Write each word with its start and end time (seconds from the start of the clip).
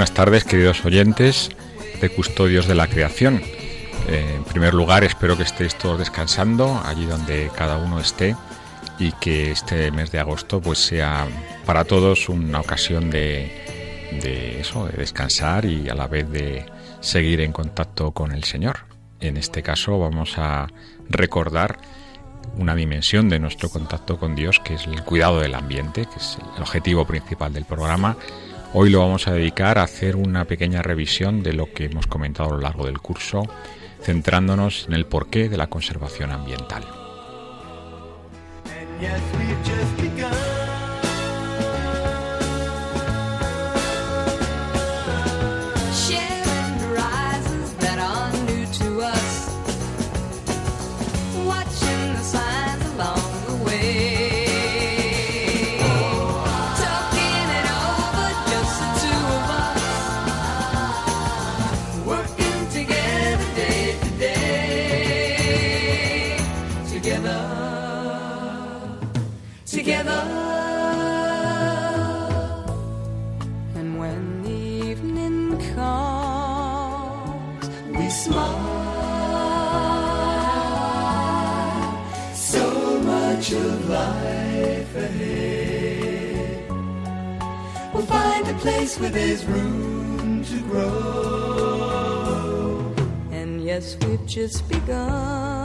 Buenas 0.00 0.14
tardes, 0.14 0.44
queridos 0.44 0.82
oyentes 0.86 1.50
de 2.00 2.08
Custodios 2.08 2.66
de 2.66 2.74
la 2.74 2.86
Creación. 2.86 3.42
Eh, 4.08 4.32
en 4.34 4.44
primer 4.44 4.72
lugar, 4.72 5.04
espero 5.04 5.36
que 5.36 5.42
estéis 5.42 5.76
todos 5.76 5.98
descansando 5.98 6.80
allí 6.86 7.04
donde 7.04 7.50
cada 7.54 7.76
uno 7.76 8.00
esté 8.00 8.34
y 8.98 9.12
que 9.12 9.50
este 9.50 9.90
mes 9.90 10.10
de 10.10 10.18
agosto 10.18 10.62
pues 10.62 10.78
sea 10.78 11.28
para 11.66 11.84
todos 11.84 12.30
una 12.30 12.60
ocasión 12.60 13.10
de, 13.10 13.52
de 14.22 14.62
eso, 14.62 14.86
de 14.86 14.96
descansar 14.96 15.66
y 15.66 15.90
a 15.90 15.94
la 15.94 16.06
vez 16.06 16.30
de 16.30 16.64
seguir 17.00 17.42
en 17.42 17.52
contacto 17.52 18.12
con 18.12 18.32
el 18.32 18.44
Señor. 18.44 18.86
En 19.20 19.36
este 19.36 19.62
caso 19.62 19.98
vamos 19.98 20.38
a 20.38 20.68
recordar 21.10 21.76
una 22.56 22.74
dimensión 22.74 23.28
de 23.28 23.38
nuestro 23.38 23.68
contacto 23.68 24.18
con 24.18 24.34
Dios, 24.34 24.60
que 24.60 24.76
es 24.76 24.86
el 24.86 25.04
cuidado 25.04 25.40
del 25.40 25.54
ambiente, 25.54 26.06
que 26.06 26.16
es 26.16 26.38
el 26.56 26.62
objetivo 26.62 27.06
principal 27.06 27.52
del 27.52 27.66
programa. 27.66 28.16
Hoy 28.72 28.90
lo 28.90 29.00
vamos 29.00 29.26
a 29.26 29.32
dedicar 29.32 29.78
a 29.78 29.82
hacer 29.82 30.14
una 30.14 30.44
pequeña 30.44 30.80
revisión 30.80 31.42
de 31.42 31.52
lo 31.52 31.72
que 31.72 31.86
hemos 31.86 32.06
comentado 32.06 32.50
a 32.50 32.52
lo 32.52 32.60
largo 32.60 32.86
del 32.86 33.00
curso, 33.00 33.42
centrándonos 34.00 34.86
en 34.86 34.94
el 34.94 35.06
porqué 35.06 35.48
de 35.48 35.56
la 35.56 35.66
conservación 35.66 36.30
ambiental. 36.30 36.84
Much 83.40 83.52
of 83.52 83.88
life 83.88 84.96
ahead. 84.96 86.70
We'll 87.94 88.04
find 88.04 88.46
a 88.46 88.54
place 88.58 89.00
where 89.00 89.08
there's 89.08 89.46
room 89.46 90.44
to 90.44 90.60
grow. 90.68 90.92
And 93.30 93.64
yes, 93.64 93.96
we've 94.02 94.26
just 94.26 94.68
begun. 94.68 95.59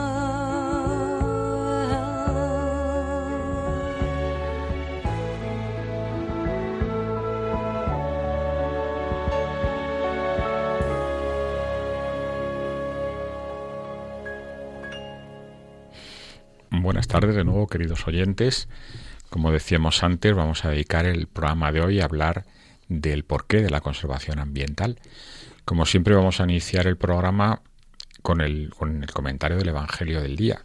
Buenas 16.85 17.07
tardes 17.07 17.35
de 17.35 17.43
nuevo, 17.43 17.65
queridos 17.65 18.05
oyentes. 18.05 18.69
Como 19.31 19.51
decíamos 19.51 20.03
antes, 20.03 20.35
vamos 20.35 20.65
a 20.65 20.69
dedicar 20.69 21.07
el 21.07 21.25
programa 21.25 21.71
de 21.71 21.81
hoy 21.81 21.99
a 21.99 22.05
hablar 22.05 22.45
del 22.89 23.23
porqué 23.23 23.63
de 23.63 23.71
la 23.71 23.81
conservación 23.81 24.37
ambiental. 24.37 24.99
Como 25.65 25.87
siempre, 25.87 26.13
vamos 26.13 26.39
a 26.39 26.43
iniciar 26.43 26.85
el 26.85 26.95
programa 26.95 27.63
con 28.21 28.39
el, 28.39 28.71
comentario 29.11 29.57
del 29.57 29.69
Evangelio 29.69 30.21
del 30.21 30.35
día. 30.35 30.63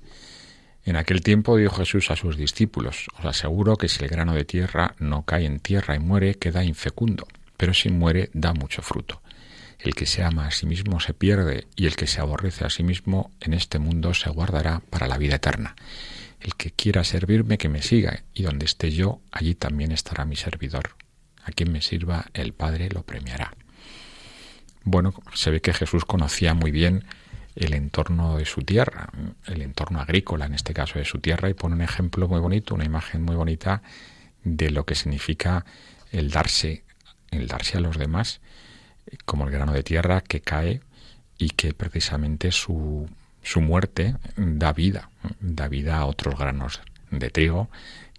En 0.84 0.96
aquel 0.96 1.22
tiempo 1.22 1.56
dijo 1.56 1.76
Jesús 1.76 2.10
a 2.10 2.16
sus 2.16 2.36
discípulos, 2.36 3.06
os 3.18 3.24
aseguro 3.24 3.76
que 3.76 3.88
si 3.88 4.04
el 4.04 4.10
grano 4.10 4.34
de 4.34 4.44
tierra 4.44 4.94
no 4.98 5.22
cae 5.22 5.46
en 5.46 5.58
tierra 5.58 5.94
y 5.96 6.00
muere, 6.00 6.34
queda 6.34 6.62
infecundo, 6.62 7.26
pero 7.56 7.72
si 7.72 7.88
muere, 7.88 8.28
da 8.34 8.52
mucho 8.52 8.82
fruto. 8.82 9.22
El 9.82 9.94
que 9.94 10.06
se 10.06 10.22
ama 10.22 10.46
a 10.46 10.50
sí 10.50 10.66
mismo 10.66 11.00
se 11.00 11.14
pierde, 11.14 11.66
y 11.74 11.86
el 11.86 11.96
que 11.96 12.06
se 12.06 12.20
aborrece 12.20 12.64
a 12.64 12.70
sí 12.70 12.82
mismo 12.82 13.30
en 13.40 13.54
este 13.54 13.78
mundo 13.78 14.12
se 14.12 14.28
guardará 14.30 14.80
para 14.90 15.06
la 15.06 15.16
vida 15.16 15.36
eterna. 15.36 15.74
El 16.40 16.54
que 16.54 16.70
quiera 16.70 17.02
servirme, 17.04 17.58
que 17.58 17.68
me 17.68 17.82
siga, 17.82 18.22
y 18.34 18.42
donde 18.42 18.66
esté 18.66 18.90
yo, 18.90 19.20
allí 19.30 19.54
también 19.54 19.92
estará 19.92 20.24
mi 20.24 20.36
servidor. 20.36 20.96
A 21.44 21.52
quien 21.52 21.72
me 21.72 21.80
sirva, 21.80 22.26
el 22.34 22.52
Padre 22.52 22.90
lo 22.90 23.02
premiará. 23.02 23.54
Bueno, 24.84 25.14
se 25.34 25.50
ve 25.50 25.60
que 25.60 25.72
Jesús 25.72 26.04
conocía 26.04 26.52
muy 26.54 26.70
bien 26.70 27.04
el 27.54 27.74
entorno 27.74 28.36
de 28.36 28.44
su 28.44 28.62
tierra, 28.62 29.10
el 29.46 29.62
entorno 29.62 30.00
agrícola, 30.00 30.46
en 30.46 30.54
este 30.54 30.74
caso 30.74 30.98
de 30.98 31.04
su 31.04 31.18
tierra, 31.18 31.48
y 31.48 31.54
pone 31.54 31.74
un 31.74 31.82
ejemplo 31.82 32.28
muy 32.28 32.40
bonito, 32.40 32.74
una 32.74 32.84
imagen 32.84 33.22
muy 33.22 33.36
bonita 33.36 33.82
de 34.44 34.70
lo 34.70 34.84
que 34.84 34.94
significa 34.94 35.64
el 36.12 36.30
darse, 36.30 36.84
el 37.30 37.46
darse 37.46 37.78
a 37.78 37.80
los 37.80 37.98
demás, 37.98 38.40
como 39.24 39.44
el 39.44 39.50
grano 39.50 39.72
de 39.72 39.82
tierra 39.82 40.20
que 40.20 40.40
cae 40.40 40.80
y 41.38 41.50
que 41.50 41.72
precisamente 41.72 42.52
su, 42.52 43.08
su 43.42 43.60
muerte 43.60 44.16
da 44.36 44.72
vida, 44.72 45.10
da 45.40 45.68
vida 45.68 45.98
a 45.98 46.06
otros 46.06 46.38
granos 46.38 46.80
de 47.10 47.30
trigo 47.30 47.70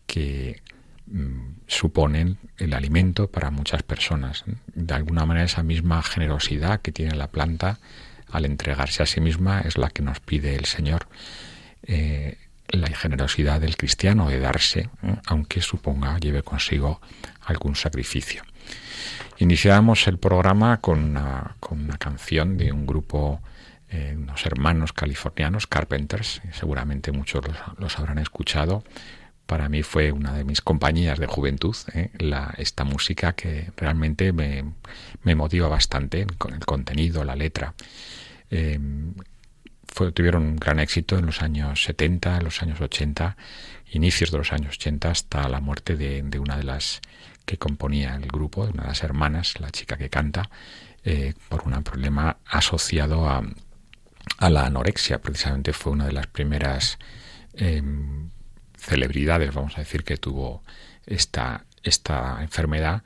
que 0.07 0.61
mm, 1.07 1.53
suponen 1.67 2.37
el 2.57 2.73
alimento 2.73 3.29
para 3.29 3.51
muchas 3.51 3.83
personas. 3.83 4.43
De 4.73 4.93
alguna 4.93 5.25
manera 5.25 5.45
esa 5.45 5.63
misma 5.63 6.01
generosidad 6.03 6.81
que 6.81 6.91
tiene 6.91 7.15
la 7.15 7.27
planta 7.27 7.79
al 8.29 8.45
entregarse 8.45 9.03
a 9.03 9.05
sí 9.05 9.21
misma 9.21 9.61
es 9.61 9.77
la 9.77 9.89
que 9.89 10.01
nos 10.01 10.19
pide 10.19 10.55
el 10.55 10.65
Señor. 10.65 11.07
Eh, 11.83 12.37
la 12.69 12.87
generosidad 12.87 13.59
del 13.59 13.75
cristiano 13.75 14.29
de 14.29 14.39
darse, 14.39 14.89
¿eh? 15.03 15.15
aunque 15.25 15.61
suponga, 15.61 16.17
lleve 16.19 16.41
consigo 16.41 17.01
algún 17.41 17.75
sacrificio. 17.75 18.43
Iniciamos 19.37 20.07
el 20.07 20.19
programa 20.19 20.81
con 20.81 20.99
una, 20.99 21.55
canción 21.97 22.57
de 22.57 22.71
un 22.71 22.85
grupo, 22.85 23.41
eh, 23.89 24.13
unos 24.15 24.45
hermanos 24.45 24.93
californianos, 24.93 25.65
Carpenters, 25.65 26.43
seguramente 26.51 27.11
muchos 27.11 27.47
los, 27.47 27.57
los 27.79 27.97
habrán 27.97 28.19
escuchado. 28.19 28.83
Para 29.47 29.67
mí 29.67 29.81
fue 29.81 30.11
una 30.11 30.33
de 30.33 30.43
mis 30.43 30.61
compañías 30.61 31.17
de 31.17 31.25
juventud, 31.25 31.75
eh, 31.93 32.11
esta 32.57 32.83
música 32.83 33.33
que 33.33 33.71
realmente 33.77 34.31
me, 34.31 34.63
motiva 35.35 35.67
bastante 35.67 36.27
con 36.37 36.53
el 36.53 36.63
contenido, 36.63 37.23
la 37.23 37.35
letra. 37.35 37.73
Fue- 39.87 40.11
tuvieron 40.11 40.43
un 40.43 40.55
gran 40.55 40.79
éxito 40.79 41.17
en 41.17 41.25
los 41.25 41.41
años 41.41 41.83
70, 41.83 42.37
en 42.37 42.43
los 42.43 42.61
años 42.61 42.79
80, 42.79 43.35
inicios 43.91 44.31
de 44.31 44.37
los 44.37 44.53
años 44.53 44.75
80, 44.75 45.09
hasta 45.09 45.49
la 45.49 45.59
muerte 45.59 45.97
de 45.97 46.39
una 46.39 46.57
de 46.57 46.63
las 46.63 47.01
que 47.45 47.57
componía 47.57 48.15
el 48.15 48.27
grupo, 48.27 48.63
una 48.63 48.83
de 48.83 48.89
las 48.89 49.03
hermanas, 49.03 49.59
la 49.59 49.71
chica 49.71 49.97
que 49.97 50.09
canta, 50.09 50.49
eh, 51.03 51.33
por 51.49 51.63
un 51.65 51.83
problema 51.83 52.37
asociado 52.45 53.27
a, 53.27 53.43
a 54.37 54.49
la 54.49 54.65
anorexia. 54.65 55.21
Precisamente 55.21 55.73
fue 55.73 55.93
una 55.93 56.05
de 56.05 56.13
las 56.13 56.27
primeras 56.27 56.99
eh, 57.53 57.81
celebridades, 58.77 59.53
vamos 59.53 59.77
a 59.77 59.81
decir, 59.81 60.03
que 60.03 60.17
tuvo 60.17 60.63
esta, 61.05 61.65
esta 61.83 62.41
enfermedad 62.41 63.03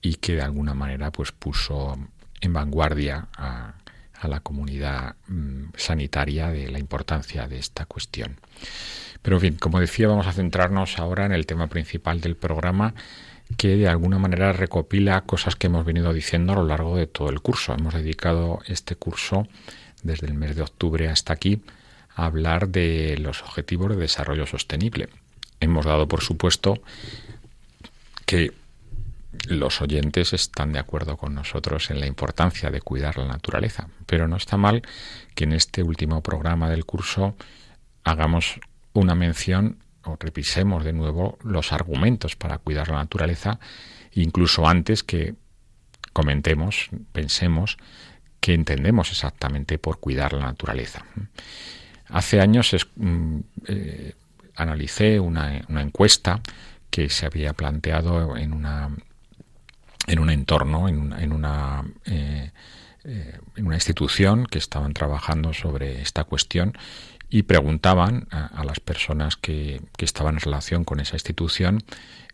y 0.00 0.16
que 0.16 0.34
de 0.36 0.42
alguna 0.42 0.74
manera 0.74 1.10
pues 1.10 1.32
puso 1.32 1.98
en 2.40 2.52
vanguardia 2.52 3.28
a, 3.36 3.74
a 4.20 4.28
la 4.28 4.40
comunidad 4.40 5.16
mm, 5.28 5.70
sanitaria 5.76 6.48
de 6.50 6.68
la 6.70 6.78
importancia 6.78 7.46
de 7.46 7.58
esta 7.58 7.86
cuestión. 7.86 8.38
Pero 9.22 9.36
en 9.36 9.40
fin, 9.40 9.56
como 9.56 9.80
decía, 9.80 10.08
vamos 10.08 10.26
a 10.26 10.32
centrarnos 10.32 10.98
ahora 10.98 11.26
en 11.26 11.32
el 11.32 11.46
tema 11.46 11.68
principal 11.68 12.20
del 12.20 12.36
programa 12.36 12.94
que 13.56 13.76
de 13.76 13.88
alguna 13.88 14.18
manera 14.18 14.52
recopila 14.52 15.22
cosas 15.22 15.56
que 15.56 15.66
hemos 15.66 15.84
venido 15.84 16.12
diciendo 16.12 16.52
a 16.52 16.56
lo 16.56 16.66
largo 16.66 16.96
de 16.96 17.06
todo 17.06 17.30
el 17.30 17.40
curso. 17.40 17.74
Hemos 17.74 17.94
dedicado 17.94 18.60
este 18.66 18.96
curso 18.96 19.46
desde 20.02 20.26
el 20.26 20.34
mes 20.34 20.56
de 20.56 20.62
octubre 20.62 21.08
hasta 21.08 21.32
aquí 21.32 21.62
a 22.14 22.26
hablar 22.26 22.68
de 22.68 23.16
los 23.18 23.42
objetivos 23.42 23.90
de 23.90 23.96
desarrollo 23.96 24.46
sostenible. 24.46 25.08
Hemos 25.60 25.86
dado 25.86 26.08
por 26.08 26.22
supuesto 26.22 26.82
que 28.26 28.52
los 29.46 29.80
oyentes 29.80 30.32
están 30.32 30.72
de 30.72 30.78
acuerdo 30.78 31.16
con 31.16 31.34
nosotros 31.34 31.90
en 31.90 32.00
la 32.00 32.06
importancia 32.06 32.70
de 32.70 32.80
cuidar 32.80 33.18
la 33.18 33.26
naturaleza, 33.26 33.88
pero 34.06 34.28
no 34.28 34.36
está 34.36 34.56
mal 34.56 34.82
que 35.34 35.44
en 35.44 35.52
este 35.52 35.82
último 35.82 36.22
programa 36.22 36.68
del 36.68 36.84
curso 36.84 37.34
hagamos 38.04 38.60
una 38.92 39.14
mención 39.14 39.78
o 40.04 40.16
repisemos 40.18 40.84
de 40.84 40.92
nuevo 40.92 41.38
los 41.42 41.72
argumentos 41.72 42.36
para 42.36 42.58
cuidar 42.58 42.88
la 42.88 42.96
naturaleza, 42.96 43.58
incluso 44.12 44.66
antes 44.66 45.02
que 45.02 45.34
comentemos, 46.12 46.90
pensemos 47.12 47.78
que 48.40 48.54
entendemos 48.54 49.10
exactamente 49.10 49.78
por 49.78 50.00
cuidar 50.00 50.32
la 50.32 50.46
naturaleza. 50.46 51.04
Hace 52.08 52.40
años 52.40 52.74
mm, 52.96 53.38
eh, 53.68 54.14
analicé 54.56 55.20
una, 55.20 55.58
encuesta 55.68 56.40
que 56.90 57.08
se 57.08 57.24
había 57.24 57.52
planteado 57.54 58.36
en 58.36 58.52
una 58.52 58.90
en 60.08 60.18
un 60.18 60.30
entorno, 60.30 60.88
en 60.88 60.98
una, 60.98 61.22
en 61.22 61.32
una, 61.32 61.84
eh, 62.06 62.50
eh, 63.04 63.38
en 63.54 63.66
una 63.66 63.76
institución 63.76 64.46
que 64.46 64.58
estaban 64.58 64.94
trabajando 64.94 65.52
sobre 65.52 66.02
esta 66.02 66.24
cuestión 66.24 66.76
y 67.32 67.44
preguntaban 67.44 68.28
a, 68.30 68.46
a 68.46 68.62
las 68.62 68.78
personas 68.78 69.36
que, 69.36 69.80
que, 69.96 70.04
estaban 70.04 70.34
en 70.34 70.40
relación 70.40 70.84
con 70.84 71.00
esa 71.00 71.16
institución 71.16 71.82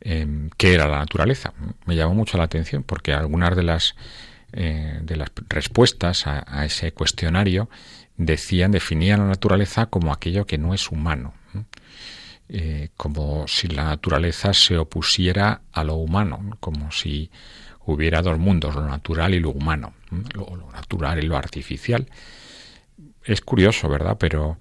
eh, 0.00 0.49
qué 0.56 0.75
era 0.75 0.89
la 0.89 0.99
naturaleza. 0.99 1.55
Me 1.87 1.95
llamó 1.95 2.15
mucho 2.15 2.37
la 2.37 2.45
atención 2.45 2.83
porque 2.83 3.15
algunas 3.15 3.55
de 3.56 3.62
las, 3.62 3.95
eh, 4.53 4.99
de 5.00 5.17
las 5.17 5.31
respuestas 5.49 6.27
a, 6.27 6.45
a, 6.47 6.65
ese 6.65 6.91
cuestionario 6.93 7.71
decían, 8.17 8.73
definían 8.73 9.21
la 9.21 9.27
naturaleza 9.27 9.87
como 9.87 10.12
aquello 10.12 10.47
que 10.47 10.59
no 10.59 10.75
es 10.75 10.91
humano. 10.91 11.33
Eh, 12.49 12.89
como 12.97 13.47
si 13.47 13.69
la 13.69 13.85
naturaleza 13.85 14.53
se 14.53 14.79
opusiera 14.79 15.61
a 15.71 15.85
lo 15.85 15.95
humano, 15.95 16.56
como 16.59 16.91
si 16.91 17.31
hubiera 17.85 18.21
dos 18.21 18.39
mundos, 18.39 18.75
lo 18.75 18.87
natural 18.87 19.35
y 19.35 19.39
lo 19.39 19.50
humano, 19.50 19.93
lo, 20.35 20.56
lo, 20.56 20.73
natural 20.73 21.23
y 21.23 21.27
lo 21.27 21.37
artificial. 21.37 22.09
Es 23.23 23.43
curioso, 23.43 23.89
¿verdad? 23.89 24.17
Pero 24.19 24.59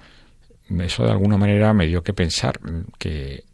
eso 0.82 1.04
de 1.04 1.12
alguna 1.12 1.38
manera 1.38 1.74
me 1.74 1.88
dio 1.88 2.04
que 2.04 2.14
pensar 2.14 2.60
que 2.98 3.46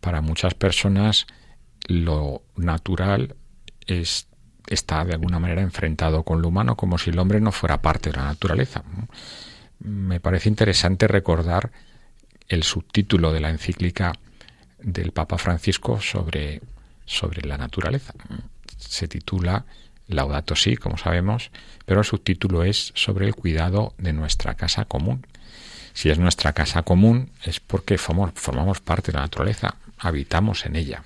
para 0.00 0.20
muchas 0.20 0.54
personas 0.54 1.26
lo 1.86 2.42
natural 2.56 3.34
es, 3.86 4.28
está 4.66 5.04
de 5.04 5.14
alguna 5.14 5.38
manera 5.38 5.62
enfrentado 5.62 6.22
con 6.22 6.42
lo 6.42 6.48
humano, 6.48 6.76
como 6.76 6.98
si 6.98 7.10
el 7.10 7.18
hombre 7.18 7.40
no 7.40 7.52
fuera 7.52 7.82
parte 7.82 8.10
de 8.10 8.16
la 8.16 8.24
naturaleza. 8.24 8.82
Me 9.80 10.20
parece 10.20 10.48
interesante 10.48 11.08
recordar 11.08 11.70
el 12.48 12.62
subtítulo 12.64 13.32
de 13.32 13.40
la 13.40 13.50
encíclica 13.50 14.12
del 14.78 15.12
Papa 15.12 15.38
Francisco 15.38 16.00
sobre, 16.00 16.60
sobre 17.06 17.46
la 17.46 17.56
naturaleza. 17.56 18.12
Se 18.76 19.08
titula 19.08 19.64
Laudato 20.08 20.56
Si, 20.56 20.76
como 20.76 20.98
sabemos, 20.98 21.50
pero 21.86 22.00
el 22.00 22.06
subtítulo 22.06 22.64
es 22.64 22.92
sobre 22.94 23.26
el 23.26 23.34
cuidado 23.34 23.94
de 23.98 24.12
nuestra 24.12 24.54
casa 24.54 24.84
común. 24.84 25.26
Si 25.92 26.10
es 26.10 26.18
nuestra 26.18 26.52
casa 26.52 26.82
común 26.82 27.30
es 27.44 27.60
porque 27.60 27.98
formamos, 27.98 28.80
parte 28.80 29.12
de 29.12 29.18
la 29.18 29.24
naturaleza, 29.24 29.74
habitamos 29.98 30.66
en 30.66 30.76
ella. 30.76 31.02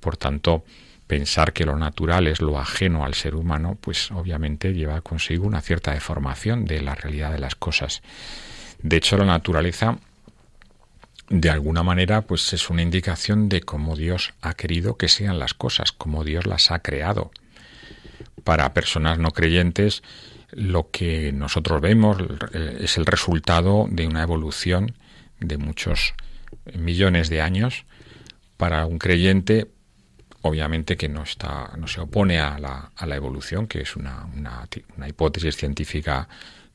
Por 0.00 0.16
tanto, 0.16 0.64
pensar 1.06 1.52
que 1.52 1.64
lo 1.64 1.76
natural 1.76 2.26
es 2.26 2.40
lo 2.40 2.58
ajeno 2.58 3.04
al 3.04 3.14
ser 3.14 3.34
humano, 3.34 3.76
pues 3.80 4.10
obviamente 4.10 4.72
lleva 4.72 5.00
consigo 5.00 5.46
una 5.46 5.60
cierta 5.60 5.92
deformación 5.92 6.64
de 6.64 6.80
la 6.80 6.94
realidad 6.94 7.32
de 7.32 7.38
las 7.38 7.54
cosas. 7.54 8.02
De 8.82 8.96
hecho, 8.96 9.16
la 9.16 9.26
naturaleza 9.26 9.98
de 11.28 11.50
alguna 11.50 11.82
manera 11.82 12.22
pues 12.22 12.52
es 12.52 12.68
una 12.68 12.82
indicación 12.82 13.48
de 13.48 13.62
cómo 13.62 13.96
Dios 13.96 14.34
ha 14.42 14.54
querido 14.54 14.96
que 14.96 15.08
sean 15.08 15.38
las 15.38 15.54
cosas, 15.54 15.92
cómo 15.92 16.24
Dios 16.24 16.46
las 16.46 16.70
ha 16.70 16.80
creado. 16.80 17.30
Para 18.44 18.74
personas 18.74 19.18
no 19.18 19.30
creyentes, 19.30 20.02
lo 20.52 20.90
que 20.90 21.32
nosotros 21.32 21.80
vemos 21.80 22.18
es 22.52 22.96
el 22.98 23.06
resultado 23.06 23.86
de 23.90 24.06
una 24.06 24.22
evolución 24.22 24.94
de 25.40 25.56
muchos 25.58 26.14
millones 26.74 27.28
de 27.30 27.40
años. 27.40 27.84
Para 28.56 28.86
un 28.86 28.98
creyente, 28.98 29.68
obviamente 30.42 30.96
que 30.96 31.08
no 31.08 31.22
está, 31.22 31.72
no 31.76 31.88
se 31.88 32.00
opone 32.00 32.38
a 32.38 32.58
la, 32.58 32.92
a 32.94 33.06
la 33.06 33.16
evolución, 33.16 33.66
que 33.66 33.80
es 33.80 33.96
una, 33.96 34.26
una, 34.36 34.68
una 34.96 35.08
hipótesis 35.08 35.56
científica 35.56 36.28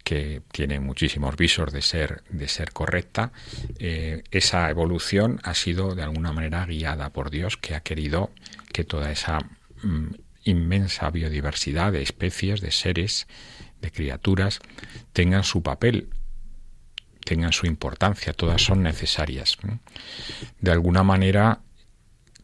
que 0.03 0.41
tiene 0.53 0.79
muchísimos 0.79 1.35
visos 1.35 1.73
de 1.73 1.81
ser, 1.81 2.23
de 2.29 2.47
ser 2.47 2.71
correcta, 2.71 3.33
eh, 3.77 4.23
esa 4.31 4.69
evolución 4.69 5.41
ha 5.43 5.53
sido 5.53 5.95
de 5.95 6.03
alguna 6.03 6.31
manera 6.31 6.65
guiada 6.65 7.09
por 7.09 7.29
Dios, 7.29 7.57
que 7.57 7.75
ha 7.75 7.81
querido 7.81 8.31
que 8.71 8.85
toda 8.85 9.11
esa 9.11 9.39
mm, 9.83 10.11
inmensa 10.45 11.09
biodiversidad 11.09 11.91
de 11.91 12.03
especies, 12.03 12.61
de 12.61 12.71
seres, 12.71 13.27
de 13.81 13.91
criaturas, 13.91 14.59
tengan 15.13 15.43
su 15.43 15.61
papel, 15.61 16.09
tengan 17.23 17.53
su 17.53 17.67
importancia, 17.67 18.33
todas 18.33 18.61
son 18.61 18.83
necesarias. 18.83 19.57
De 20.59 20.71
alguna 20.71 21.03
manera, 21.03 21.59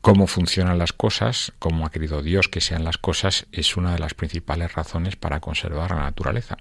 cómo 0.01 0.27
funcionan 0.27 0.77
las 0.77 0.93
cosas, 0.93 1.53
cómo 1.59 1.85
ha 1.85 1.91
querido 1.91 2.21
Dios 2.21 2.49
que 2.49 2.61
sean 2.61 2.83
las 2.83 2.97
cosas, 2.97 3.47
es 3.51 3.77
una 3.77 3.93
de 3.93 3.99
las 3.99 4.13
principales 4.13 4.73
razones 4.73 5.15
para 5.15 5.39
conservar 5.39 5.91
la 5.91 6.03
naturaleza 6.03 6.57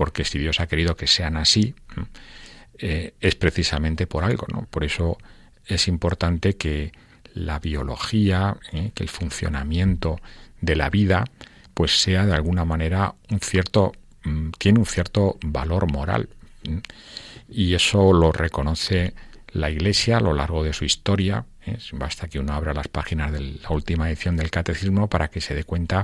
porque 0.00 0.24
si 0.24 0.38
Dios 0.38 0.60
ha 0.60 0.66
querido 0.66 0.96
que 0.96 1.06
sean 1.06 1.36
así, 1.36 1.74
eh, 2.78 3.12
es 3.20 3.34
precisamente 3.34 4.06
por 4.06 4.24
algo, 4.24 4.46
¿no? 4.50 4.62
Por 4.70 4.82
eso 4.82 5.18
es 5.66 5.88
importante 5.88 6.56
que 6.56 6.92
la 7.34 7.58
biología, 7.58 8.56
eh, 8.72 8.92
que 8.94 9.02
el 9.02 9.10
funcionamiento 9.10 10.18
de 10.62 10.74
la 10.74 10.88
vida, 10.88 11.26
pues 11.80 11.98
sea 11.98 12.26
de 12.26 12.34
alguna 12.34 12.66
manera 12.66 13.14
un 13.30 13.40
cierto, 13.40 13.92
mm, 14.24 14.50
tiene 14.58 14.80
un 14.80 14.84
cierto 14.84 15.38
valor 15.42 15.90
moral. 15.90 16.28
Y 17.48 17.72
eso 17.72 18.12
lo 18.12 18.32
reconoce 18.32 19.14
la 19.50 19.70
Iglesia 19.70 20.18
a 20.18 20.20
lo 20.20 20.34
largo 20.34 20.62
de 20.62 20.74
su 20.74 20.84
historia. 20.84 21.46
¿eh? 21.64 21.78
Basta 21.92 22.28
que 22.28 22.38
uno 22.38 22.52
abra 22.52 22.74
las 22.74 22.88
páginas 22.88 23.32
de 23.32 23.40
la 23.62 23.70
última 23.70 24.10
edición 24.10 24.36
del 24.36 24.50
Catecismo 24.50 25.08
para 25.08 25.28
que 25.28 25.40
se 25.40 25.54
dé 25.54 25.64
cuenta 25.64 26.02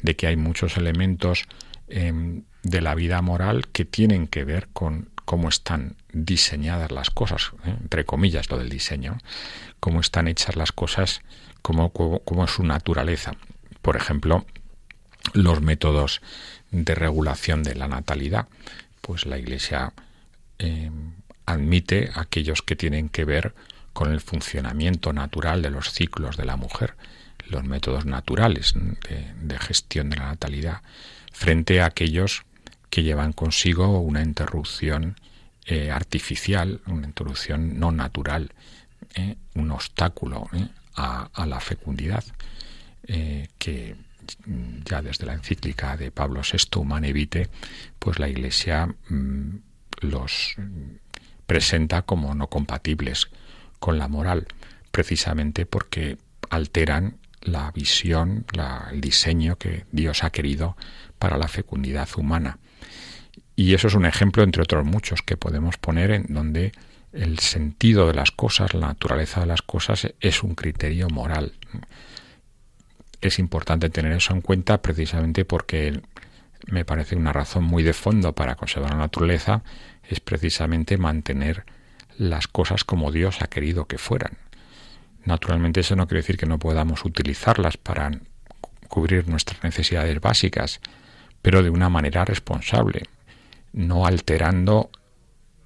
de 0.00 0.14
que 0.14 0.28
hay 0.28 0.36
muchos 0.36 0.76
elementos 0.76 1.48
eh, 1.88 2.42
de 2.62 2.80
la 2.80 2.94
vida 2.94 3.20
moral 3.20 3.66
que 3.72 3.84
tienen 3.84 4.28
que 4.28 4.44
ver 4.44 4.68
con 4.72 5.08
cómo 5.24 5.48
están 5.48 5.96
diseñadas 6.12 6.92
las 6.92 7.10
cosas, 7.10 7.50
¿eh? 7.64 7.74
entre 7.80 8.04
comillas 8.04 8.48
lo 8.48 8.58
del 8.58 8.68
diseño, 8.68 9.18
cómo 9.80 9.98
están 9.98 10.28
hechas 10.28 10.54
las 10.54 10.70
cosas, 10.70 11.22
cómo, 11.62 11.90
cómo, 11.90 12.20
cómo 12.20 12.44
es 12.44 12.52
su 12.52 12.62
naturaleza. 12.62 13.32
Por 13.82 13.96
ejemplo, 13.96 14.46
los 15.32 15.60
métodos 15.60 16.20
de 16.70 16.94
regulación 16.94 17.62
de 17.62 17.74
la 17.74 17.88
natalidad. 17.88 18.48
Pues 19.00 19.26
la 19.26 19.38
Iglesia 19.38 19.92
eh, 20.58 20.90
admite 21.44 22.10
aquellos 22.14 22.62
que 22.62 22.76
tienen 22.76 23.08
que 23.08 23.24
ver 23.24 23.54
con 23.92 24.12
el 24.12 24.20
funcionamiento 24.20 25.12
natural 25.12 25.62
de 25.62 25.70
los 25.70 25.92
ciclos 25.92 26.36
de 26.36 26.44
la 26.44 26.56
mujer. 26.56 26.94
los 27.48 27.62
métodos 27.62 28.06
naturales 28.06 28.74
de, 28.74 29.58
gestión 29.60 30.10
de 30.10 30.16
la 30.16 30.26
natalidad 30.26 30.82
frente 31.32 31.80
a 31.80 31.86
aquellos 31.86 32.42
que 32.90 33.04
llevan 33.04 33.32
consigo 33.32 34.00
una 34.00 34.20
interrupción 34.20 35.14
eh, 35.66 35.92
artificial, 35.92 36.80
una 36.86 37.06
interrupción 37.06 37.78
no 37.78 37.92
natural, 37.92 38.50
eh, 39.14 39.36
un 39.54 39.70
obstáculo 39.70 40.50
a, 40.96 41.30
a 41.32 41.46
la 41.46 41.60
fecundidad, 41.60 42.24
que 43.58 43.94
ya 44.84 45.02
desde 45.02 45.26
la 45.26 45.34
encíclica 45.34 45.96
de 45.96 46.10
Pablo 46.10 46.40
VI, 46.40 46.80
Humane 46.80 47.12
pues 47.98 48.18
la 48.18 48.28
Iglesia 48.28 48.94
mm, 49.08 49.56
los 50.00 50.54
mm, 50.56 50.96
presenta 51.46 52.02
como 52.02 52.34
no 52.34 52.48
compatibles 52.48 53.28
con 53.78 53.98
la 53.98 54.08
moral, 54.08 54.46
precisamente 54.90 55.66
porque 55.66 56.18
alteran 56.50 57.18
la 57.42 57.70
visión, 57.70 58.44
el 58.90 59.00
diseño 59.00 59.56
que 59.56 59.84
Dios 59.92 60.24
ha 60.24 60.30
querido 60.30 60.76
para 61.18 61.38
la 61.38 61.48
fecundidad 61.48 62.08
humana. 62.16 62.58
Y 63.54 63.74
eso 63.74 63.88
es 63.88 63.94
un 63.94 64.04
ejemplo, 64.04 64.42
entre 64.42 64.62
otros 64.62 64.84
muchos, 64.84 65.22
que 65.22 65.36
podemos 65.36 65.78
poner 65.78 66.10
en 66.10 66.26
donde 66.28 66.72
el 67.12 67.38
sentido 67.38 68.06
de 68.06 68.14
las 68.14 68.30
cosas, 68.30 68.74
la 68.74 68.88
naturaleza 68.88 69.40
de 69.40 69.46
las 69.46 69.62
cosas, 69.62 70.12
es 70.20 70.42
un 70.42 70.54
criterio 70.54 71.08
moral. 71.08 71.52
Es 73.20 73.38
importante 73.38 73.90
tener 73.90 74.12
eso 74.12 74.32
en 74.34 74.40
cuenta 74.40 74.82
precisamente 74.82 75.44
porque 75.44 76.00
me 76.66 76.84
parece 76.84 77.16
una 77.16 77.32
razón 77.32 77.64
muy 77.64 77.82
de 77.82 77.92
fondo 77.92 78.34
para 78.34 78.56
conservar 78.56 78.90
la 78.92 78.98
naturaleza 78.98 79.62
es 80.08 80.20
precisamente 80.20 80.96
mantener 80.98 81.64
las 82.18 82.46
cosas 82.48 82.84
como 82.84 83.10
Dios 83.12 83.42
ha 83.42 83.46
querido 83.48 83.86
que 83.86 83.98
fueran. 83.98 84.38
Naturalmente 85.24 85.80
eso 85.80 85.96
no 85.96 86.06
quiere 86.06 86.20
decir 86.20 86.36
que 86.36 86.46
no 86.46 86.58
podamos 86.58 87.04
utilizarlas 87.04 87.76
para 87.76 88.10
cu- 88.60 88.70
cubrir 88.88 89.28
nuestras 89.28 89.62
necesidades 89.64 90.20
básicas, 90.20 90.80
pero 91.42 91.62
de 91.62 91.70
una 91.70 91.88
manera 91.88 92.24
responsable, 92.24 93.02
no 93.72 94.06
alterando 94.06 94.90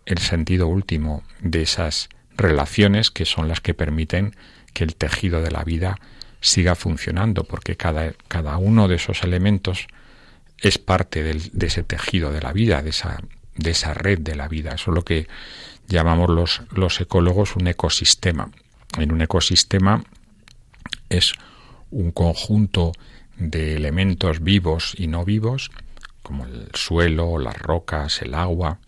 el 0.07 0.19
sentido 0.19 0.66
último 0.66 1.23
de 1.40 1.62
esas 1.62 2.09
relaciones 2.37 3.11
que 3.11 3.26
son 3.26 3.49
las 3.49 3.61
que 3.61 3.75
permiten 3.75 4.35
que 4.73 4.85
el 4.85 4.97
tejido 4.97 5.42
de 5.42 5.50
la 5.50 5.62
vida 5.62 5.99
siga 6.41 6.75
funcionando, 6.75 7.45
porque 7.45 7.77
cada, 7.77 8.13
cada 8.29 8.57
uno 8.57 8.89
de 8.89 8.97
esos 8.97 9.23
elementos 9.23 9.87
es 10.59 10.79
parte 10.79 11.23
de 11.23 11.67
ese 11.67 11.83
tejido 11.83 12.33
de 12.33 12.41
la 12.41 12.53
vida, 12.53 12.83
de 12.83 12.91
esa, 12.91 13.21
de 13.57 13.71
esa 13.71 13.95
red 13.95 14.19
de 14.19 14.35
la 14.35 14.49
vida. 14.49 14.75
Eso 14.75 14.91
es 14.91 14.95
lo 14.95 15.05
que 15.05 15.27
llamamos 15.87 16.31
los, 16.31 16.63
los 16.73 17.01
ecólogos 17.01 17.57
un 17.57 17.67
ecosistema. 17.67 18.51
En 18.99 19.13
un 19.13 19.23
ecosistema 19.23 20.05
es 21.09 21.35
un 21.91 22.11
conjunto 22.13 22.93
de 23.37 23.77
elementos 23.77 24.43
vivos 24.43 24.95
y 24.97 25.07
no 25.07 25.25
vivos, 25.25 25.71
como 26.23 26.45
el 26.45 26.69
suelo, 26.75 27.39
las 27.39 27.59
rocas, 27.59 28.23
el 28.23 28.35
agua, 28.35 28.79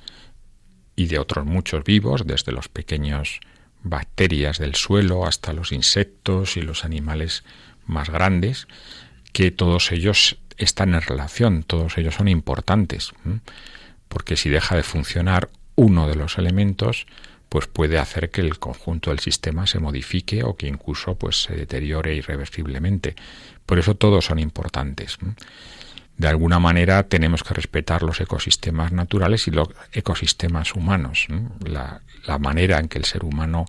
y 0.94 1.06
de 1.06 1.18
otros 1.18 1.46
muchos 1.46 1.84
vivos, 1.84 2.26
desde 2.26 2.52
los 2.52 2.68
pequeños 2.68 3.40
bacterias 3.82 4.58
del 4.58 4.74
suelo 4.74 5.26
hasta 5.26 5.52
los 5.52 5.72
insectos 5.72 6.56
y 6.56 6.62
los 6.62 6.84
animales 6.84 7.44
más 7.86 8.10
grandes, 8.10 8.68
que 9.32 9.50
todos 9.50 9.92
ellos 9.92 10.38
están 10.56 10.94
en 10.94 11.02
relación, 11.02 11.62
todos 11.62 11.98
ellos 11.98 12.14
son 12.14 12.28
importantes, 12.28 13.12
porque 14.08 14.36
si 14.36 14.50
deja 14.50 14.76
de 14.76 14.82
funcionar 14.82 15.48
uno 15.74 16.06
de 16.06 16.16
los 16.16 16.38
elementos, 16.38 17.06
pues 17.48 17.66
puede 17.66 17.98
hacer 17.98 18.30
que 18.30 18.40
el 18.40 18.58
conjunto 18.58 19.10
del 19.10 19.18
sistema 19.18 19.66
se 19.66 19.78
modifique 19.78 20.42
o 20.42 20.56
que 20.56 20.68
incluso 20.68 21.16
pues 21.16 21.42
se 21.42 21.54
deteriore 21.54 22.14
irreversiblemente. 22.14 23.14
Por 23.66 23.78
eso 23.78 23.94
todos 23.94 24.24
son 24.24 24.38
importantes. 24.38 25.18
De 26.16 26.28
alguna 26.28 26.58
manera 26.58 27.02
tenemos 27.04 27.42
que 27.42 27.54
respetar 27.54 28.02
los 28.02 28.20
ecosistemas 28.20 28.92
naturales 28.92 29.48
y 29.48 29.50
los 29.50 29.68
ecosistemas 29.92 30.74
humanos. 30.74 31.26
¿no? 31.28 31.52
La, 31.64 32.00
manera 32.38 32.78
en 32.78 32.88
que 32.88 32.98
el 32.98 33.04
ser 33.04 33.24
humano 33.24 33.66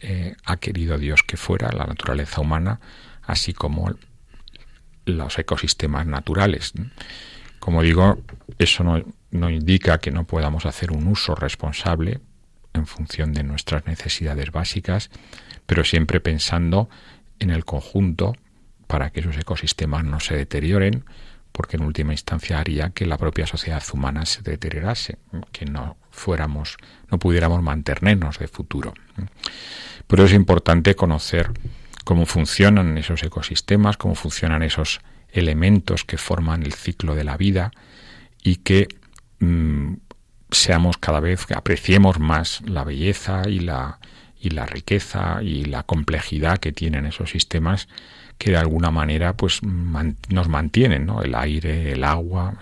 eh, 0.00 0.36
ha 0.44 0.56
querido 0.58 0.98
Dios 0.98 1.22
que 1.22 1.36
fuera, 1.36 1.72
la 1.72 1.84
naturaleza 1.84 2.40
humana, 2.40 2.80
así 3.22 3.52
como 3.52 3.94
los 5.04 5.38
ecosistemas 5.38 6.06
naturales. 6.06 6.72
Como 7.58 7.82
digo, 7.82 8.18
eso 8.58 8.84
no, 8.84 9.02
no 9.30 9.50
indica 9.50 9.98
que 9.98 10.10
no 10.10 10.24
podamos 10.24 10.66
hacer 10.66 10.92
un 10.92 11.06
uso 11.08 11.34
responsable 11.34 12.20
en 12.74 12.86
función 12.86 13.32
de 13.32 13.42
nuestras 13.42 13.86
necesidades 13.86 14.52
básicas, 14.52 15.10
pero 15.66 15.84
siempre 15.84 16.20
pensando 16.20 16.88
en 17.38 17.50
el 17.50 17.64
conjunto 17.64 18.34
para 18.86 19.10
que 19.10 19.20
esos 19.20 19.36
ecosistemas 19.36 20.04
no 20.04 20.20
se 20.20 20.36
deterioren, 20.36 21.04
porque 21.52 21.76
en 21.76 21.84
última 21.84 22.12
instancia 22.12 22.58
haría 22.58 22.90
que 22.90 23.06
la 23.06 23.18
propia 23.18 23.46
sociedad 23.46 23.82
humana 23.92 24.26
se 24.26 24.42
deteriorase, 24.42 25.18
que 25.52 25.64
no 25.64 25.96
fuéramos, 26.10 26.76
no 27.10 27.18
pudiéramos 27.18 27.62
mantenernos 27.62 28.38
de 28.38 28.48
futuro. 28.48 28.94
Pero 30.06 30.24
es 30.24 30.32
importante 30.32 30.94
conocer 30.94 31.50
cómo 32.04 32.26
funcionan 32.26 32.96
esos 32.98 33.22
ecosistemas, 33.22 33.96
cómo 33.96 34.14
funcionan 34.14 34.62
esos 34.62 35.00
elementos 35.30 36.04
que 36.04 36.16
forman 36.16 36.62
el 36.62 36.72
ciclo 36.72 37.14
de 37.14 37.24
la 37.24 37.36
vida 37.36 37.70
y 38.42 38.56
que 38.56 38.88
mm, 39.40 39.94
seamos 40.50 40.96
cada 40.96 41.20
vez 41.20 41.44
que 41.44 41.54
apreciemos 41.54 42.18
más 42.18 42.62
la 42.66 42.84
belleza 42.84 43.42
y 43.46 43.60
la 43.60 43.98
y 44.40 44.50
la 44.50 44.66
riqueza 44.66 45.40
y 45.42 45.64
la 45.64 45.82
complejidad 45.82 46.58
que 46.58 46.72
tienen 46.72 47.06
esos 47.06 47.30
sistemas 47.30 47.88
que 48.38 48.52
de 48.52 48.56
alguna 48.56 48.92
manera 48.92 49.36
pues 49.36 49.60
nos 49.62 50.48
mantienen, 50.48 51.06
¿no? 51.06 51.22
El 51.22 51.34
aire, 51.34 51.92
el 51.92 52.04
agua, 52.04 52.54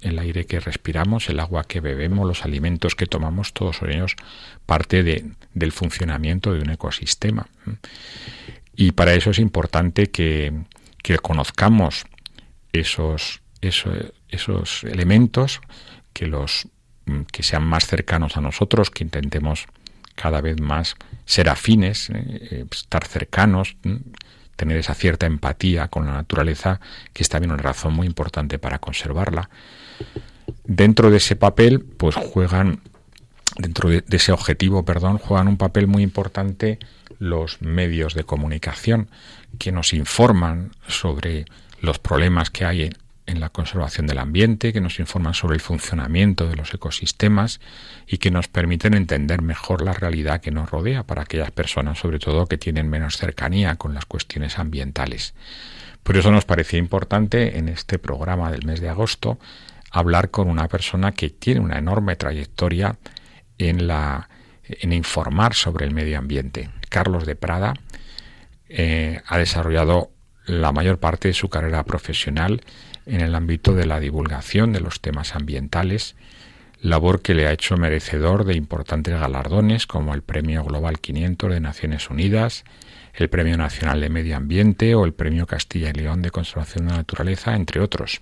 el 0.00 0.18
aire, 0.18 0.46
que 0.46 0.60
respiramos, 0.60 1.28
el 1.28 1.40
agua 1.40 1.64
que 1.64 1.80
bebemos, 1.80 2.26
los 2.26 2.44
alimentos 2.44 2.94
que 2.94 3.06
tomamos, 3.06 3.52
todos 3.52 3.82
ellos 3.82 4.14
parte 4.66 5.02
de, 5.02 5.32
del 5.52 5.72
funcionamiento 5.72 6.54
de 6.54 6.60
un 6.60 6.70
ecosistema. 6.70 7.48
Y 8.76 8.92
para 8.92 9.14
eso 9.14 9.30
es 9.30 9.40
importante 9.40 10.10
que, 10.10 10.52
que 11.02 11.18
conozcamos 11.18 12.06
esos, 12.72 13.42
esos, 13.60 14.84
elementos, 14.84 15.60
que 16.12 16.28
los 16.28 16.68
que 17.32 17.42
sean 17.42 17.64
más 17.64 17.86
cercanos 17.86 18.36
a 18.36 18.40
nosotros, 18.40 18.90
que 18.90 19.02
intentemos 19.02 19.66
cada 20.14 20.40
vez 20.40 20.60
más 20.60 20.94
ser 21.24 21.48
afines, 21.48 22.10
eh, 22.10 22.64
estar 22.70 23.04
cercanos, 23.04 23.76
tener 24.60 24.76
esa 24.76 24.92
cierta 24.92 25.24
empatía 25.24 25.88
con 25.88 26.04
la 26.04 26.12
naturaleza, 26.12 26.80
que 27.14 27.22
es 27.22 27.30
también 27.30 27.50
una 27.50 27.62
razón 27.62 27.94
muy 27.94 28.06
importante 28.06 28.58
para 28.58 28.78
conservarla. 28.78 29.48
Dentro 30.64 31.10
de 31.10 31.16
ese 31.16 31.34
papel, 31.34 31.80
pues 31.80 32.14
juegan, 32.14 32.80
dentro 33.56 33.88
de, 33.88 34.02
de 34.02 34.16
ese 34.18 34.32
objetivo, 34.32 34.84
perdón, 34.84 35.16
juegan 35.16 35.48
un 35.48 35.56
papel 35.56 35.86
muy 35.86 36.02
importante 36.02 36.78
los 37.18 37.62
medios 37.62 38.12
de 38.12 38.24
comunicación 38.24 39.08
que 39.58 39.72
nos 39.72 39.94
informan 39.94 40.72
sobre 40.86 41.46
los 41.80 41.98
problemas 41.98 42.50
que 42.50 42.66
hay 42.66 42.90
en, 43.30 43.40
la 43.40 43.48
conservación 43.50 44.06
del 44.06 44.18
ambiente, 44.18 44.72
que 44.72 44.80
nos 44.80 44.98
informan 44.98 45.34
sobre 45.34 45.54
el 45.54 45.60
funcionamiento 45.60 46.48
de 46.48 46.56
los 46.56 46.72
ecosistemas 46.74 47.60
y 48.06 48.18
que 48.18 48.30
nos 48.30 48.48
permiten 48.48 48.94
entender 48.94 49.42
mejor 49.42 49.82
la 49.82 49.92
realidad 49.92 50.40
que 50.40 50.50
nos 50.50 50.70
rodea 50.70 51.04
para 51.04 51.22
aquellas 51.22 51.50
personas, 51.50 51.98
sobre 51.98 52.18
todo, 52.18 52.46
que 52.46 52.58
tienen 52.58 52.88
menos 52.88 53.16
cercanía 53.16 53.76
con 53.76 53.94
las 53.94 54.04
cuestiones 54.04 54.58
ambientales. 54.58 55.34
Por 56.02 56.16
eso 56.16 56.30
nos 56.30 56.44
parecía 56.44 56.78
importante 56.78 57.58
en 57.58 57.68
este 57.68 57.98
programa 57.98 58.50
del 58.50 58.64
mes 58.64 58.80
de 58.80 58.88
agosto 58.88 59.38
hablar 59.90 60.30
con 60.30 60.48
una 60.48 60.68
persona 60.68 61.12
que 61.12 61.30
tiene 61.30 61.60
una 61.60 61.78
enorme 61.78 62.16
trayectoria 62.16 62.96
en 63.58 63.86
la 63.86 64.28
en 64.78 64.92
informar 64.92 65.54
sobre 65.54 65.84
el 65.84 65.92
medio 65.92 66.18
ambiente. 66.18 66.70
Carlos 66.88 67.26
de 67.26 67.36
Prada 67.36 67.74
eh, 68.68 69.20
ha 69.26 69.38
desarrollado 69.38 70.10
la 70.46 70.72
mayor 70.72 70.98
parte 70.98 71.28
de 71.28 71.34
su 71.34 71.48
carrera 71.48 71.84
profesional 71.84 72.62
en 73.06 73.20
el 73.20 73.34
ámbito 73.34 73.74
de 73.74 73.86
la 73.86 74.00
divulgación 74.00 74.72
de 74.72 74.80
los 74.80 75.00
temas 75.00 75.34
ambientales, 75.34 76.16
labor 76.80 77.20
que 77.20 77.34
le 77.34 77.46
ha 77.46 77.52
hecho 77.52 77.76
merecedor 77.76 78.44
de 78.44 78.54
importantes 78.54 79.18
galardones 79.18 79.86
como 79.86 80.14
el 80.14 80.22
Premio 80.22 80.64
Global 80.64 81.00
500 81.00 81.50
de 81.50 81.60
Naciones 81.60 82.10
Unidas, 82.10 82.64
el 83.14 83.28
Premio 83.28 83.56
Nacional 83.56 84.00
de 84.00 84.08
Medio 84.08 84.36
Ambiente 84.36 84.94
o 84.94 85.04
el 85.04 85.12
Premio 85.12 85.46
Castilla 85.46 85.90
y 85.90 85.92
León 85.92 86.22
de 86.22 86.30
Conservación 86.30 86.86
de 86.86 86.92
la 86.92 86.98
Naturaleza, 86.98 87.54
entre 87.54 87.80
otros. 87.80 88.20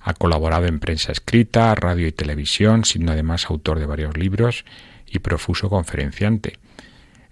Ha 0.00 0.14
colaborado 0.14 0.66
en 0.66 0.78
prensa 0.78 1.12
escrita, 1.12 1.74
radio 1.74 2.06
y 2.06 2.12
televisión, 2.12 2.84
siendo 2.84 3.12
además 3.12 3.46
autor 3.50 3.80
de 3.80 3.86
varios 3.86 4.16
libros 4.16 4.64
y 5.06 5.18
profuso 5.18 5.68
conferenciante. 5.68 6.58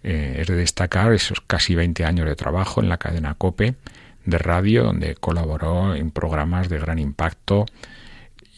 Eh, 0.03 0.39
es 0.41 0.49
de 0.49 0.57
destacar 0.57 1.13
esos 1.13 1.41
casi 1.41 1.75
20 1.75 2.05
años 2.05 2.27
de 2.27 2.37
trabajo 2.37 2.83
en 2.83 2.89
la 2.89 2.99
cadena 2.99 3.35
COPE 3.35 3.77
de 4.25 4.39
radio, 4.39 4.85
donde 4.85 5.15
colaboró 5.15 5.95
en 5.95 6.11
programas 6.11 6.69
de 6.69 6.79
gran 6.79 6.99
impacto 6.99 7.67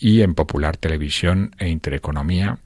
y 0.00 0.22
en 0.22 0.34
popular 0.34 0.76
televisión 0.76 1.54
e 1.58 1.68
intereconomía, 1.68 2.58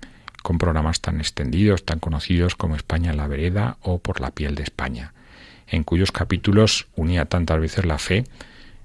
con 0.43 0.59
programas 0.59 1.01
tan 1.01 1.21
extendidos, 1.21 1.85
tan 1.85 1.99
conocidos 1.99 2.55
como 2.55 2.77
España 2.77 3.11
en 3.11 3.19
la 3.19 3.27
vereda 3.27 3.77
o 3.83 3.99
Por 3.99 4.21
la 4.21 4.31
piel 4.31 4.55
de 4.55 4.63
España. 4.63 5.13
en 5.73 5.85
cuyos 5.85 6.11
capítulos 6.11 6.89
unía 6.97 7.27
tantas 7.27 7.61
veces 7.61 7.87
la 7.87 7.99
fe, 7.99 8.25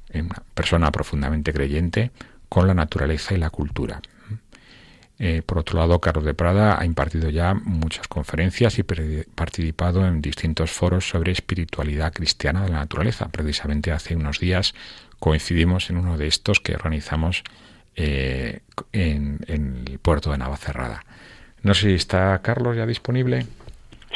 en 0.10 0.26
una 0.26 0.44
persona 0.54 0.92
profundamente 0.92 1.52
creyente, 1.52 2.12
con 2.48 2.68
la 2.68 2.76
naturaleza 2.76 3.34
y 3.34 3.38
la 3.38 3.50
cultura. 3.50 4.02
Eh, 5.18 5.42
por 5.46 5.60
otro 5.60 5.80
lado, 5.80 6.00
Carlos 6.00 6.26
de 6.26 6.34
Prada 6.34 6.80
ha 6.80 6.86
impartido 6.86 7.30
ya 7.30 7.54
muchas 7.54 8.08
conferencias 8.08 8.78
y 8.80 8.84
participado 8.84 10.06
en 10.06 10.22
distintos 10.22 10.72
foros 10.72 11.08
sobre 11.08 11.32
espiritualidad 11.32 12.14
cristiana 12.14 12.64
de 12.64 12.70
la 12.72 12.80
naturaleza. 12.80 13.30
Precisamente 13.30 13.92
hace 13.92 14.16
unos 14.16 14.40
días 14.40 14.74
coincidimos 15.20 15.90
en 15.90 15.98
uno 15.98 16.18
de 16.18 16.28
estos 16.28 16.60
que 16.60 16.76
organizamos 16.76 17.44
eh, 17.96 18.60
en, 18.92 19.40
en 19.48 19.86
el 19.88 20.00
puerto 20.00 20.32
de 20.32 20.38
Navacerrada. 20.38 21.06
No 21.64 21.74
sé 21.74 21.88
si 21.88 21.94
está 21.94 22.40
Carlos 22.42 22.76
ya 22.76 22.86
disponible. 22.86 23.46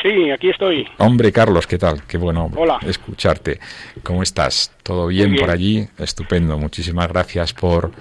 Sí, 0.01 0.31
aquí 0.31 0.49
estoy. 0.49 0.85
Hombre, 0.97 1.31
Carlos, 1.31 1.67
¿qué 1.67 1.77
tal? 1.77 2.03
Qué 2.03 2.17
bueno 2.17 2.49
Hola. 2.55 2.79
escucharte. 2.85 3.59
¿Cómo 4.03 4.23
estás? 4.23 4.71
¿Todo 4.83 5.07
bien, 5.07 5.31
bien. 5.31 5.41
por 5.41 5.49
allí? 5.49 5.87
Estupendo. 5.97 6.57
Muchísimas 6.57 7.09
gracias 7.09 7.53
por, 7.53 7.91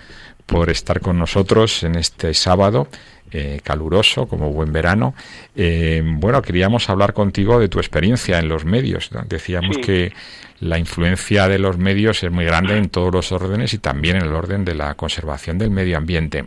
por 0.48 0.70
estar 0.70 1.00
con 1.00 1.18
nosotros 1.18 1.82
en 1.84 1.94
este 1.94 2.34
sábado. 2.34 2.88
eh, 3.30 3.60
caluroso, 3.62 4.26
como 4.26 4.54
buen 4.54 4.72
verano. 4.72 5.14
Eh, 5.54 6.02
bueno, 6.02 6.40
queríamos 6.40 6.88
hablar 6.88 7.12
contigo 7.12 7.60
de 7.60 7.68
tu 7.68 7.78
experiencia 7.78 8.38
en 8.38 8.48
los 8.48 8.64
medios. 8.64 9.12
¿no? 9.12 9.20
Decíamos 9.28 9.76
Sí. 9.76 9.82
que 9.82 10.12
la 10.60 10.78
influencia 10.78 11.46
de 11.46 11.58
los 11.58 11.76
medios 11.76 12.22
es 12.22 12.30
muy 12.32 12.46
grande 12.46 12.78
en 12.78 12.88
todos 12.88 13.12
los 13.12 13.30
órdenes 13.30 13.74
y 13.74 13.78
también 13.78 14.16
en 14.16 14.22
el 14.22 14.32
orden 14.32 14.64
de 14.64 14.74
la 14.74 14.94
conservación 14.94 15.58
del 15.58 15.70
medio 15.70 15.98
ambiente. 15.98 16.46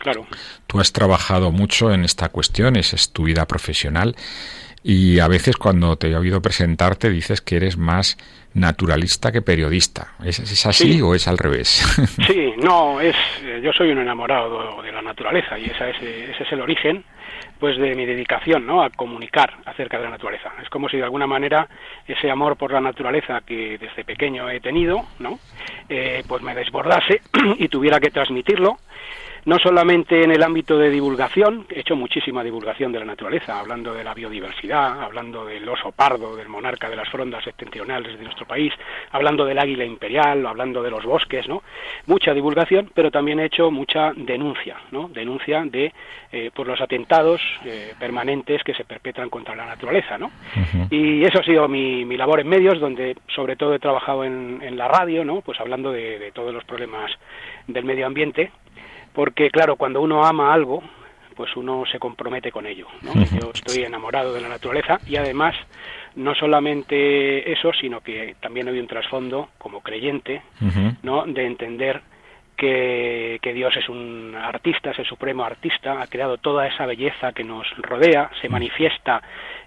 Claro. 0.00 0.26
Tú 0.66 0.80
has 0.80 0.90
trabajado 0.92 1.52
mucho 1.52 1.92
en 1.94 2.04
esta 2.04 2.28
cuestión, 2.28 2.74
esa 2.74 2.96
es 2.96 3.12
tu 3.12 3.22
vida 3.26 3.46
profesional 3.46 4.16
y 4.82 5.18
a 5.20 5.28
veces 5.28 5.56
cuando 5.56 5.96
te 5.96 6.08
he 6.08 6.16
oído 6.16 6.40
presentarte 6.40 7.10
dices 7.10 7.40
que 7.40 7.56
eres 7.56 7.76
más 7.76 8.16
naturalista 8.54 9.30
que 9.30 9.42
periodista. 9.42 10.14
¿Es, 10.24 10.38
es 10.38 10.66
así 10.66 10.94
Sí. 10.94 11.02
o 11.02 11.14
es 11.14 11.28
al 11.28 11.38
revés? 11.38 11.84
Sí, 12.26 12.52
no, 12.58 13.00
es, 13.00 13.14
eh, 13.42 13.60
yo 13.62 13.72
soy 13.72 13.90
un 13.90 13.98
enamorado 13.98 14.82
de 14.82 14.90
la 14.92 15.02
naturaleza 15.02 15.58
y 15.58 15.66
esa 15.66 15.88
es, 15.88 15.96
eh, 16.02 16.30
ese 16.34 16.42
es 16.44 16.52
el 16.52 16.60
origen 16.60 17.04
pues 17.58 17.76
de 17.76 17.94
mi 17.94 18.06
dedicación 18.06 18.66
¿no? 18.66 18.82
a 18.82 18.88
comunicar 18.88 19.52
acerca 19.66 19.98
de 19.98 20.04
la 20.04 20.10
naturaleza. 20.10 20.50
Es 20.62 20.70
como 20.70 20.88
si 20.88 20.96
de 20.96 21.04
alguna 21.04 21.26
manera 21.26 21.68
ese 22.08 22.30
amor 22.30 22.56
por 22.56 22.72
la 22.72 22.80
naturaleza 22.80 23.42
que 23.46 23.76
desde 23.78 24.02
pequeño 24.04 24.48
he 24.48 24.60
tenido, 24.60 25.04
¿no? 25.18 25.38
Eh, 25.88 26.24
pues 26.26 26.42
me 26.42 26.54
desbordase 26.54 27.20
y 27.58 27.68
tuviera 27.68 28.00
que 28.00 28.10
transmitirlo 28.10 28.78
no 29.44 29.58
solamente 29.58 30.22
en 30.22 30.30
el 30.30 30.42
ámbito 30.42 30.78
de 30.78 30.90
divulgación, 30.90 31.66
he 31.70 31.80
hecho 31.80 31.96
muchísima 31.96 32.44
divulgación 32.44 32.92
de 32.92 32.98
la 32.98 33.04
naturaleza, 33.04 33.58
hablando 33.58 33.94
de 33.94 34.04
la 34.04 34.14
biodiversidad, 34.14 35.02
hablando 35.02 35.44
del 35.44 35.68
oso 35.68 35.92
pardo, 35.92 36.36
del 36.36 36.48
monarca 36.48 36.90
de 36.90 36.96
las 36.96 37.08
frondas 37.08 37.44
septentrionales 37.44 38.18
de 38.18 38.24
nuestro 38.24 38.46
país, 38.46 38.72
hablando 39.10 39.44
del 39.44 39.58
águila 39.58 39.84
imperial, 39.84 40.46
hablando 40.46 40.82
de 40.82 40.90
los 40.90 41.04
bosques, 41.04 41.48
¿no? 41.48 41.62
Mucha 42.06 42.34
divulgación, 42.34 42.90
pero 42.94 43.10
también 43.10 43.40
he 43.40 43.46
hecho 43.46 43.70
mucha 43.70 44.12
denuncia, 44.14 44.76
¿no? 44.90 45.08
Denuncia 45.08 45.62
de 45.64 45.92
eh, 46.32 46.50
por 46.54 46.66
los 46.66 46.80
atentados 46.80 47.40
eh, 47.64 47.94
permanentes 47.98 48.62
que 48.62 48.74
se 48.74 48.84
perpetran 48.84 49.30
contra 49.30 49.56
la 49.56 49.66
naturaleza, 49.66 50.18
¿no? 50.18 50.30
Y 50.90 51.24
eso 51.24 51.40
ha 51.40 51.44
sido 51.44 51.66
mi, 51.68 52.04
mi 52.04 52.16
labor 52.16 52.40
en 52.40 52.48
medios, 52.48 52.78
donde 52.78 53.16
sobre 53.34 53.56
todo 53.56 53.74
he 53.74 53.78
trabajado 53.78 54.24
en, 54.24 54.60
en 54.62 54.76
la 54.76 54.88
radio, 54.88 55.24
¿no? 55.24 55.40
Pues 55.40 55.58
hablando 55.60 55.92
de, 55.92 56.18
de 56.18 56.32
todos 56.32 56.52
los 56.52 56.64
problemas 56.64 57.10
del 57.66 57.84
medio 57.84 58.06
ambiente, 58.06 58.50
porque 59.12 59.50
claro, 59.50 59.76
cuando 59.76 60.00
uno 60.00 60.24
ama 60.24 60.52
algo, 60.52 60.82
pues 61.36 61.56
uno 61.56 61.84
se 61.90 61.98
compromete 61.98 62.52
con 62.52 62.66
ello. 62.66 62.86
¿no? 63.02 63.12
Yo 63.14 63.50
estoy 63.54 63.84
enamorado 63.84 64.34
de 64.34 64.40
la 64.40 64.48
naturaleza 64.48 65.00
y 65.06 65.16
además 65.16 65.54
no 66.14 66.34
solamente 66.34 67.50
eso, 67.52 67.72
sino 67.80 68.00
que 68.00 68.36
también 68.40 68.68
hay 68.68 68.78
un 68.78 68.86
trasfondo 68.86 69.48
como 69.58 69.80
creyente. 69.80 70.42
¿no? 71.02 71.24
De 71.24 71.46
entender 71.46 72.02
que, 72.60 73.38
que 73.40 73.54
Dios 73.54 73.74
es 73.74 73.88
un 73.88 74.34
artista, 74.36 74.90
es 74.90 74.98
el 74.98 75.06
supremo 75.06 75.44
artista, 75.44 76.02
ha 76.02 76.06
creado 76.08 76.36
toda 76.36 76.66
esa 76.66 76.84
belleza 76.84 77.32
que 77.32 77.42
nos 77.42 77.66
rodea, 77.78 78.30
se 78.42 78.50
manifiesta 78.50 79.22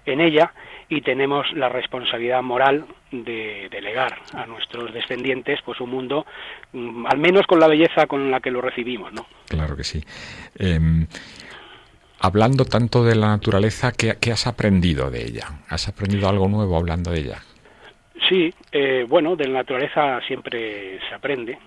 en 0.06 0.20
ella 0.20 0.52
y 0.88 1.00
tenemos 1.00 1.52
la 1.54 1.68
responsabilidad 1.68 2.40
moral 2.40 2.84
de, 3.10 3.68
de 3.68 3.80
legar 3.80 4.16
a 4.32 4.46
nuestros 4.46 4.94
descendientes 4.94 5.58
pues 5.64 5.80
un 5.80 5.90
mundo 5.90 6.24
mm, 6.72 7.06
al 7.06 7.18
menos 7.18 7.48
con 7.48 7.58
la 7.58 7.66
belleza 7.66 8.06
con 8.06 8.30
la 8.30 8.38
que 8.38 8.52
lo 8.52 8.60
recibimos, 8.60 9.12
¿no? 9.12 9.26
Claro 9.48 9.76
que 9.76 9.82
sí. 9.82 10.00
Em, 10.56 11.08
hablando 12.20 12.64
tanto 12.64 13.02
de 13.02 13.16
la 13.16 13.26
naturaleza, 13.26 13.90
¿qué, 13.90 14.18
qué 14.20 14.30
has 14.30 14.46
aprendido 14.46 15.10
de 15.10 15.24
ella? 15.24 15.48
¿Has 15.68 15.88
aprendido 15.88 16.28
algo 16.28 16.46
nuevo 16.46 16.76
hablando 16.76 17.10
de 17.10 17.18
ella? 17.18 17.38
Sí, 18.28 18.54
eh, 18.70 19.04
bueno, 19.08 19.34
de 19.34 19.48
la 19.48 19.58
naturaleza 19.58 20.20
siempre 20.28 21.00
se 21.08 21.14
aprende. 21.14 21.58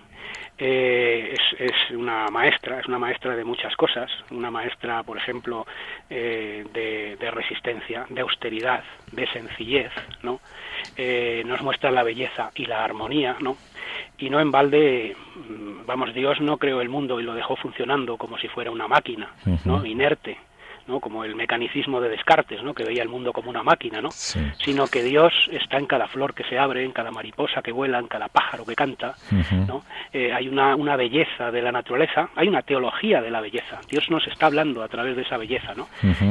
Eh, 0.60 1.34
es, 1.34 1.60
es 1.60 1.96
una 1.96 2.28
maestra, 2.30 2.80
es 2.80 2.86
una 2.86 2.98
maestra 2.98 3.36
de 3.36 3.44
muchas 3.44 3.76
cosas, 3.76 4.10
una 4.30 4.50
maestra, 4.50 5.04
por 5.04 5.16
ejemplo, 5.16 5.64
eh, 6.10 6.64
de, 6.72 7.16
de 7.16 7.30
resistencia, 7.30 8.06
de 8.08 8.20
austeridad, 8.20 8.82
de 9.12 9.26
sencillez, 9.28 9.92
¿no? 10.22 10.40
Eh, 10.96 11.44
nos 11.46 11.62
muestra 11.62 11.92
la 11.92 12.02
belleza 12.02 12.50
y 12.56 12.66
la 12.66 12.82
armonía, 12.82 13.36
¿no? 13.40 13.56
Y 14.18 14.30
no 14.30 14.40
en 14.40 14.50
balde, 14.50 15.16
mm, 15.36 15.86
vamos, 15.86 16.12
Dios 16.12 16.40
no 16.40 16.56
creó 16.56 16.80
el 16.80 16.88
mundo 16.88 17.20
y 17.20 17.22
lo 17.22 17.34
dejó 17.34 17.54
funcionando 17.54 18.16
como 18.16 18.36
si 18.38 18.48
fuera 18.48 18.72
una 18.72 18.88
máquina, 18.88 19.30
¿no? 19.64 19.86
Inerte, 19.86 20.38
¿no? 20.88 20.98
Como 21.00 21.24
el 21.24 21.36
mecanicismo 21.36 22.00
de 22.00 22.08
Descartes, 22.08 22.62
¿no? 22.62 22.74
Que 22.74 22.84
veía 22.84 23.02
el 23.02 23.08
mundo 23.08 23.32
como 23.32 23.50
una 23.50 23.62
máquina, 23.62 24.00
¿no? 24.00 24.10
Sí. 24.10 24.40
sino 24.64 24.86
que 24.88 25.02
Dios 25.02 25.32
está 25.52 25.76
en 25.78 25.86
cada 25.86 26.08
flor 26.08 26.34
que 26.34 26.44
se 26.44 26.58
abre, 26.58 26.84
en 26.84 26.92
cada 26.92 27.10
mariposa 27.10 27.62
que 27.62 27.70
vuela, 27.72 27.98
en 27.98 28.08
cada 28.08 28.28
pájaro 28.28 28.64
que 28.64 28.74
canta. 28.74 29.14
¿no? 29.66 29.82
Eh, 30.12 30.32
hay 30.32 30.48
una, 30.48 30.74
una 30.74 30.96
belleza 30.96 31.50
de 31.50 31.62
la 31.62 31.70
naturaleza, 31.70 32.30
hay 32.34 32.48
una 32.48 32.62
teología 32.62 33.20
de 33.20 33.30
la 33.30 33.40
belleza. 33.40 33.80
Dios 33.88 34.08
nos 34.10 34.26
está 34.26 34.46
hablando 34.46 34.82
a 34.82 34.88
través 34.88 35.14
de 35.16 35.22
esa 35.22 35.36
belleza, 35.36 35.74
¿no? 35.74 35.86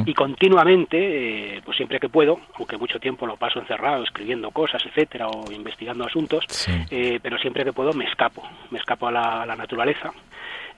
Y 0.06 0.14
continuamente, 0.14 1.56
eh, 1.56 1.62
pues 1.64 1.76
siempre 1.76 2.00
que 2.00 2.08
puedo, 2.08 2.40
aunque 2.56 2.76
mucho 2.76 2.98
tiempo 2.98 3.26
lo 3.26 3.36
paso 3.36 3.60
encerrado 3.60 4.02
escribiendo 4.02 4.50
cosas, 4.50 4.84
etcétera, 4.84 5.28
o 5.28 5.50
investigando 5.52 6.04
asuntos, 6.04 6.44
Sí. 6.48 6.72
eh, 6.90 7.20
pero 7.22 7.38
siempre 7.38 7.64
que 7.64 7.72
puedo 7.72 7.92
me 7.92 8.04
escapo, 8.06 8.42
me 8.70 8.78
escapo 8.78 9.08
a 9.08 9.12
la, 9.12 9.42
a 9.42 9.46
la 9.46 9.56
naturaleza. 9.56 10.12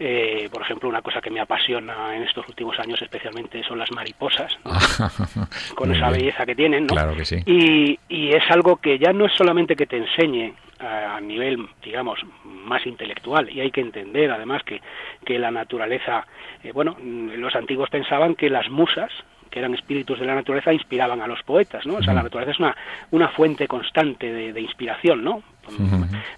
Eh, 0.02 0.48
por 0.50 0.62
ejemplo, 0.62 0.88
una 0.88 1.02
cosa 1.02 1.20
que 1.20 1.28
me 1.30 1.40
apasiona 1.40 2.16
en 2.16 2.22
estos 2.22 2.48
últimos 2.48 2.78
años 2.78 3.00
especialmente 3.02 3.62
son 3.64 3.78
las 3.78 3.90
mariposas, 3.92 4.58
¿no? 4.64 4.72
con 5.74 5.94
esa 5.94 6.08
belleza 6.08 6.46
que 6.46 6.54
tienen, 6.54 6.86
¿no? 6.86 6.94
Claro 6.94 7.14
que 7.14 7.26
sí. 7.26 7.36
Y, 7.44 7.98
y 8.08 8.30
es 8.30 8.42
algo 8.50 8.76
que 8.76 8.98
ya 8.98 9.12
no 9.12 9.26
es 9.26 9.32
solamente 9.34 9.76
que 9.76 9.84
te 9.86 9.98
enseñe 9.98 10.54
a, 10.78 11.20
nivel, 11.20 11.68
digamos, 11.84 12.18
más 12.44 12.86
intelectual, 12.86 13.50
y 13.50 13.60
hay 13.60 13.70
que 13.70 13.82
entender 13.82 14.30
además 14.30 14.62
que, 14.62 14.80
que 15.26 15.38
la 15.38 15.50
naturaleza, 15.50 16.26
eh, 16.64 16.72
bueno, 16.72 16.96
los 17.02 17.54
antiguos 17.54 17.90
pensaban 17.90 18.34
que 18.36 18.48
las 18.48 18.70
musas, 18.70 19.12
que 19.50 19.58
eran 19.58 19.74
espíritus 19.74 20.18
de 20.18 20.24
la 20.24 20.34
naturaleza, 20.34 20.72
inspiraban 20.72 21.20
a 21.20 21.26
los 21.26 21.42
poetas, 21.42 21.84
¿no? 21.84 21.96
O 21.96 22.02
sea, 22.02 22.14
la 22.14 22.22
naturaleza 22.22 22.52
es 22.52 22.58
una, 22.58 22.74
una 23.10 23.28
fuente 23.28 23.68
constante 23.68 24.32
de, 24.32 24.54
de 24.54 24.60
inspiración, 24.62 25.22
¿no? 25.22 25.42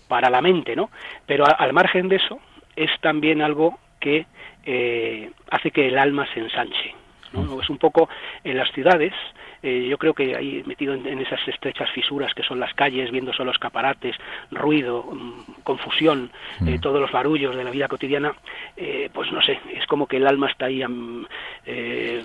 Para 0.09 0.29
la 0.31 0.41
mente, 0.41 0.75
¿no? 0.75 0.91
Pero 1.27 1.45
a- 1.47 1.53
al 1.53 1.73
margen 1.73 2.09
de 2.09 2.17
eso, 2.17 2.41
es 2.77 2.91
también 3.01 3.43
algo 3.43 3.79
que 4.01 4.27
eh, 4.65 5.31
hace 5.51 5.71
que 5.71 5.89
el 5.89 5.99
alma 5.99 6.27
se 6.33 6.41
ensanche, 6.41 6.95
¿no? 7.33 7.61
Es 7.61 7.71
un 7.71 7.79
poco 7.79 8.09
en 8.45 8.57
las 8.57 8.71
ciudades, 8.73 9.13
eh, 9.63 9.87
yo 9.89 9.99
creo 9.99 10.15
que 10.15 10.37
ahí 10.37 10.63
metido 10.67 10.95
en, 10.95 11.07
en 11.07 11.21
esas 11.21 11.41
estrechas 11.47 11.91
fisuras 11.93 12.33
que 12.35 12.43
son 12.43 12.59
las 12.61 12.73
calles, 12.75 13.11
viendo 13.11 13.33
solo 13.33 13.51
escaparates, 13.53 14.17
ruido, 14.51 15.05
mm, 15.05 15.63
confusión, 15.63 16.31
eh, 16.67 16.79
todos 16.81 17.01
los 17.01 17.13
barullos 17.13 17.55
de 17.57 17.65
la 17.65 17.71
vida 17.71 17.89
cotidiana, 17.89 18.35
eh, 18.77 19.09
pues 19.13 19.31
no 19.33 19.41
sé, 19.43 19.59
es 19.75 19.87
como 19.87 20.07
que 20.07 20.17
el 20.17 20.27
alma 20.27 20.51
está 20.51 20.67
ahí 20.67 20.85
mm, 20.87 21.27
eh, 21.67 22.23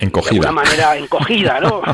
Encogida. 0.00 0.40
de 0.40 0.46
alguna 0.48 0.62
manera 0.62 0.96
encogida, 0.96 1.60
¿no? 1.60 1.82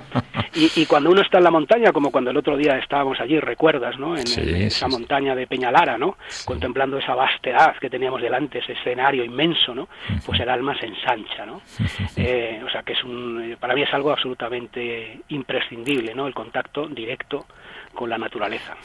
Y, 0.56 0.70
y 0.82 0.86
cuando 0.86 1.10
uno 1.10 1.20
está 1.20 1.38
en 1.38 1.44
la 1.44 1.50
montaña, 1.50 1.90
como 1.90 2.12
cuando 2.12 2.30
el 2.30 2.36
otro 2.36 2.56
día 2.56 2.78
estábamos 2.78 3.18
allí, 3.18 3.40
recuerdas, 3.40 3.98
¿no? 3.98 4.16
En, 4.16 4.24
Sí, 4.24 4.40
en 4.40 4.62
esa 4.62 4.86
sí, 4.86 4.92
montaña 4.92 5.34
de 5.34 5.48
Peñalara, 5.48 5.98
¿no? 5.98 6.16
Contemplando 6.44 6.96
esa 6.96 7.16
vastedad 7.16 7.74
que 7.80 7.90
teníamos 7.90 8.22
delante, 8.22 8.60
ese 8.60 8.74
escenario 8.74 9.24
inmenso, 9.24 9.74
¿no? 9.74 9.88
Pues 10.24 10.38
el 10.38 10.48
alma 10.48 10.78
se 10.78 10.86
ensancha, 10.86 11.44
¿no? 11.44 11.60
O 12.66 12.70
sea 12.70 12.82
que 12.84 12.92
es 12.92 13.02
un, 13.02 13.56
para 13.58 13.74
mí 13.74 13.82
es 13.82 13.92
algo 13.92 14.12
absolutamente 14.12 14.83
imprescindible, 15.28 16.14
¿no? 16.14 16.26
El 16.26 16.34
contacto 16.34 16.86
directo 16.88 17.46
con 17.94 18.10
la 18.10 18.18
naturaleza. 18.18 18.76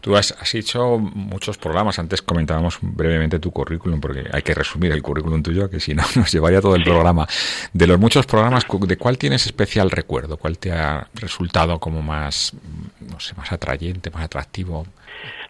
Tú 0.00 0.16
has, 0.16 0.32
has 0.32 0.54
hecho 0.54 0.98
muchos 0.98 1.56
programas. 1.58 1.98
Antes 1.98 2.22
comentábamos 2.22 2.78
brevemente 2.80 3.38
tu 3.38 3.50
currículum, 3.50 4.00
porque 4.00 4.24
hay 4.30 4.42
que 4.42 4.54
resumir 4.54 4.92
el 4.92 5.02
currículum 5.02 5.42
tuyo, 5.42 5.68
que 5.68 5.80
si 5.80 5.94
no 5.94 6.02
nos 6.16 6.30
llevaría 6.30 6.60
todo 6.60 6.76
el 6.76 6.84
programa. 6.84 7.26
De 7.72 7.86
los 7.86 7.98
muchos 7.98 8.26
programas, 8.26 8.66
¿de 8.68 8.96
cuál 8.96 9.18
tienes 9.18 9.46
especial 9.46 9.90
recuerdo? 9.90 10.36
¿Cuál 10.36 10.58
te 10.58 10.72
ha 10.72 11.08
resultado 11.14 11.78
como 11.78 12.02
más, 12.02 12.52
no 13.00 13.18
sé, 13.18 13.34
más 13.34 13.50
atrayente, 13.50 14.10
más 14.10 14.24
atractivo? 14.24 14.86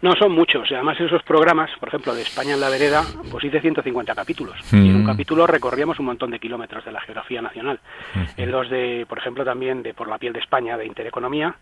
No, 0.01 0.13
son 0.15 0.31
muchos. 0.33 0.71
Además, 0.71 0.99
esos 0.99 1.23
programas, 1.23 1.69
por 1.79 1.87
ejemplo, 1.89 2.13
de 2.13 2.21
España 2.23 2.53
en 2.53 2.59
la 2.61 2.69
vereda, 2.69 3.03
pues 3.31 3.43
hice 3.43 3.61
150 3.61 4.13
capítulos. 4.15 4.55
Y 4.73 4.89
en 4.89 4.95
un 4.97 5.03
Mm. 5.03 5.07
capítulo 5.07 5.47
recorríamos 5.47 5.99
un 5.99 6.05
montón 6.07 6.31
de 6.31 6.39
kilómetros 6.39 6.83
de 6.85 6.91
la 6.91 7.01
geografía 7.01 7.41
nacional. 7.41 7.79
En 8.37 8.51
los 8.51 8.69
de, 8.69 9.05
por 9.07 9.17
ejemplo, 9.17 9.43
también 9.45 9.81
de 9.83 9.93
Por 9.93 10.07
la 10.07 10.17
piel 10.17 10.33
de 10.33 10.39
España, 10.39 10.77
de 10.77 10.85
Intereconomía, 10.85 11.55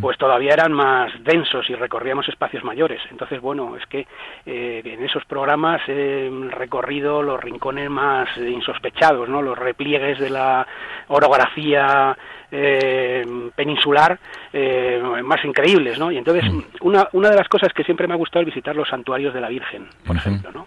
pues 0.00 0.16
todavía 0.18 0.52
eran 0.52 0.72
más 0.72 1.10
densos 1.24 1.68
y 1.70 1.74
recorríamos 1.74 2.28
espacios 2.28 2.62
mayores. 2.64 3.00
Entonces, 3.10 3.40
bueno, 3.40 3.76
es 3.76 3.84
que 3.86 4.06
eh, 4.46 4.82
en 4.84 5.04
esos 5.04 5.24
programas 5.24 5.80
he 5.88 6.30
recorrido 6.50 7.22
los 7.22 7.40
rincones 7.40 7.90
más 7.90 8.28
eh, 8.36 8.48
insospechados, 8.50 9.28
¿no? 9.28 9.42
Los 9.42 9.58
repliegues 9.58 10.18
de 10.18 10.30
la 10.30 10.66
orografía 11.08 12.16
eh, 12.50 13.50
peninsular 13.54 14.18
eh, 14.52 15.00
más 15.24 15.44
increíbles, 15.44 15.98
¿no? 15.98 16.10
Y 16.10 16.18
entonces, 16.18 16.44
una, 16.80 17.08
una 17.12 17.30
de 17.30 17.36
las 17.36 17.48
cosas 17.48 17.72
que 17.72 17.84
siempre 17.84 18.06
me 18.06 18.14
ha 18.14 18.16
gustado 18.16 18.40
es 18.40 18.46
visitar 18.46 18.74
los 18.74 18.88
santuarios 18.88 19.34
de 19.34 19.40
la 19.40 19.48
Virgen, 19.48 19.86
por 20.06 20.16
ejemplo, 20.16 20.50
¿no? 20.52 20.66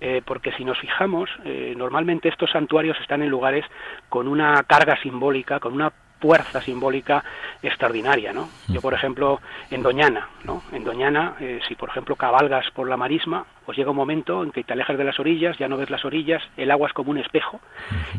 Eh, 0.00 0.22
porque 0.24 0.52
si 0.52 0.64
nos 0.64 0.78
fijamos, 0.78 1.30
eh, 1.44 1.74
normalmente 1.76 2.28
estos 2.28 2.50
santuarios 2.50 2.96
están 3.00 3.22
en 3.22 3.30
lugares 3.30 3.64
con 4.08 4.28
una 4.28 4.62
carga 4.64 5.00
simbólica, 5.00 5.60
con 5.60 5.72
una 5.72 5.92
fuerza 6.20 6.60
simbólica 6.62 7.22
extraordinaria, 7.62 8.32
¿no? 8.32 8.48
Yo, 8.68 8.80
por 8.80 8.94
ejemplo, 8.94 9.40
en 9.70 9.82
Doñana, 9.82 10.28
¿no? 10.44 10.62
En 10.72 10.82
Doñana, 10.84 11.34
eh, 11.40 11.60
si 11.68 11.74
por 11.74 11.90
ejemplo 11.90 12.16
cabalgas 12.16 12.64
por 12.72 12.88
la 12.88 12.96
marisma, 12.96 13.44
pues 13.64 13.76
llega 13.76 13.90
un 13.90 13.96
momento 13.96 14.42
en 14.42 14.50
que 14.50 14.64
te 14.64 14.72
alejas 14.72 14.96
de 14.96 15.04
las 15.04 15.18
orillas, 15.20 15.58
ya 15.58 15.68
no 15.68 15.76
ves 15.76 15.90
las 15.90 16.04
orillas, 16.04 16.42
el 16.56 16.70
agua 16.70 16.88
es 16.88 16.94
como 16.94 17.10
un 17.10 17.18
espejo 17.18 17.60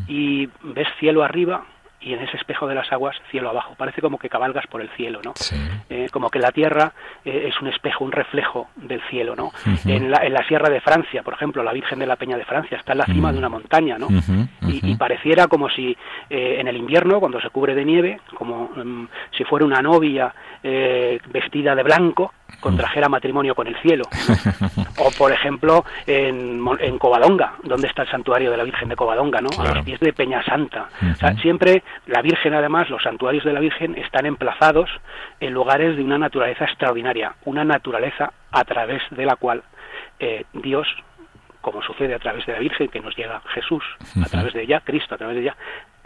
y 0.07 0.47
ves 0.61 0.87
cielo 0.99 1.23
arriba 1.23 1.65
y 1.99 2.13
en 2.13 2.21
ese 2.21 2.37
espejo 2.37 2.67
de 2.67 2.75
las 2.75 2.91
aguas 2.91 3.15
cielo 3.31 3.49
abajo. 3.49 3.75
Parece 3.77 4.01
como 4.01 4.17
que 4.17 4.29
cabalgas 4.29 4.67
por 4.67 4.81
el 4.81 4.89
cielo, 4.91 5.21
¿no? 5.23 5.33
Sí. 5.35 5.55
Eh, 5.89 6.07
como 6.11 6.29
que 6.29 6.39
la 6.39 6.51
tierra 6.51 6.93
eh, 7.25 7.49
es 7.49 7.59
un 7.61 7.67
espejo, 7.67 8.03
un 8.03 8.11
reflejo 8.11 8.69
del 8.75 9.01
cielo, 9.09 9.35
¿no? 9.35 9.51
En, 9.85 10.11
la, 10.11 10.25
en 10.25 10.33
la 10.33 10.45
Sierra 10.47 10.69
de 10.69 10.81
Francia, 10.81 11.23
por 11.23 11.33
ejemplo, 11.33 11.63
la 11.63 11.73
Virgen 11.73 11.99
de 11.99 12.05
la 12.05 12.15
Peña 12.15 12.37
de 12.37 12.45
Francia 12.45 12.77
está 12.77 12.91
en 12.93 12.99
la 12.99 13.05
cima 13.05 13.31
de 13.31 13.39
una 13.39 13.49
montaña, 13.49 13.97
¿no? 13.97 14.07
Y, 14.61 14.95
pareciera 14.95 15.47
como 15.47 15.69
si 15.69 15.95
eh, 16.29 16.57
en 16.59 16.67
el 16.67 16.75
invierno, 16.75 17.19
cuando 17.19 17.39
se 17.39 17.49
cubre 17.49 17.75
de 17.75 17.85
nieve, 17.85 18.19
como 18.35 18.69
mm, 18.75 19.07
si 19.37 19.43
fuera 19.43 19.65
una 19.65 19.81
novia 19.81 20.33
eh, 20.63 21.19
vestida 21.27 21.75
de 21.75 21.83
blanco, 21.83 22.33
contrajera 22.59 23.09
matrimonio 23.09 23.55
con 23.55 23.67
el 23.67 23.75
cielo. 23.81 24.03
o, 24.97 25.11
por 25.17 25.31
ejemplo, 25.31 25.85
en, 26.05 26.65
en 26.79 26.97
Covadonga, 26.99 27.53
donde 27.63 27.87
está 27.87 28.03
el 28.03 28.09
santuario 28.09 28.51
de 28.51 28.57
la 28.57 28.63
Virgen 28.63 28.89
de 28.89 28.95
Covadonga, 28.95 29.41
¿no? 29.41 29.49
A 29.57 29.75
los 29.75 29.85
pies 29.85 29.99
de 29.99 30.13
Peña 30.13 30.43
Santa. 30.43 30.89
O 31.11 31.15
sea, 31.15 31.33
siempre 31.35 31.83
la 32.05 32.21
Virgen, 32.21 32.53
además, 32.53 32.89
los 32.89 33.03
santuarios 33.03 33.43
de 33.43 33.53
la 33.53 33.59
Virgen 33.59 33.95
están 33.97 34.25
emplazados 34.25 34.89
en 35.39 35.53
lugares 35.53 35.95
de 35.97 36.03
una 36.03 36.17
naturaleza 36.17 36.65
extraordinaria, 36.65 37.35
una 37.45 37.63
naturaleza 37.63 38.31
a 38.51 38.63
través 38.63 39.01
de 39.11 39.25
la 39.25 39.35
cual 39.35 39.63
eh, 40.19 40.45
Dios, 40.53 40.87
como 41.61 41.81
sucede 41.81 42.15
a 42.15 42.19
través 42.19 42.45
de 42.45 42.53
la 42.53 42.59
Virgen, 42.59 42.87
que 42.87 42.99
nos 42.99 43.15
llega 43.15 43.41
Jesús, 43.53 43.83
a 44.23 44.29
través 44.29 44.53
de 44.53 44.63
ella, 44.63 44.81
Cristo 44.83 45.15
a 45.15 45.17
través 45.17 45.35
de 45.35 45.41
ella, 45.43 45.55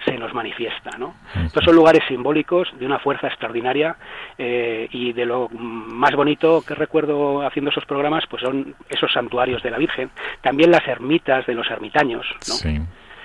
se 0.06 0.18
nos 0.18 0.34
manifiesta, 0.34 0.98
¿no? 0.98 1.16
Estos 1.46 1.64
son 1.64 1.76
lugares 1.76 2.04
simbólicos 2.08 2.68
de 2.80 2.86
una 2.86 3.00
fuerza 3.00 3.28
extraordinaria 3.28 3.96
eh, 4.38 4.88
y 4.92 5.14
de 5.14 5.26
lo 5.26 5.50
más 5.50 6.16
bonito 6.16 6.64
que 6.66 6.76
recuerdo 6.76 7.46
haciendo 7.46 7.72
esos 7.72 7.86
programas, 7.86 8.24
pues 8.30 8.42
son 8.42 8.76
esos 8.90 9.12
santuarios 9.12 9.62
de 9.64 9.72
la 9.72 9.78
Virgen, 9.78 10.10
también 10.42 10.72
las 10.72 10.88
ermitas 10.88 11.46
de 11.46 11.54
los 11.54 11.70
ermitaños, 11.70 12.26
¿no? 12.48 12.54
Sí. 12.54 12.80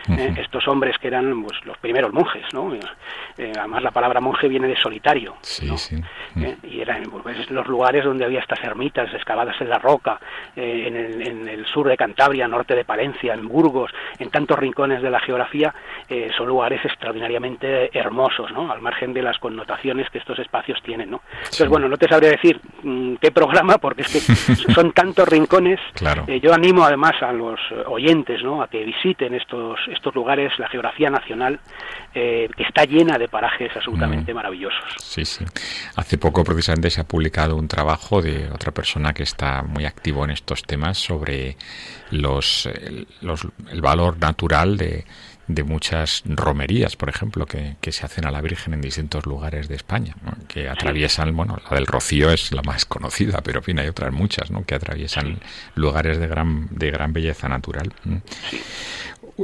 Eh, 0.09 0.35
estos 0.39 0.67
hombres 0.69 0.97
que 0.99 1.09
eran 1.09 1.43
pues, 1.43 1.59
los 1.65 1.77
primeros 1.79 2.13
monjes, 2.13 2.45
¿no? 2.53 2.73
Eh, 2.75 3.53
además 3.59 3.83
la 3.83 3.91
palabra 3.91 4.21
monje 4.21 4.49
viene 4.49 4.69
de 4.69 4.77
solitario, 4.77 5.35
Sí, 5.41 5.67
¿no? 5.67 5.77
sí. 5.77 5.97
Eh, 6.41 6.57
y 6.63 6.81
eran 6.81 7.03
pues, 7.05 7.51
los 7.51 7.67
lugares 7.67 8.05
donde 8.05 8.25
había 8.25 8.41
estas 8.41 8.63
ermitas 8.63 9.13
excavadas 9.15 9.61
en 9.61 9.69
la 9.69 9.79
roca, 9.79 10.19
eh, 10.55 10.85
en, 10.87 10.97
el, 10.97 11.27
en 11.27 11.49
el 11.49 11.67
sur 11.67 11.89
de 11.89 11.97
Cantabria, 11.97 12.47
norte 12.49 12.75
de 12.75 12.85
Palencia, 12.85 13.35
en 13.35 13.49
Burgos, 13.49 13.91
en 14.19 14.31
tantos 14.31 14.59
rincones 14.59 15.03
de 15.03 15.11
la 15.11 15.21
geografía, 15.21 15.75
eh, 16.09 16.31
son 16.37 16.47
lugares 16.49 16.81
extraordinariamente 16.85 17.97
hermosos, 17.99 18.51
¿no? 18.53 18.71
Al 18.71 18.81
margen 18.81 19.13
de 19.13 19.23
las 19.23 19.39
connotaciones 19.39 20.09
que 20.11 20.19
estos 20.19 20.39
espacios 20.39 20.81
tienen, 20.83 21.11
¿no? 21.11 21.21
Entonces, 21.33 21.57
Sí. 21.59 21.67
bueno, 21.67 21.89
no 21.89 21.97
te 21.97 22.09
sabría 22.09 22.31
decir 22.31 22.61
mm, 22.83 23.15
qué 23.17 23.31
programa, 23.31 23.79
porque 23.79 24.03
es 24.03 24.13
que 24.13 24.21
son 24.75 24.93
tantos 24.93 25.29
rincones. 25.29 25.81
Claro. 25.95 26.25
Eh, 26.27 26.41
yo 26.41 26.53
animo 26.53 26.85
además 26.85 27.15
a 27.23 27.33
los 27.33 27.59
eh, 27.71 27.83
oyentes, 27.87 28.43
¿no? 28.43 28.63
A 28.63 28.69
que 28.69 28.85
visiten 28.85 29.35
estos 29.35 29.79
estos 29.97 30.15
lugares, 30.15 30.53
la 30.59 30.69
geografía 30.69 31.11
nacional, 31.11 31.59
eh, 32.15 32.49
que 32.57 32.63
está 32.63 32.85
llena 32.85 33.19
de 33.19 33.29
parajes 33.29 33.71
absolutamente 33.75 34.33
Mm. 34.33 34.37
maravillosos. 34.37 34.85
Sí, 35.03 35.25
sí. 35.25 35.45
Hace 35.97 36.17
poco 36.19 36.45
precisamente 36.45 36.91
se 36.91 37.01
ha 37.01 37.05
publicado 37.05 37.57
un 37.57 37.69
trabajo 37.69 38.23
de 38.23 38.49
otra 38.51 38.73
persona 38.73 39.13
que 39.13 39.23
está 39.25 39.63
muy 39.63 39.85
activo 39.85 40.25
en 40.25 40.31
estos 40.31 40.63
temas 40.63 40.99
sobre 40.99 41.57
los, 42.11 42.67
el, 42.67 43.07
los- 43.21 43.47
el 43.71 43.81
valor 43.81 44.19
natural 44.19 44.77
de, 44.77 45.05
de 45.49 45.63
muchas 45.63 46.23
romerías, 46.27 46.97
por 46.97 47.09
ejemplo, 47.09 47.47
que, 47.47 47.77
que 47.81 47.93
se 47.93 48.05
hacen 48.05 48.27
a 48.27 48.31
la 48.31 48.41
Virgen 48.41 48.75
en 48.75 48.81
distintos 48.81 49.27
lugares 49.27 49.69
de 49.69 49.77
España, 49.77 50.15
¿no? 50.25 50.33
que 50.49 50.69
atraviesan, 50.69 51.37
bueno, 51.37 51.59
la 51.71 51.77
del 51.77 51.87
Rocío 51.87 52.31
es 52.31 52.51
la 52.53 52.63
más 52.63 52.85
conocida, 52.95 53.41
pero 53.43 53.59
en 53.59 53.65
fin, 53.65 53.79
hay 53.79 53.89
otras 53.89 54.13
muchas, 54.13 54.51
¿no? 54.51 54.65
que 54.65 54.75
atraviesan 54.75 55.39
lugares 55.77 56.19
de 56.19 56.27
gran, 56.27 56.69
de 56.71 56.91
gran 56.91 57.13
belleza 57.13 57.49
natural. 57.49 57.93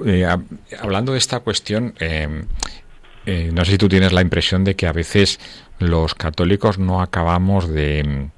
Eh, 0.06 0.24
hab- 0.26 0.44
hablando 0.80 1.12
de 1.12 1.18
esta 1.18 1.40
cuestión, 1.40 1.94
eh, 2.00 2.44
eh, 3.26 3.50
no 3.52 3.64
sé 3.64 3.72
si 3.72 3.78
tú 3.78 3.88
tienes 3.88 4.12
la 4.12 4.20
impresión 4.22 4.64
de 4.64 4.74
que 4.74 4.86
a 4.86 4.92
veces 4.92 5.38
los 5.78 6.14
católicos 6.14 6.78
no 6.78 7.02
acabamos 7.02 7.68
de, 7.68 8.28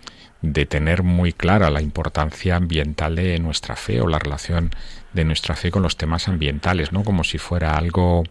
de 0.43 0.67
tener 0.67 1.03
muy 1.03 1.33
clara 1.33 1.71
la 1.71 1.81
importancia 1.81 2.57
ambiental 2.57 3.17
de 3.17 3.39
nuestra 3.39 3.77
fe 3.77 4.01
o 4.01 4.09
la 4.09 4.19
relación 4.19 4.71
de 5.13 5.25
nuestra 5.25 5.55
fe 5.55 5.71
con 5.71 5.83
los 5.83 5.97
temas 5.97 6.29
ambientales, 6.29 6.93
¿no? 6.93 7.05
Como 7.05 7.23
si 7.25 7.39
fuera 7.39 7.77
algo 7.77 8.25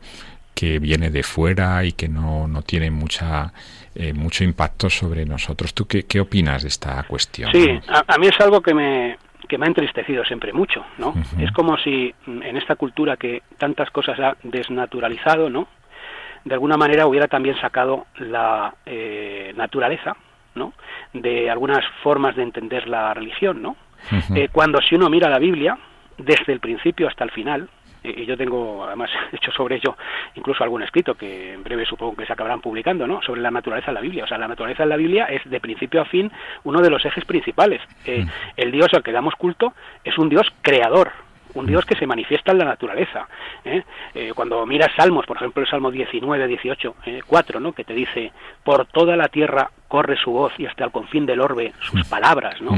que 0.53 0.77
viene 0.79 1.09
de 1.09 1.23
fuera 1.23 1.83
y 1.85 1.93
que 1.93 2.07
no, 2.07 2.47
no 2.47 2.61
tiene 2.61 2.91
mucha 2.91 3.53
eh, 3.95 4.13
mucho 4.13 4.43
impacto 4.43 4.89
sobre 4.89 5.25
nosotros. 5.25 5.73
¿Tú 5.73 5.85
qué, 5.85 6.03
qué 6.03 6.19
opinas 6.19 6.61
de 6.63 6.67
esta 6.67 7.01
cuestión? 7.03 7.51
Sí, 7.51 7.67
a 7.87 8.17
mí 8.19 8.27
es 8.27 8.39
algo 8.39 8.61
que 8.61 8.73
me, 8.73 9.17
que 9.47 9.57
me 9.57 9.65
ha 9.65 9.67
entristecido 9.67 10.23
siempre 10.25 10.53
mucho, 10.53 10.85
¿no? 10.97 11.13
Es 11.37 11.51
como 11.51 11.77
si 11.77 12.13
mm, 12.25 12.43
en 12.43 12.57
esta 12.57 12.75
cultura 12.75 13.17
que 13.17 13.43
tantas 13.57 13.89
cosas 13.91 14.19
ha 14.19 14.37
desnaturalizado, 14.43 15.49
¿no? 15.49 15.67
De 16.43 16.53
alguna 16.53 16.77
manera 16.77 17.07
hubiera 17.07 17.27
también 17.27 17.55
sacado 17.59 18.05
la 18.17 18.75
eh, 18.85 19.53
naturaleza, 19.55 20.15
¿no? 20.55 20.73
De 21.13 21.49
algunas 21.49 21.85
formas 22.01 22.35
de 22.35 22.43
entender 22.43 22.87
la 22.87 23.13
religión, 23.13 23.61
¿no? 23.61 23.75
Eh, 24.35 24.49
cuando 24.51 24.79
si 24.81 24.95
uno 24.95 25.09
mira 25.09 25.29
la 25.29 25.39
Biblia, 25.39 25.77
desde 26.17 26.51
el 26.51 26.59
principio 26.59 27.07
hasta 27.07 27.23
el 27.23 27.31
final, 27.31 27.69
y 28.03 28.25
yo 28.25 28.37
tengo 28.37 28.85
además 28.85 29.09
hecho 29.31 29.51
sobre 29.51 29.77
ello 29.77 29.95
incluso 30.35 30.63
algún 30.63 30.83
escrito 30.83 31.15
que 31.15 31.53
en 31.53 31.63
breve 31.63 31.85
supongo 31.85 32.15
que 32.15 32.25
se 32.25 32.33
acabarán 32.33 32.61
publicando, 32.61 33.07
¿no? 33.07 33.21
Sobre 33.21 33.41
la 33.41 33.51
naturaleza 33.51 33.87
de 33.87 33.95
la 33.95 34.01
Biblia. 34.01 34.23
O 34.23 34.27
sea, 34.27 34.37
la 34.37 34.47
naturaleza 34.47 34.83
de 34.83 34.89
la 34.89 34.97
Biblia 34.97 35.25
es 35.25 35.41
de 35.49 35.59
principio 35.59 36.01
a 36.01 36.05
fin 36.05 36.31
uno 36.63 36.81
de 36.81 36.89
los 36.89 37.03
ejes 37.05 37.25
principales. 37.25 37.81
Eh, 38.05 38.25
El 38.55 38.71
Dios 38.71 38.89
al 38.93 39.03
que 39.03 39.11
damos 39.11 39.35
culto 39.35 39.73
es 40.03 40.17
un 40.17 40.29
Dios 40.29 40.47
creador, 40.61 41.11
un 41.53 41.65
Dios 41.65 41.85
que 41.85 41.95
se 41.95 42.07
manifiesta 42.07 42.51
en 42.51 42.59
la 42.59 42.65
naturaleza. 42.65 43.27
¿eh? 43.63 43.83
Eh, 44.13 44.31
cuando 44.35 44.65
miras 44.65 44.91
Salmos, 44.95 45.25
por 45.25 45.37
ejemplo 45.37 45.61
el 45.61 45.69
Salmo 45.69 45.91
19, 45.91 46.47
18, 46.47 46.95
eh, 47.05 47.21
4, 47.25 47.59
¿no? 47.59 47.73
que 47.73 47.83
te 47.83 47.93
dice, 47.93 48.31
por 48.63 48.85
toda 48.85 49.15
la 49.15 49.27
tierra 49.27 49.69
corre 49.93 50.17
su 50.17 50.31
voz 50.31 50.51
y 50.57 50.65
hasta 50.65 50.85
el 50.85 50.89
confín 50.91 51.27
del 51.27 51.39
orbe 51.39 51.71
sus 51.81 52.03
palabras. 52.07 52.59
¿no? 52.63 52.71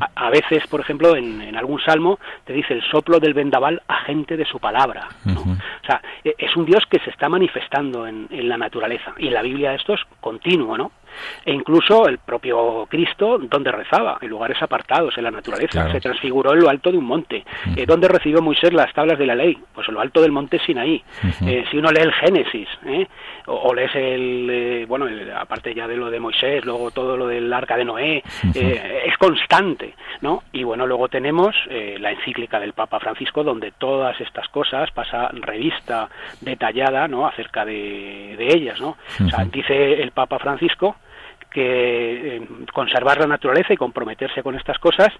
A, 0.00 0.26
a 0.28 0.30
veces, 0.30 0.66
por 0.68 0.80
ejemplo, 0.80 1.14
en, 1.14 1.42
en 1.42 1.54
algún 1.54 1.78
salmo 1.82 2.18
te 2.46 2.54
dice 2.54 2.72
el 2.72 2.82
soplo 2.90 3.20
del 3.20 3.34
vendaval 3.34 3.82
agente 3.86 4.38
de 4.38 4.46
su 4.46 4.58
palabra. 4.58 5.06
O 5.26 5.86
sea, 5.86 6.00
e- 6.24 6.34
es 6.38 6.56
un 6.56 6.64
Dios 6.64 6.82
que 6.88 6.98
se 7.00 7.10
está 7.10 7.28
manifestando 7.28 8.06
en, 8.06 8.26
en 8.30 8.48
la 8.48 8.56
naturaleza. 8.56 9.12
Y 9.18 9.26
en 9.26 9.34
la 9.34 9.42
Biblia 9.42 9.74
esto 9.74 9.92
es 9.92 10.00
continuo, 10.20 10.78
¿no? 10.78 10.92
E 11.44 11.52
incluso 11.52 12.08
el 12.08 12.16
propio 12.16 12.86
Cristo, 12.88 13.36
donde 13.36 13.70
rezaba, 13.70 14.16
en 14.22 14.30
lugares 14.30 14.56
apartados, 14.62 15.12
en 15.18 15.24
la 15.24 15.30
naturaleza. 15.30 15.68
Claro. 15.72 15.92
Se 15.92 16.00
transfiguró 16.00 16.54
en 16.54 16.60
lo 16.60 16.70
alto 16.70 16.90
de 16.90 16.96
un 16.96 17.04
monte. 17.04 17.44
Eh, 17.76 17.84
¿Dónde 17.84 18.08
recibió 18.08 18.40
Moisés 18.40 18.72
las 18.72 18.90
tablas 18.94 19.18
de 19.18 19.26
la 19.26 19.34
ley? 19.34 19.58
Pues 19.74 19.86
en 19.88 19.94
lo 19.94 20.00
alto 20.00 20.22
del 20.22 20.32
monte 20.32 20.58
Sinaí. 20.64 21.02
Eh, 21.46 21.66
si 21.70 21.76
uno 21.76 21.90
lee 21.90 22.00
el 22.00 22.14
Génesis, 22.14 22.66
¿eh? 22.86 23.06
o, 23.46 23.52
o 23.52 23.74
lees 23.74 23.94
el, 23.94 24.86
bueno, 24.88 25.06
el- 25.06 25.30
aparte 25.36 25.74
ya 25.74 25.86
de 25.86 25.96
lo 25.98 26.10
de 26.10 26.18
Moisés, 26.18 26.61
luego 26.64 26.90
todo 26.90 27.16
lo 27.16 27.26
del 27.26 27.52
arca 27.52 27.76
de 27.76 27.84
Noé, 27.84 28.22
eh, 28.54 29.02
es 29.06 29.16
constante, 29.18 29.94
¿no? 30.20 30.42
Y 30.52 30.62
bueno, 30.64 30.86
luego 30.86 31.08
tenemos 31.08 31.54
eh, 31.68 31.96
la 31.98 32.10
encíclica 32.10 32.58
del 32.60 32.72
Papa 32.72 33.00
Francisco, 33.00 33.44
donde 33.44 33.72
todas 33.72 34.20
estas 34.20 34.48
cosas 34.48 34.90
pasa 34.92 35.28
revista 35.32 36.08
detallada, 36.40 37.08
¿no? 37.08 37.26
Acerca 37.26 37.64
de, 37.64 38.34
de 38.36 38.46
ellas, 38.54 38.80
¿no? 38.80 38.96
O 39.24 39.28
sea, 39.28 39.44
dice 39.44 40.02
el 40.02 40.10
Papa 40.12 40.38
Francisco 40.38 40.96
que 41.50 42.36
eh, 42.36 42.48
conservar 42.72 43.18
la 43.20 43.26
naturaleza 43.26 43.72
y 43.72 43.76
comprometerse 43.76 44.42
con 44.42 44.56
estas 44.56 44.78
cosas 44.78 45.12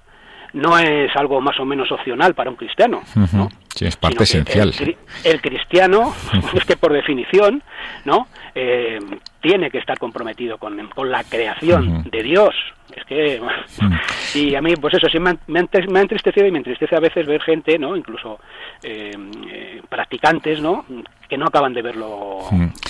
no 0.54 0.78
es 0.78 1.14
algo 1.16 1.40
más 1.40 1.58
o 1.60 1.64
menos 1.64 1.90
opcional 1.90 2.34
para 2.34 2.50
un 2.50 2.56
cristiano. 2.56 3.02
¿no? 3.32 3.48
Sí, 3.74 3.86
es 3.86 3.96
parte 3.96 4.24
esencial. 4.24 4.72
El, 4.78 4.96
el 5.24 5.40
cristiano, 5.40 6.14
es 6.54 6.64
que 6.64 6.76
por 6.76 6.92
definición, 6.92 7.62
¿no? 8.04 8.26
Eh, 8.54 8.98
tiene 9.42 9.70
que 9.70 9.78
estar 9.78 9.98
comprometido 9.98 10.56
con, 10.56 10.88
con 10.88 11.10
la 11.10 11.22
creación 11.24 12.04
de 12.10 12.22
Dios. 12.22 12.54
Es 12.96 13.04
que, 13.06 13.40
y 14.34 14.54
a 14.54 14.60
mí, 14.62 14.74
pues 14.76 14.94
eso, 14.94 15.08
sí 15.10 15.18
me, 15.18 15.30
ha 15.30 15.34
entes- 15.34 15.88
me 15.90 15.98
ha 15.98 16.02
entristecido 16.02 16.46
y 16.46 16.50
me 16.52 16.58
entristece 16.58 16.94
a 16.94 17.00
veces 17.00 17.26
ver 17.26 17.40
gente, 17.42 17.78
¿no? 17.78 17.96
Incluso 17.96 18.38
eh, 18.82 19.10
eh, 19.50 19.82
practicantes, 19.88 20.60
¿no? 20.60 20.84
Que 21.28 21.36
no 21.38 21.46
acaban 21.46 21.72
de 21.74 21.82
verlo 21.82 22.40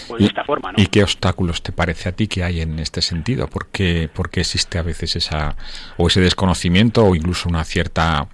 pues, 0.09 0.19
de 0.19 0.25
¿Y- 0.25 0.27
esta 0.27 0.45
forma, 0.45 0.73
¿no? 0.73 0.83
¿Y 0.83 0.87
qué 0.89 1.03
obstáculos 1.03 1.63
te 1.63 1.73
parece 1.73 2.09
a 2.09 2.13
ti 2.13 2.27
que 2.29 2.43
hay 2.45 2.61
en 2.61 2.79
este 2.81 3.01
sentido? 3.01 3.47
¿Por 3.49 3.69
qué, 3.69 4.09
por 4.13 4.29
qué 4.31 4.41
existe 4.41 4.79
a 4.79 4.83
veces 4.83 5.17
esa 5.17 5.57
o 5.97 6.09
ese 6.09 6.21
desconocimiento 6.21 7.05
o 7.07 7.15
incluso 7.15 7.49
una 7.49 7.65
cierta 7.65 8.27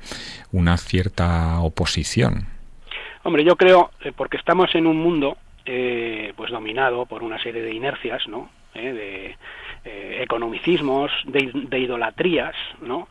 una 0.52 0.76
cierta 0.78 1.60
oposición? 1.60 2.46
Hombre, 3.24 3.44
yo 3.44 3.56
creo, 3.56 3.90
eh, 4.04 4.12
porque 4.16 4.38
estamos 4.38 4.74
en 4.74 4.86
un 4.86 4.96
mundo 4.96 5.36
eh, 5.70 6.32
pues 6.34 6.50
dominado 6.50 7.04
por 7.04 7.22
una 7.22 7.38
serie 7.42 7.60
de 7.60 7.74
inercias, 7.74 8.26
¿no? 8.26 8.48
Eh, 8.74 8.92
de 8.92 9.36
eh, 9.84 10.22
economicismos, 10.22 11.10
de, 11.26 11.50
de 11.52 11.78
idolatrías, 11.78 12.54
¿no? 12.80 13.08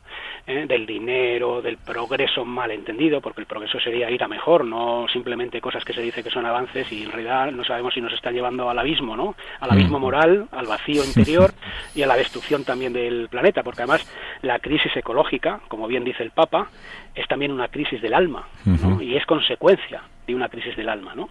Eh, 0.47 0.65
del 0.67 0.87
dinero, 0.87 1.61
del 1.61 1.77
progreso 1.77 2.45
mal 2.45 2.71
entendido, 2.71 3.21
porque 3.21 3.41
el 3.41 3.47
progreso 3.47 3.79
sería 3.79 4.09
ir 4.09 4.23
a 4.23 4.27
mejor, 4.27 4.65
no 4.65 5.05
simplemente 5.11 5.61
cosas 5.61 5.85
que 5.85 5.93
se 5.93 6.01
dice 6.01 6.23
que 6.23 6.31
son 6.31 6.47
avances 6.47 6.91
y 6.91 7.03
en 7.03 7.11
realidad 7.11 7.51
no 7.51 7.63
sabemos 7.63 7.93
si 7.93 8.01
nos 8.01 8.13
están 8.13 8.33
llevando 8.33 8.67
al 8.69 8.79
abismo, 8.79 9.15
¿no? 9.15 9.35
Al 9.59 9.71
abismo 9.71 9.99
moral, 9.99 10.47
al 10.51 10.65
vacío 10.65 11.03
interior 11.05 11.53
y 11.93 12.01
a 12.01 12.07
la 12.07 12.15
destrucción 12.15 12.63
también 12.63 12.93
del 12.93 13.27
planeta, 13.29 13.61
porque 13.61 13.83
además 13.83 14.09
la 14.41 14.57
crisis 14.57 14.95
ecológica, 14.95 15.59
como 15.67 15.85
bien 15.87 16.03
dice 16.03 16.23
el 16.23 16.31
Papa, 16.31 16.69
es 17.13 17.27
también 17.27 17.51
una 17.51 17.67
crisis 17.67 18.01
del 18.01 18.15
alma, 18.15 18.47
¿no? 18.65 18.99
Y 18.99 19.15
es 19.15 19.27
consecuencia 19.27 20.01
de 20.27 20.35
una 20.35 20.49
crisis 20.49 20.75
del 20.75 20.89
alma, 20.89 21.15
¿no? 21.15 21.29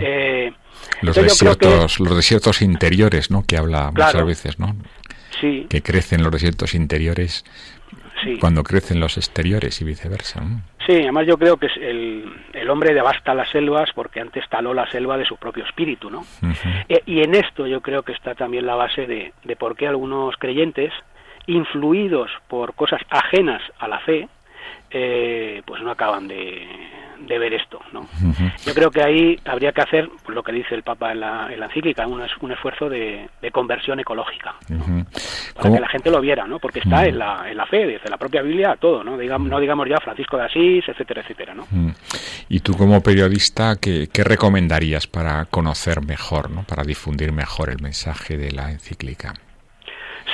Eh, 0.00 0.52
Los 1.00 1.16
desiertos, 1.16 1.98
los 1.98 2.14
desiertos 2.16 2.60
interiores, 2.62 3.30
¿no? 3.30 3.42
Que 3.46 3.56
habla 3.56 3.90
muchas 3.90 4.24
veces, 4.26 4.58
¿no? 4.58 4.76
que 4.76 5.40
sí, 5.40 5.66
Que 5.68 5.82
crecen 5.82 6.22
los 6.22 6.30
desiertos 6.30 6.74
interiores 6.74 7.44
sí. 8.22 8.36
cuando 8.38 8.62
crecen 8.62 9.00
los 9.00 9.16
exteriores 9.16 9.80
y 9.80 9.84
viceversa. 9.84 10.40
¿no? 10.42 10.60
Sí, 10.86 10.92
además 10.92 11.26
yo 11.26 11.38
creo 11.38 11.56
que 11.56 11.66
es 11.66 11.76
el, 11.78 12.30
el 12.52 12.70
hombre 12.70 12.92
devasta 12.92 13.34
las 13.34 13.50
selvas 13.50 13.90
porque 13.94 14.20
antes 14.20 14.44
taló 14.50 14.74
la 14.74 14.88
selva 14.90 15.16
de 15.16 15.24
su 15.24 15.36
propio 15.38 15.64
espíritu, 15.64 16.10
¿no? 16.10 16.24
Eh, 16.88 17.02
y 17.06 17.22
en 17.22 17.34
esto 17.34 17.66
yo 17.66 17.80
creo 17.80 18.02
que 18.02 18.12
está 18.12 18.34
también 18.34 18.66
la 18.66 18.74
base 18.74 19.06
de, 19.06 19.32
de 19.42 19.56
por 19.56 19.74
qué 19.74 19.88
algunos 19.88 20.36
creyentes, 20.36 20.92
influidos 21.46 22.30
por 22.48 22.74
cosas 22.74 23.00
ajenas 23.10 23.62
a 23.78 23.88
la 23.88 24.00
fe, 24.00 24.28
eh, 24.90 25.62
pues 25.66 25.82
no 25.82 25.90
acaban 25.90 26.28
de, 26.28 26.66
de 27.20 27.38
ver 27.38 27.54
esto, 27.54 27.80
¿no? 27.92 28.06
Yo 28.64 28.74
creo 28.74 28.90
que 28.90 29.02
ahí 29.02 29.38
habría 29.44 29.72
que 29.72 29.80
hacer 29.82 30.08
pues, 30.24 30.34
lo 30.34 30.42
que 30.42 30.52
dice 30.52 30.74
el 30.74 30.82
Papa 30.82 31.12
en 31.12 31.20
la, 31.20 31.48
en 31.52 31.60
la 31.60 31.66
encíclica, 31.66 32.06
un, 32.06 32.22
es- 32.22 32.36
un 32.40 32.52
esfuerzo 32.52 32.88
de, 32.88 33.28
de 33.40 33.50
conversión 33.50 34.00
ecológica, 34.00 34.54
¿no? 34.68 34.84
Para 35.54 35.62
¿Cómo- 35.62 35.74
que 35.74 35.80
la 35.80 35.88
gente 35.88 36.10
lo 36.10 36.20
viera, 36.20 36.46
¿no? 36.46 36.58
Porque 36.58 36.80
está 36.80 37.06
en 37.06 37.18
la, 37.18 37.50
en 37.50 37.56
la 37.56 37.66
fe, 37.66 37.86
desde 37.86 38.08
la 38.10 38.16
propia 38.18 38.42
Biblia, 38.42 38.76
todo, 38.80 39.02
¿no? 39.04 39.16
Digamos, 39.16 39.48
no 39.48 39.60
digamos 39.60 39.88
ya 39.88 39.96
Francisco 39.98 40.36
de 40.36 40.44
Asís, 40.44 40.84
etcétera, 40.88 41.22
etcétera, 41.22 41.54
¿no? 41.54 41.66
Y 42.48 42.60
tú 42.60 42.76
como 42.76 43.00
periodista, 43.02 43.76
¿qué, 43.80 44.08
qué 44.12 44.24
recomendarías 44.24 45.06
para 45.06 45.44
conocer 45.46 46.02
mejor, 46.02 46.50
¿no? 46.50 46.64
para 46.64 46.82
difundir 46.84 47.32
mejor 47.32 47.70
el 47.70 47.80
mensaje 47.80 48.36
de 48.36 48.52
la 48.52 48.70
encíclica? 48.70 49.34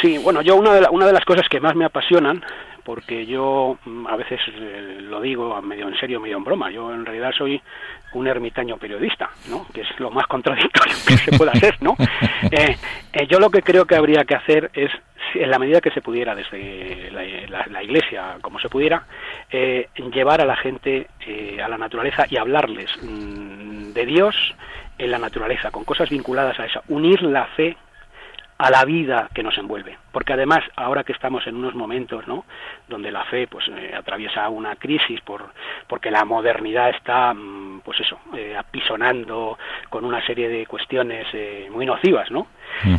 Sí, 0.01 0.19
bueno, 0.19 0.41
yo 0.41 0.57
una 0.57 0.73
de, 0.73 0.81
la- 0.83 0.91
una 0.91 1.07
de 1.07 1.13
las 1.13 1.25
cosas 1.25 1.49
que 1.49 1.61
más 1.61 1.75
me 1.75 1.85
apasionan, 1.85 2.43
porque 2.91 3.25
yo 3.25 3.79
mm, 3.85 4.07
a 4.09 4.17
veces 4.17 4.41
eh, 4.53 4.99
lo 5.03 5.21
digo 5.21 5.55
a 5.55 5.63
medio 5.63 5.87
en 5.87 5.97
serio, 5.97 6.19
medio 6.19 6.39
en 6.39 6.43
broma, 6.43 6.73
yo 6.73 6.93
en 6.93 7.07
realidad 7.07 7.31
soy 7.39 7.63
un 8.15 8.27
ermitaño 8.27 8.79
periodista, 8.79 9.31
¿no? 9.49 9.65
Que 9.73 9.83
es 9.83 10.01
lo 10.01 10.11
más 10.11 10.27
contradictorio 10.27 10.93
que 11.07 11.17
se 11.17 11.39
pueda 11.39 11.53
hacer, 11.53 11.77
¿no? 11.81 11.97
Eh, 12.51 12.77
eh, 13.13 13.27
yo 13.29 13.39
lo 13.39 13.49
que 13.49 13.63
creo 13.63 13.85
que 13.85 13.95
habría 13.95 14.25
que 14.25 14.35
hacer 14.35 14.71
es, 14.75 14.91
en 15.35 15.51
la 15.51 15.59
medida 15.61 15.81
que 15.81 15.93
se 15.93 16.01
pudiera 16.03 16.35
desde 16.35 17.11
la, 17.13 17.23
la- 17.49 17.67
la 17.67 17.83
Iglesia, 17.85 18.39
como 18.43 18.59
se 18.59 18.69
pudiera, 18.69 19.05
eh, 19.53 19.89
llevar 20.13 20.41
a 20.41 20.45
la 20.47 20.57
gente 20.57 21.07
eh, 21.29 21.61
a 21.63 21.69
la 21.69 21.79
naturaleza 21.79 22.25
y 22.29 22.39
hablarles 22.39 22.91
mm, 23.03 23.93
de 23.93 24.05
Dios 24.07 24.35
en 24.99 25.11
la 25.13 25.19
naturaleza, 25.19 25.71
con 25.71 25.85
cosas 25.85 26.11
vinculadas 26.11 26.59
a 26.59 26.67
esa, 26.67 26.83
unir 26.89 27.23
la 27.23 27.45
fe 27.55 27.77
a 28.61 28.71
la 28.71 28.85
vida 28.85 29.31
que 29.35 29.43
nos 29.43 29.57
envuelve. 29.57 29.97
Porque 30.13 30.35
además, 30.35 30.61
ahora 30.77 31.03
que 31.03 31.13
estamos 31.13 31.47
en 31.47 31.57
unos 31.57 31.75
momentos, 31.75 32.29
¿no? 32.29 32.45
Donde 32.89 33.11
la 33.11 33.25
fe, 33.25 33.47
pues, 33.47 33.67
eh, 33.69 33.93
atraviesa 33.97 34.51
una 34.51 34.77
crisis 34.77 35.19
por, 35.23 35.47
porque 35.87 36.11
la 36.11 36.27
modernidad 36.27 36.91
está, 36.91 37.33
mm, 37.33 37.81
pues 37.83 38.01
eso, 38.01 38.19
eh, 38.37 38.55
apisonando 38.59 39.57
con 39.89 40.05
una 40.05 40.25
serie 40.27 40.51
de 40.51 40.67
cuestiones 40.67 41.27
eh, 41.33 41.69
muy 41.73 41.87
nocivas, 41.87 42.31
¿no? 42.31 42.49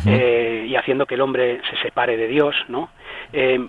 Eh, 0.04 0.66
y 0.68 0.74
haciendo 0.74 1.06
que 1.06 1.14
el 1.14 1.20
hombre 1.20 1.60
se 1.70 1.76
separe 1.76 2.16
de 2.16 2.26
Dios, 2.26 2.56
¿no? 2.68 2.90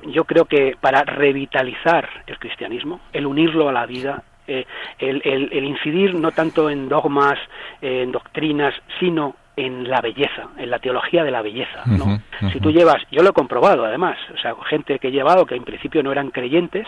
Yo 0.08 0.26
creo 0.26 0.46
que 0.46 0.76
para 0.80 1.04
revitalizar 1.04 2.10
el 2.28 2.38
cristianismo, 2.40 3.02
el 3.14 3.26
unirlo 3.26 3.70
a 3.70 3.72
la 3.72 3.86
vida, 3.86 4.24
eh, 4.60 4.68
el, 5.00 5.22
el- 5.26 5.50
el 5.52 5.63
incidir 5.66 6.13
no 6.16 6.32
tanto 6.32 6.70
en 6.70 6.88
dogmas, 6.89 7.38
eh, 7.82 8.04
en 8.04 8.12
doctrinas, 8.12 8.74
sino 9.00 9.36
en 9.56 9.88
la 9.88 10.02
belleza, 10.02 10.48
en 10.58 10.72
la 10.72 10.80
teología 10.80 11.24
de 11.24 11.30
la 11.30 11.42
belleza, 11.44 11.84
¿no? 11.86 12.06
Si 12.52 12.60
tú 12.60 12.72
llevas, 12.72 13.04
yo 13.12 13.22
lo 13.22 13.30
he 13.30 13.34
comprobado 13.34 13.86
además, 13.86 14.18
o 14.34 14.38
sea, 14.39 14.56
gente 14.68 14.98
que 14.98 15.10
he 15.10 15.12
llevado 15.12 15.46
que 15.46 15.56
en 15.56 15.63
principio 15.63 16.02
no 16.02 16.12
eran 16.12 16.32
creyentes 16.32 16.88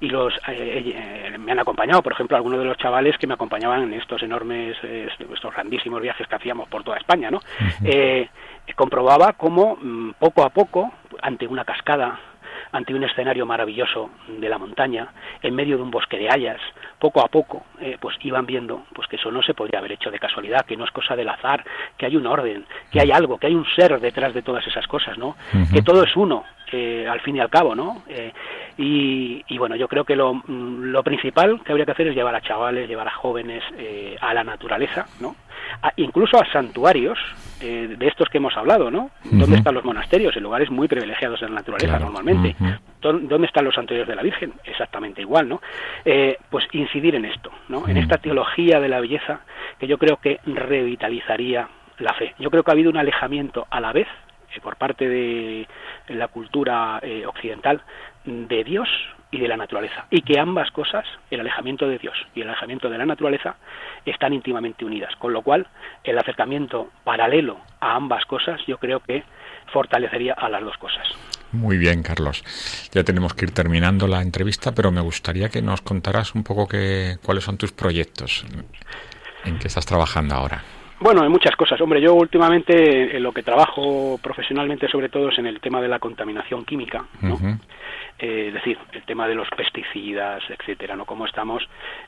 y 0.00 0.10
los 0.10 0.34
eh, 0.48 0.92
eh, 1.32 1.38
me 1.38 1.52
han 1.52 1.58
acompañado, 1.58 2.02
por 2.02 2.12
ejemplo, 2.12 2.36
algunos 2.36 2.58
de 2.58 2.66
los 2.66 2.76
chavales 2.76 3.16
que 3.16 3.26
me 3.26 3.32
acompañaban 3.32 3.82
en 3.84 3.94
estos 3.94 4.22
enormes, 4.22 4.76
eh, 4.82 5.08
estos 5.32 5.54
grandísimos 5.54 6.02
viajes 6.02 6.26
que 6.26 6.34
hacíamos 6.34 6.68
por 6.68 6.84
toda 6.84 6.98
España, 6.98 7.30
¿no? 7.30 7.40
Eh, 7.82 8.28
comprobaba 8.74 9.32
cómo 9.32 9.78
mm, 9.80 10.10
poco 10.18 10.42
a 10.44 10.50
poco, 10.50 10.92
ante 11.22 11.46
una 11.46 11.64
cascada, 11.64 12.20
ante 12.72 12.94
un 12.94 13.04
escenario 13.04 13.46
maravilloso 13.46 14.10
de 14.28 14.48
la 14.48 14.58
montaña, 14.58 15.08
en 15.42 15.54
medio 15.54 15.76
de 15.76 15.82
un 15.82 15.90
bosque 15.90 16.18
de 16.18 16.28
hayas, 16.30 16.60
poco 16.98 17.20
a 17.20 17.28
poco, 17.28 17.64
eh, 17.80 17.96
pues 18.00 18.16
iban 18.22 18.46
viendo 18.46 18.84
pues 18.94 19.08
que 19.08 19.16
eso 19.16 19.30
no 19.30 19.42
se 19.42 19.54
podría 19.54 19.78
haber 19.78 19.92
hecho 19.92 20.10
de 20.10 20.18
casualidad, 20.18 20.64
que 20.66 20.76
no 20.76 20.84
es 20.84 20.90
cosa 20.90 21.16
del 21.16 21.28
azar, 21.28 21.64
que 21.96 22.06
hay 22.06 22.16
un 22.16 22.26
orden, 22.26 22.64
que 22.90 23.00
hay 23.00 23.10
algo, 23.10 23.38
que 23.38 23.46
hay 23.48 23.54
un 23.54 23.66
ser 23.76 24.00
detrás 24.00 24.34
de 24.34 24.42
todas 24.42 24.66
esas 24.66 24.86
cosas, 24.86 25.16
¿no? 25.18 25.36
Que 25.72 25.82
todo 25.82 26.02
es 26.02 26.16
uno, 26.16 26.44
eh, 26.72 27.06
al 27.08 27.20
fin 27.20 27.36
y 27.36 27.40
al 27.40 27.48
cabo, 27.48 27.74
¿no? 27.74 28.02
Eh, 28.08 28.32
y, 28.78 29.44
y 29.48 29.58
bueno, 29.58 29.76
yo 29.76 29.86
creo 29.88 30.04
que 30.04 30.16
lo, 30.16 30.34
mm, 30.34 30.90
lo 30.90 31.02
principal 31.02 31.60
que 31.62 31.72
habría 31.72 31.86
que 31.86 31.92
hacer 31.92 32.08
es 32.08 32.14
llevar 32.14 32.34
a 32.34 32.40
chavales, 32.40 32.88
llevar 32.88 33.08
a 33.08 33.12
jóvenes 33.12 33.62
eh, 33.78 34.16
a 34.20 34.34
la 34.34 34.42
naturaleza, 34.42 35.06
¿no? 35.20 35.36
A- 35.82 35.92
incluso 35.96 36.40
a 36.40 36.46
santuarios 36.52 37.18
eh, 37.60 37.94
de 37.98 38.06
estos 38.08 38.28
que 38.28 38.38
hemos 38.38 38.56
hablado, 38.56 38.90
¿no? 38.90 39.10
¿Dónde 39.24 39.56
están 39.56 39.74
los 39.74 39.84
monasterios? 39.84 40.36
En 40.36 40.42
lugares 40.42 40.70
muy 40.70 40.88
privilegiados 40.88 41.40
de 41.40 41.48
la 41.48 41.54
naturaleza 41.56 41.96
Claro. 41.98 42.04
normalmente. 42.06 42.54
¿Dó- 43.00 43.12
¿Dónde 43.18 43.46
están 43.46 43.64
los 43.64 43.74
santuarios 43.74 44.06
de 44.08 44.14
la 44.16 44.22
Virgen? 44.22 44.52
Exactamente 44.64 45.20
igual, 45.22 45.48
¿no? 45.48 45.60
Eh, 46.04 46.36
pues 46.50 46.66
incidir 46.72 47.14
en 47.14 47.24
esto, 47.24 47.50
¿no? 47.68 47.88
En 47.88 47.96
esta 47.96 48.18
teología 48.18 48.80
de 48.80 48.88
la 48.88 49.00
belleza 49.00 49.40
que 49.78 49.86
yo 49.86 49.98
creo 49.98 50.16
que 50.18 50.40
revitalizaría 50.46 51.68
la 51.98 52.12
fe. 52.14 52.34
Yo 52.38 52.50
creo 52.50 52.62
que 52.62 52.70
ha 52.70 52.74
habido 52.74 52.90
un 52.90 52.96
alejamiento 52.96 53.66
a 53.70 53.80
la 53.80 53.92
vez 53.92 54.06
eh, 54.54 54.60
por 54.62 54.76
parte 54.76 55.08
de 55.08 55.66
la 56.08 56.28
cultura 56.28 57.00
eh, 57.02 57.24
occidental 57.26 57.80
de 58.24 58.64
Dios 58.64 58.88
y 59.30 59.38
de 59.38 59.48
la 59.48 59.56
naturaleza 59.56 60.06
y 60.10 60.22
que 60.22 60.38
ambas 60.38 60.70
cosas, 60.70 61.04
el 61.30 61.40
alejamiento 61.40 61.88
de 61.88 61.98
Dios 61.98 62.16
y 62.34 62.42
el 62.42 62.48
alejamiento 62.48 62.88
de 62.88 62.98
la 62.98 63.06
naturaleza, 63.06 63.56
están 64.04 64.32
íntimamente 64.32 64.84
unidas, 64.84 65.14
con 65.16 65.32
lo 65.32 65.42
cual 65.42 65.66
el 66.04 66.18
acercamiento 66.18 66.90
paralelo 67.04 67.58
a 67.80 67.96
ambas 67.96 68.24
cosas 68.24 68.60
yo 68.66 68.78
creo 68.78 69.00
que 69.00 69.24
fortalecería 69.72 70.34
a 70.34 70.48
las 70.48 70.62
dos 70.62 70.76
cosas. 70.78 71.06
Muy 71.52 71.76
bien, 71.76 72.02
Carlos. 72.02 72.44
Ya 72.92 73.04
tenemos 73.04 73.34
que 73.34 73.46
ir 73.46 73.52
terminando 73.52 74.06
la 74.06 74.22
entrevista, 74.22 74.72
pero 74.72 74.90
me 74.90 75.00
gustaría 75.00 75.48
que 75.48 75.62
nos 75.62 75.80
contaras 75.80 76.34
un 76.34 76.44
poco 76.44 76.66
que, 76.66 77.16
cuáles 77.24 77.44
son 77.44 77.56
tus 77.56 77.72
proyectos, 77.72 78.44
en 79.44 79.58
qué 79.58 79.68
estás 79.68 79.86
trabajando 79.86 80.34
ahora. 80.34 80.62
Bueno, 80.98 81.24
en 81.24 81.30
muchas 81.30 81.54
cosas. 81.56 81.80
Hombre, 81.80 82.00
yo 82.00 82.14
últimamente 82.14 83.16
en 83.16 83.22
lo 83.22 83.32
que 83.32 83.42
trabajo 83.42 84.18
profesionalmente 84.22 84.88
sobre 84.88 85.08
todo 85.08 85.28
es 85.28 85.38
en 85.38 85.46
el 85.46 85.60
tema 85.60 85.80
de 85.80 85.88
la 85.88 85.98
contaminación 85.98 86.64
química, 86.64 87.04
¿no? 87.20 87.38
Eh, 88.18 88.46
es 88.48 88.54
decir, 88.54 88.78
el 88.92 89.02
tema 89.02 89.28
de 89.28 89.34
los 89.34 89.48
pesticidas, 89.50 90.42
etcétera, 90.48 90.96
¿no? 90.96 91.04
Cómo 91.04 91.26
estamos 91.26 91.62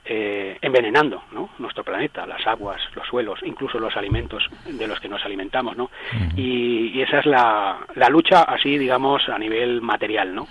eh, 0.04 0.56
envenenando, 0.62 1.22
¿no? 1.32 1.50
Nuestro 1.58 1.84
planeta, 1.84 2.26
las 2.26 2.46
aguas, 2.46 2.80
los 2.94 3.06
suelos, 3.06 3.40
incluso 3.44 3.78
los 3.78 3.94
alimentos 3.96 4.48
de 4.66 4.86
los 4.86 4.98
que 5.00 5.08
nos 5.08 5.22
alimentamos, 5.24 5.76
¿no? 5.76 5.90
y, 6.36 6.92
y 6.94 7.02
esa 7.02 7.20
es 7.20 7.26
la, 7.26 7.78
la 7.94 8.08
lucha 8.08 8.42
así, 8.42 8.78
digamos, 8.78 9.28
a 9.28 9.38
nivel 9.38 9.80
material, 9.82 10.34
¿no? 10.34 10.46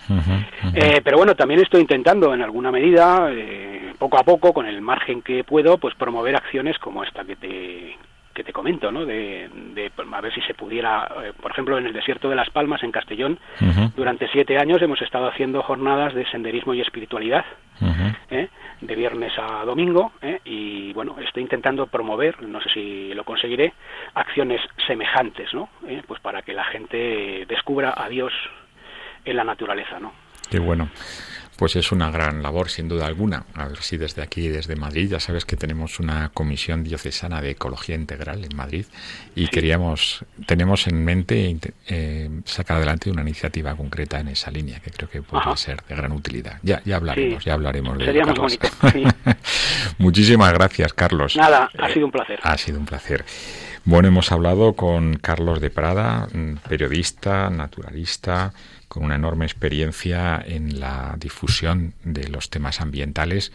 Eh, 0.73 1.01
pero 1.03 1.17
bueno, 1.17 1.35
también 1.35 1.61
estoy 1.61 1.81
intentando 1.81 2.33
en 2.33 2.41
alguna 2.41 2.71
medida, 2.71 3.29
eh, 3.31 3.93
poco 3.97 4.17
a 4.19 4.23
poco, 4.23 4.53
con 4.53 4.65
el 4.65 4.81
margen 4.81 5.21
que 5.21 5.43
puedo, 5.43 5.77
pues 5.77 5.95
promover 5.95 6.35
acciones 6.35 6.77
como 6.79 7.03
esta 7.03 7.23
que 7.23 7.35
te, 7.35 7.97
que 8.37 8.43
te 8.43 8.53
comento, 8.53 8.91
¿no? 8.91 9.03
De, 9.03 9.49
de, 9.73 9.89
pues, 9.89 10.07
a 10.13 10.21
ver 10.21 10.31
si 10.31 10.41
se 10.41 10.53
pudiera, 10.53 11.09
eh, 11.23 11.33
por 11.41 11.49
ejemplo, 11.51 11.75
en 11.79 11.87
el 11.87 11.93
desierto 11.93 12.29
de 12.29 12.35
Las 12.35 12.51
Palmas, 12.51 12.83
en 12.83 12.91
Castellón, 12.91 13.39
durante 13.95 14.27
siete 14.27 14.59
años 14.59 14.79
hemos 14.83 15.01
estado 15.01 15.27
haciendo 15.27 15.63
jornadas 15.63 16.13
de 16.13 16.23
senderismo 16.29 16.75
y 16.75 16.81
espiritualidad. 16.81 17.43
¿eh? 18.29 18.49
de 18.81 18.95
viernes 18.95 19.31
a 19.37 19.65
domingo, 19.65 20.11
¿eh? 20.21 20.39
y 20.45 20.93
bueno, 20.93 21.15
estoy 21.19 21.43
intentando 21.43 21.87
promover, 21.87 22.41
no 22.43 22.61
sé 22.61 22.69
si 22.73 23.13
lo 23.13 23.23
conseguiré, 23.23 23.73
acciones 24.13 24.61
semejantes, 24.85 25.53
¿no? 25.53 25.69
¿Eh? 25.87 26.03
Pues 26.07 26.19
para 26.21 26.41
que 26.41 26.53
la 26.53 26.63
gente 26.65 27.45
descubra 27.47 27.93
a 27.95 28.07
Dios 28.09 28.33
en 29.25 29.35
la 29.35 29.43
naturaleza, 29.43 29.99
¿no? 29.99 30.13
Qué 30.49 30.59
bueno. 30.59 30.89
Pues 31.57 31.75
es 31.75 31.91
una 31.91 32.11
gran 32.11 32.43
labor, 32.43 32.69
sin 32.69 32.87
duda 32.87 33.07
alguna. 33.07 33.43
A 33.55 33.67
ver 33.67 33.79
si 33.81 33.97
desde 33.97 34.21
aquí, 34.21 34.47
desde 34.47 34.75
Madrid, 34.75 35.09
ya 35.09 35.19
sabes 35.19 35.43
que 35.43 35.55
tenemos 35.57 35.99
una 35.99 36.29
comisión 36.29 36.83
diocesana 36.83 37.41
de 37.41 37.51
ecología 37.51 37.95
integral 37.95 38.45
en 38.45 38.55
Madrid 38.55 38.85
y 39.35 39.47
queríamos, 39.47 40.23
tenemos 40.45 40.85
en 40.85 41.03
mente 41.03 41.57
eh, 41.87 42.29
sacar 42.45 42.77
adelante 42.77 43.09
una 43.09 43.23
iniciativa 43.23 43.75
concreta 43.75 44.19
en 44.19 44.27
esa 44.27 44.51
línea 44.51 44.79
que 44.79 44.91
creo 44.91 45.09
que 45.09 45.23
podría 45.23 45.47
Ajá. 45.53 45.57
ser 45.57 45.81
de 45.89 45.95
gran 45.95 46.11
utilidad. 46.11 46.59
Ya, 46.61 46.81
ya 46.85 46.97
hablaremos, 46.97 47.43
Sí. 47.43 47.49
ya 47.49 47.53
hablaremos 47.55 47.97
de 47.97 48.05
Sería 48.05 48.21
ello, 48.21 48.33
muy 48.35 48.57
Carlos. 48.57 48.81
bonito, 48.91 49.11
sí. 49.25 49.33
Muchísimas 49.97 50.53
gracias, 50.53 50.93
Carlos. 50.93 51.35
Nada, 51.35 51.69
ha 51.77 51.89
Eh, 51.89 51.93
sido 51.93 52.05
un 52.05 52.11
placer. 52.11 52.39
ha 52.43 52.57
sido 52.57 52.79
un 52.79 52.85
placer. 52.85 53.25
Bueno, 53.83 54.09
hemos 54.09 54.31
hablado 54.31 54.73
con 54.73 55.15
Carlos 55.15 55.61
de 55.61 55.69
Prada, 55.69 56.27
mm, 56.33 56.55
periodista, 56.67 57.49
naturalista, 57.49 58.53
con 58.87 59.03
una 59.03 59.15
enorme 59.15 59.45
experiencia 59.45 60.43
en 60.45 60.79
la 60.79 61.15
difusión 61.19 61.93
de 62.03 62.27
los 62.27 62.49
temas 62.49 62.81
ambientales, 62.81 63.51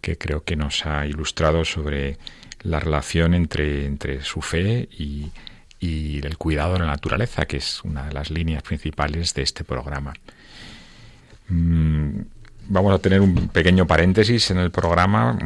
que 0.00 0.16
creo 0.16 0.44
que 0.44 0.56
nos 0.56 0.86
ha 0.86 1.06
ilustrado 1.06 1.64
sobre 1.64 2.18
la 2.62 2.80
relación 2.80 3.34
entre, 3.34 3.86
entre 3.86 4.22
su 4.22 4.42
fe 4.42 4.88
y, 4.90 5.32
el 5.80 6.36
cuidado 6.36 6.72
de 6.72 6.80
la 6.80 6.86
naturaleza, 6.86 7.46
que 7.46 7.58
es 7.58 7.84
una 7.84 8.06
de 8.08 8.12
las 8.12 8.30
líneas 8.30 8.64
principales 8.64 9.34
de 9.34 9.42
este 9.42 9.62
programa. 9.62 10.14
Mm, 11.48 12.22
Vamos 12.68 12.92
a 12.92 12.98
tener 12.98 13.20
un 13.20 13.48
pequeño 13.48 13.86
paréntesis 13.86 14.50
en 14.50 14.58
el 14.58 14.72
programa 14.72 15.38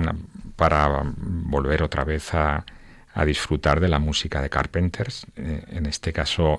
para 0.57 1.03
volver 1.15 1.83
otra 1.83 2.03
vez 2.03 2.33
a, 2.33 2.65
a 3.13 3.25
disfrutar 3.27 3.81
de 3.81 3.89
la 3.89 3.99
música 3.99 4.41
de 4.41 4.49
Carpenters, 4.49 5.27
eh, 5.37 5.65
en 5.69 5.85
este 5.85 6.15
caso 6.15 6.59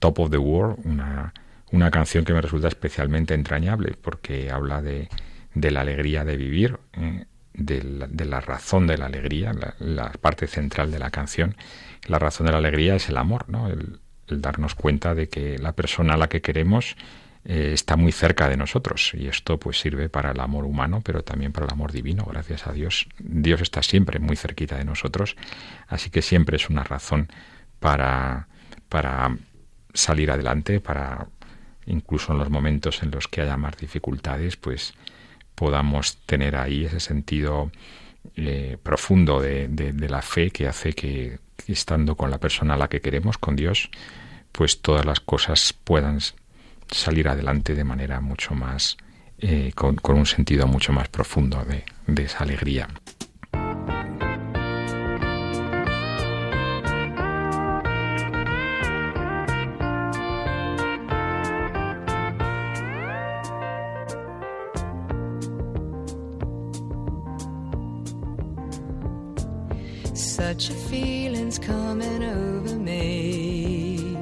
Top 0.00 0.18
of 0.18 0.30
the 0.30 0.38
World, 0.38 0.78
una, 0.84 1.32
una 1.72 1.90
canción 1.90 2.24
que 2.24 2.32
me 2.32 2.40
resulta 2.40 2.68
especialmente 2.68 3.34
entrañable 3.34 3.94
porque 4.00 4.50
habla 4.50 4.82
de, 4.82 5.08
de 5.54 5.70
la 5.70 5.82
alegría 5.82 6.24
de 6.24 6.36
vivir, 6.36 6.78
eh, 6.94 7.24
de, 7.54 8.24
la, 8.24 8.40
razón 8.40 8.86
de 8.86 8.96
la 8.96 9.06
alegría, 9.06 9.52
la, 9.78 10.12
parte 10.12 10.46
central 10.46 10.90
de 10.90 10.98
la 10.98 11.10
canción. 11.10 11.56
La 12.06 12.18
razón 12.18 12.46
de 12.46 12.52
la 12.52 12.58
alegría 12.58 12.94
es 12.94 13.08
el 13.08 13.16
amor, 13.16 13.48
¿no? 13.48 13.68
el, 13.68 14.00
el 14.28 14.40
darnos 14.40 14.74
cuenta 14.74 15.14
de 15.14 15.28
que 15.28 15.58
la 15.58 15.72
persona 15.72 16.14
a 16.14 16.16
la 16.16 16.28
que 16.28 16.40
queremos 16.40 16.96
eh, 17.44 17.70
está 17.72 17.96
muy 17.96 18.12
cerca 18.12 18.50
de 18.50 18.58
nosotros 18.58 19.12
y 19.14 19.26
esto 19.26 19.58
pues 19.58 19.80
sirve 19.80 20.10
para 20.10 20.32
el 20.32 20.40
amor 20.40 20.66
humano 20.66 21.00
pero 21.02 21.22
también 21.22 21.52
para 21.52 21.64
el 21.64 21.72
amor 21.72 21.90
divino 21.90 22.26
gracias 22.26 22.66
a 22.66 22.72
Dios 22.72 23.08
Dios 23.18 23.62
está 23.62 23.82
siempre 23.82 24.18
muy 24.18 24.36
cerquita 24.36 24.76
de 24.76 24.84
nosotros 24.84 25.36
así 25.88 26.10
que 26.10 26.20
siempre 26.20 26.56
es 26.56 26.68
una 26.68 26.84
razón 26.84 27.28
para 27.78 28.46
para 28.90 29.34
salir 29.94 30.30
adelante 30.30 30.80
para 30.80 31.28
incluso 31.90 32.32
en 32.32 32.38
los 32.38 32.50
momentos 32.50 33.02
en 33.02 33.10
los 33.10 33.28
que 33.28 33.42
haya 33.42 33.56
más 33.56 33.76
dificultades 33.76 34.56
pues 34.56 34.94
podamos 35.54 36.16
tener 36.26 36.56
ahí 36.56 36.84
ese 36.84 37.00
sentido 37.00 37.70
eh, 38.36 38.78
profundo 38.82 39.40
de, 39.40 39.68
la 40.08 40.22
fe 40.22 40.50
que 40.50 40.68
hace 40.68 40.92
que, 40.92 41.38
estando 41.66 42.16
con 42.16 42.30
la 42.30 42.38
persona 42.38 42.74
a 42.74 42.76
la 42.78 42.88
que 42.88 43.00
queremos 43.00 43.38
con 43.38 43.56
Dios 43.56 43.90
pues 44.52 44.80
todas 44.80 45.04
las 45.04 45.20
cosas 45.20 45.72
puedan 45.72 46.20
salir 46.90 47.28
adelante 47.28 47.74
de 47.74 47.84
manera 47.84 48.20
mucho 48.20 48.54
más, 48.54 48.96
eh, 49.38 49.72
con, 49.74 49.96
con 49.96 50.18
un 50.18 50.26
sentido 50.26 50.66
mucho 50.66 50.92
más 50.92 51.08
profundo 51.08 51.64
de, 51.64 51.84
de 52.06 52.24
esa 52.24 52.38
alegría. 52.38 52.88
Such 70.60 70.76
a 70.76 70.80
feeling's 70.90 71.58
coming 71.58 72.22
over 72.22 72.76
me. 72.76 74.14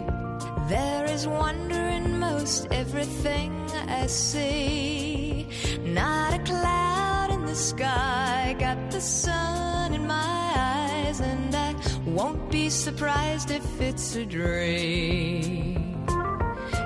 There 0.69 1.05
is 1.07 1.27
wonder 1.27 1.75
in 1.75 2.21
most 2.21 2.69
everything 2.71 3.51
I 3.89 4.07
see. 4.07 5.49
Not 5.83 6.35
a 6.35 6.39
cloud 6.45 7.33
in 7.33 7.45
the 7.45 7.57
sky, 7.57 8.55
got 8.57 8.79
the 8.93 9.01
sun 9.01 9.95
in 9.95 10.07
my 10.07 10.53
eyes, 10.55 11.19
and 11.19 11.53
I 11.57 11.75
won't 12.07 12.49
be 12.53 12.71
surprised 12.71 13.51
if 13.51 13.81
it's 13.81 14.15
a 14.15 14.25
dream. 14.25 16.07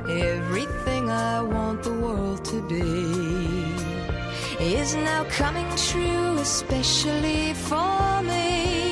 Everything 0.08 1.10
I 1.10 1.42
want 1.42 1.82
the 1.82 1.92
world 1.92 2.42
to 2.46 2.66
be 2.68 3.66
is 4.64 4.94
now 4.94 5.24
coming 5.24 5.68
true, 5.76 6.38
especially 6.38 7.52
for 7.52 8.22
me. 8.22 8.91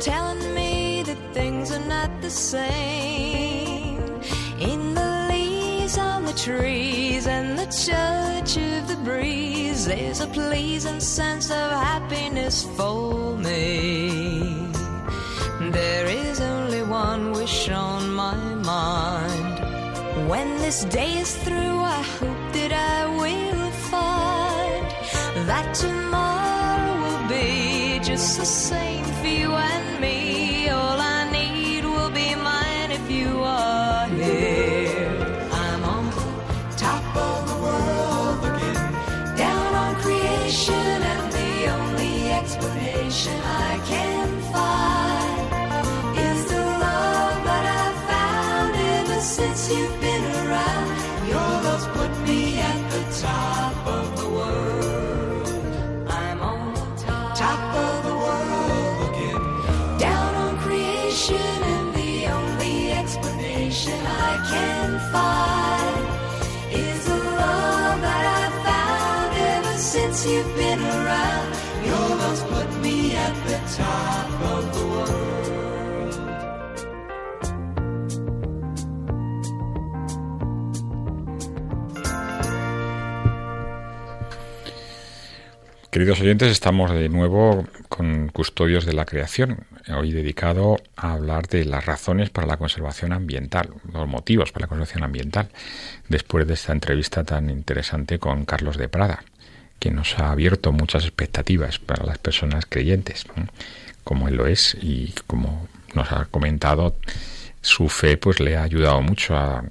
telling 0.00 0.54
me 0.54 1.02
that 1.02 1.18
things 1.34 1.70
are 1.70 1.86
not 1.86 2.10
the 2.22 2.30
same. 2.30 3.98
In 4.58 4.94
the 4.94 5.28
leaves 5.30 5.98
on 5.98 6.24
the 6.24 6.32
trees 6.32 7.26
and 7.26 7.58
the 7.58 7.66
touch 7.66 8.56
of 8.56 8.88
the 8.88 8.96
breeze, 9.04 9.84
there's 9.84 10.20
a 10.20 10.26
pleasing 10.28 11.00
sense 11.00 11.50
of 11.50 11.70
happiness 11.70 12.64
for 12.76 13.36
me. 13.36 14.70
There 15.70 16.06
is 16.06 16.40
only 16.40 16.82
one 16.82 17.32
wish 17.32 17.68
on 17.68 18.10
my 18.12 18.36
mind. 18.72 20.28
When 20.30 20.48
this 20.58 20.84
day 20.84 21.18
is 21.18 21.36
through, 21.44 21.78
I 21.96 22.02
hope 22.18 22.52
that 22.54 22.72
I 22.72 23.06
will 23.20 23.70
find 23.92 24.86
that 25.46 25.74
tomorrow 25.74 27.00
will 27.02 27.28
be 27.28 28.00
just 28.02 28.38
the 28.38 28.46
same 28.46 29.09
you've 49.70 50.00
been 50.00 50.24
around. 50.42 51.28
Your 51.28 51.50
love's 51.66 51.86
put 51.96 52.12
me 52.28 52.58
at 52.58 52.80
the 52.90 53.02
top 53.22 53.86
of 53.86 54.06
the 54.20 54.28
world. 54.28 55.48
I'm 56.08 56.40
on 56.40 56.74
the 56.74 56.86
top 57.34 57.62
of 57.86 57.94
the 58.08 58.16
world 58.26 59.98
down 59.98 60.34
on 60.34 60.58
creation, 60.58 61.56
and 61.74 61.94
the 61.94 62.26
only 62.26 62.92
explanation 62.92 63.98
I 64.28 64.32
can 64.52 64.88
find 65.14 66.04
is 66.84 67.04
the 67.06 67.20
love 67.42 68.00
that 68.06 68.24
I've 68.40 68.58
found 68.70 69.30
ever 69.54 69.76
since 69.78 70.26
you've 70.26 70.54
been 70.56 70.80
around. 70.80 71.48
Your 71.84 72.08
love's 72.22 72.42
put 72.52 72.70
me 72.82 73.14
at 73.14 73.34
the 73.46 73.58
top 73.82 74.28
of 74.54 74.62
the 74.74 74.86
world. 74.86 75.19
Queridos 85.90 86.20
oyentes, 86.20 86.52
estamos 86.52 86.92
de 86.92 87.08
nuevo 87.08 87.66
con 87.88 88.28
Custodios 88.28 88.86
de 88.86 88.92
la 88.92 89.06
Creación, 89.06 89.66
hoy 89.88 90.12
dedicado 90.12 90.76
a 90.94 91.14
hablar 91.14 91.48
de 91.48 91.64
las 91.64 91.84
razones 91.84 92.30
para 92.30 92.46
la 92.46 92.58
conservación 92.58 93.12
ambiental, 93.12 93.70
los 93.92 94.06
motivos 94.06 94.52
para 94.52 94.66
la 94.66 94.68
conservación 94.68 95.02
ambiental, 95.02 95.48
después 96.08 96.46
de 96.46 96.54
esta 96.54 96.72
entrevista 96.72 97.24
tan 97.24 97.50
interesante 97.50 98.20
con 98.20 98.44
Carlos 98.44 98.76
de 98.76 98.88
Prada, 98.88 99.24
que 99.80 99.90
nos 99.90 100.16
ha 100.20 100.30
abierto 100.30 100.70
muchas 100.70 101.02
expectativas 101.02 101.80
para 101.80 102.06
las 102.06 102.18
personas 102.18 102.66
creyentes, 102.66 103.24
como 104.04 104.28
él 104.28 104.36
lo 104.36 104.46
es 104.46 104.76
y 104.80 105.12
como 105.26 105.66
nos 105.94 106.12
ha 106.12 106.26
comentado, 106.26 106.94
su 107.62 107.88
fe 107.88 108.16
pues 108.16 108.38
le 108.38 108.56
ha 108.56 108.62
ayudado 108.62 109.02
mucho 109.02 109.36
a 109.36 109.64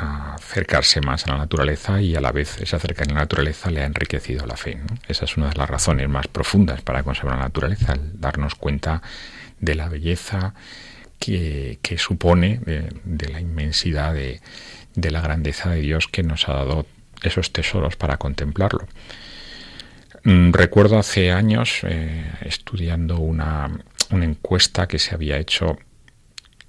acercarse 0.00 1.00
más 1.00 1.26
a 1.26 1.32
la 1.32 1.38
naturaleza 1.38 2.00
y 2.00 2.16
a 2.16 2.20
la 2.20 2.32
vez 2.32 2.60
esa 2.60 2.78
cercanía 2.78 3.12
a 3.12 3.14
la 3.16 3.20
naturaleza 3.22 3.70
le 3.70 3.82
ha 3.82 3.86
enriquecido 3.86 4.46
la 4.46 4.56
fe. 4.56 4.80
Esa 5.08 5.24
es 5.24 5.36
una 5.36 5.48
de 5.48 5.56
las 5.56 5.68
razones 5.68 6.08
más 6.08 6.28
profundas 6.28 6.82
para 6.82 7.02
conservar 7.02 7.36
la 7.36 7.44
naturaleza, 7.44 7.92
el 7.92 8.20
darnos 8.20 8.54
cuenta 8.54 9.02
de 9.60 9.74
la 9.74 9.88
belleza 9.88 10.54
que, 11.18 11.78
supone, 11.98 12.60
de, 13.04 13.28
la 13.28 13.40
inmensidad 13.40 14.14
de, 14.14 14.40
la 14.94 15.20
grandeza 15.20 15.70
de 15.70 15.80
Dios 15.80 16.08
que 16.08 16.22
nos 16.22 16.48
ha 16.48 16.54
dado 16.54 16.86
esos 17.22 17.52
tesoros 17.52 17.96
para 17.96 18.16
contemplarlo. 18.16 18.86
Mm, 20.24 20.52
recuerdo 20.52 20.98
hace 20.98 21.30
años 21.30 21.80
eh, 21.82 22.32
estudiando 22.42 23.18
una 23.18 23.70
encuesta 24.10 24.88
que 24.88 24.98
se 24.98 25.14
había 25.14 25.36
hecho 25.38 25.78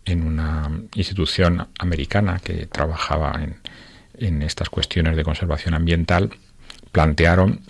en 0.05 0.23
una 0.23 0.69
institución 0.95 1.67
americana 1.79 2.39
que 2.39 2.65
trabajaba 2.65 3.39
en, 4.17 4.41
estas 4.43 4.69
cuestiones 4.69 5.15
de 5.15 5.23
conservación 5.23 5.73
ambiental, 5.73 6.31
plantearon 6.91 7.61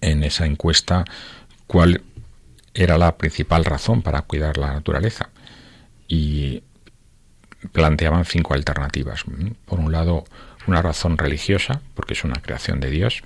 en 0.00 0.22
esa 0.22 0.44
encuesta 0.44 1.04
cuál 1.66 2.02
era 2.74 2.98
la 2.98 3.16
principal 3.16 3.64
razón 3.64 4.02
para 4.02 4.22
cuidar 4.22 4.58
la 4.58 4.72
naturaleza. 4.72 5.30
Y 6.08 6.62
planteaban 7.72 8.24
cinco 8.24 8.54
alternativas. 8.54 9.24
Por 9.64 9.80
un 9.80 9.92
lado, 9.92 10.24
una 10.66 10.82
razón 10.82 11.16
religiosa, 11.16 11.80
porque 11.94 12.14
es 12.14 12.24
una 12.24 12.40
creación 12.40 12.80
de 12.80 12.90
Dios, 12.90 13.22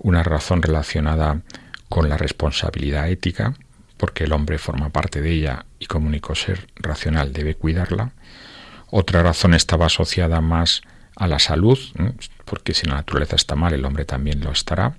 una 0.00 0.22
razón 0.22 0.62
relacionada 0.62 1.40
con 1.88 2.08
la 2.08 2.16
responsabilidad 2.16 3.08
ética, 3.08 3.54
porque 3.98 4.24
el 4.24 4.32
hombre 4.32 4.56
forma 4.58 4.88
parte 4.88 5.20
de 5.20 5.32
ella 5.32 5.66
y 5.78 5.86
como 5.86 6.06
único 6.06 6.34
ser 6.34 6.68
racional 6.76 7.32
debe 7.32 7.54
cuidarla. 7.54 8.12
Otra 8.90 9.22
razón 9.22 9.52
estaba 9.52 9.86
asociada 9.86 10.40
más 10.40 10.80
a 11.16 11.26
la 11.26 11.38
salud, 11.38 11.78
porque 12.44 12.72
si 12.72 12.86
la 12.86 12.94
naturaleza 12.94 13.36
está 13.36 13.54
mal, 13.54 13.74
el 13.74 13.84
hombre 13.84 14.04
también 14.06 14.40
lo 14.40 14.52
estará. 14.52 14.96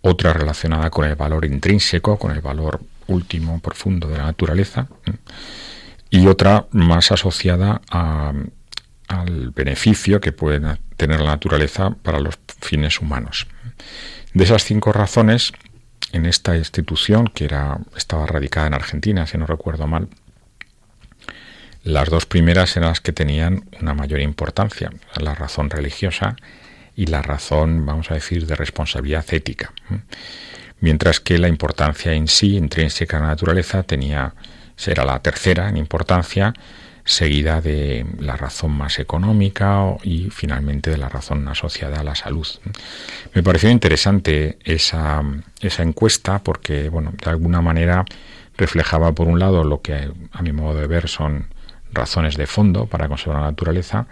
Otra 0.00 0.32
relacionada 0.32 0.88
con 0.88 1.04
el 1.04 1.16
valor 1.16 1.44
intrínseco, 1.44 2.16
con 2.18 2.30
el 2.30 2.40
valor 2.40 2.80
último, 3.08 3.60
profundo 3.60 4.08
de 4.08 4.18
la 4.18 4.24
naturaleza. 4.24 4.86
Y 6.08 6.28
otra 6.28 6.66
más 6.70 7.10
asociada 7.10 7.82
al 7.90 9.50
beneficio 9.50 10.20
que 10.20 10.32
puede 10.32 10.78
tener 10.96 11.20
la 11.20 11.30
naturaleza 11.30 11.90
para 12.02 12.20
los 12.20 12.38
fines 12.60 13.00
humanos. 13.00 13.48
De 14.32 14.44
esas 14.44 14.64
cinco 14.64 14.92
razones, 14.92 15.52
en 16.12 16.26
esta 16.26 16.56
institución, 16.56 17.26
que 17.28 17.44
era, 17.44 17.78
estaba 17.96 18.26
radicada 18.26 18.66
en 18.66 18.74
Argentina, 18.74 19.26
si 19.26 19.38
no 19.38 19.46
recuerdo 19.46 19.86
mal, 19.86 20.08
las 21.82 22.10
dos 22.10 22.26
primeras 22.26 22.76
eran 22.76 22.88
las 22.88 23.00
que 23.00 23.12
tenían 23.12 23.64
una 23.80 23.94
mayor 23.94 24.20
importancia, 24.20 24.90
la 25.20 25.34
razón 25.34 25.70
religiosa 25.70 26.36
y 26.96 27.06
la 27.06 27.22
razón, 27.22 27.86
vamos 27.86 28.10
a 28.10 28.14
decir, 28.14 28.46
de 28.46 28.56
responsabilidad 28.56 29.24
ética. 29.30 29.72
Mientras 30.80 31.20
que 31.20 31.38
la 31.38 31.48
importancia 31.48 32.12
en 32.12 32.26
sí, 32.26 32.56
intrínseca 32.56 33.18
a 33.18 33.20
la 33.20 33.26
naturaleza, 33.28 33.82
tenía, 33.84 34.34
era 34.84 35.04
la 35.04 35.20
tercera 35.20 35.68
en 35.68 35.76
importancia, 35.76 36.54
seguida 37.06 37.60
de 37.60 38.04
la 38.18 38.36
razón 38.36 38.72
más 38.72 38.98
económica 38.98 39.96
y 40.02 40.28
finalmente 40.30 40.90
de 40.90 40.98
la 40.98 41.08
razón 41.08 41.46
asociada 41.48 42.00
a 42.00 42.04
la 42.04 42.16
salud. 42.16 42.46
Me 43.32 43.42
pareció 43.42 43.70
interesante 43.70 44.58
esa, 44.64 45.22
esa 45.60 45.82
encuesta 45.84 46.42
porque, 46.42 46.88
bueno, 46.88 47.12
de 47.12 47.30
alguna 47.30 47.62
manera 47.62 48.04
reflejaba 48.58 49.12
por 49.12 49.28
un 49.28 49.38
lado 49.38 49.62
lo 49.62 49.82
que 49.82 50.10
a 50.32 50.42
mi 50.42 50.52
modo 50.52 50.78
de 50.80 50.88
ver 50.88 51.08
son 51.08 51.46
razones 51.92 52.36
de 52.36 52.46
fondo 52.46 52.86
para 52.86 53.08
conservar 53.08 53.40
la 53.40 53.50
naturaleza, 53.50 54.08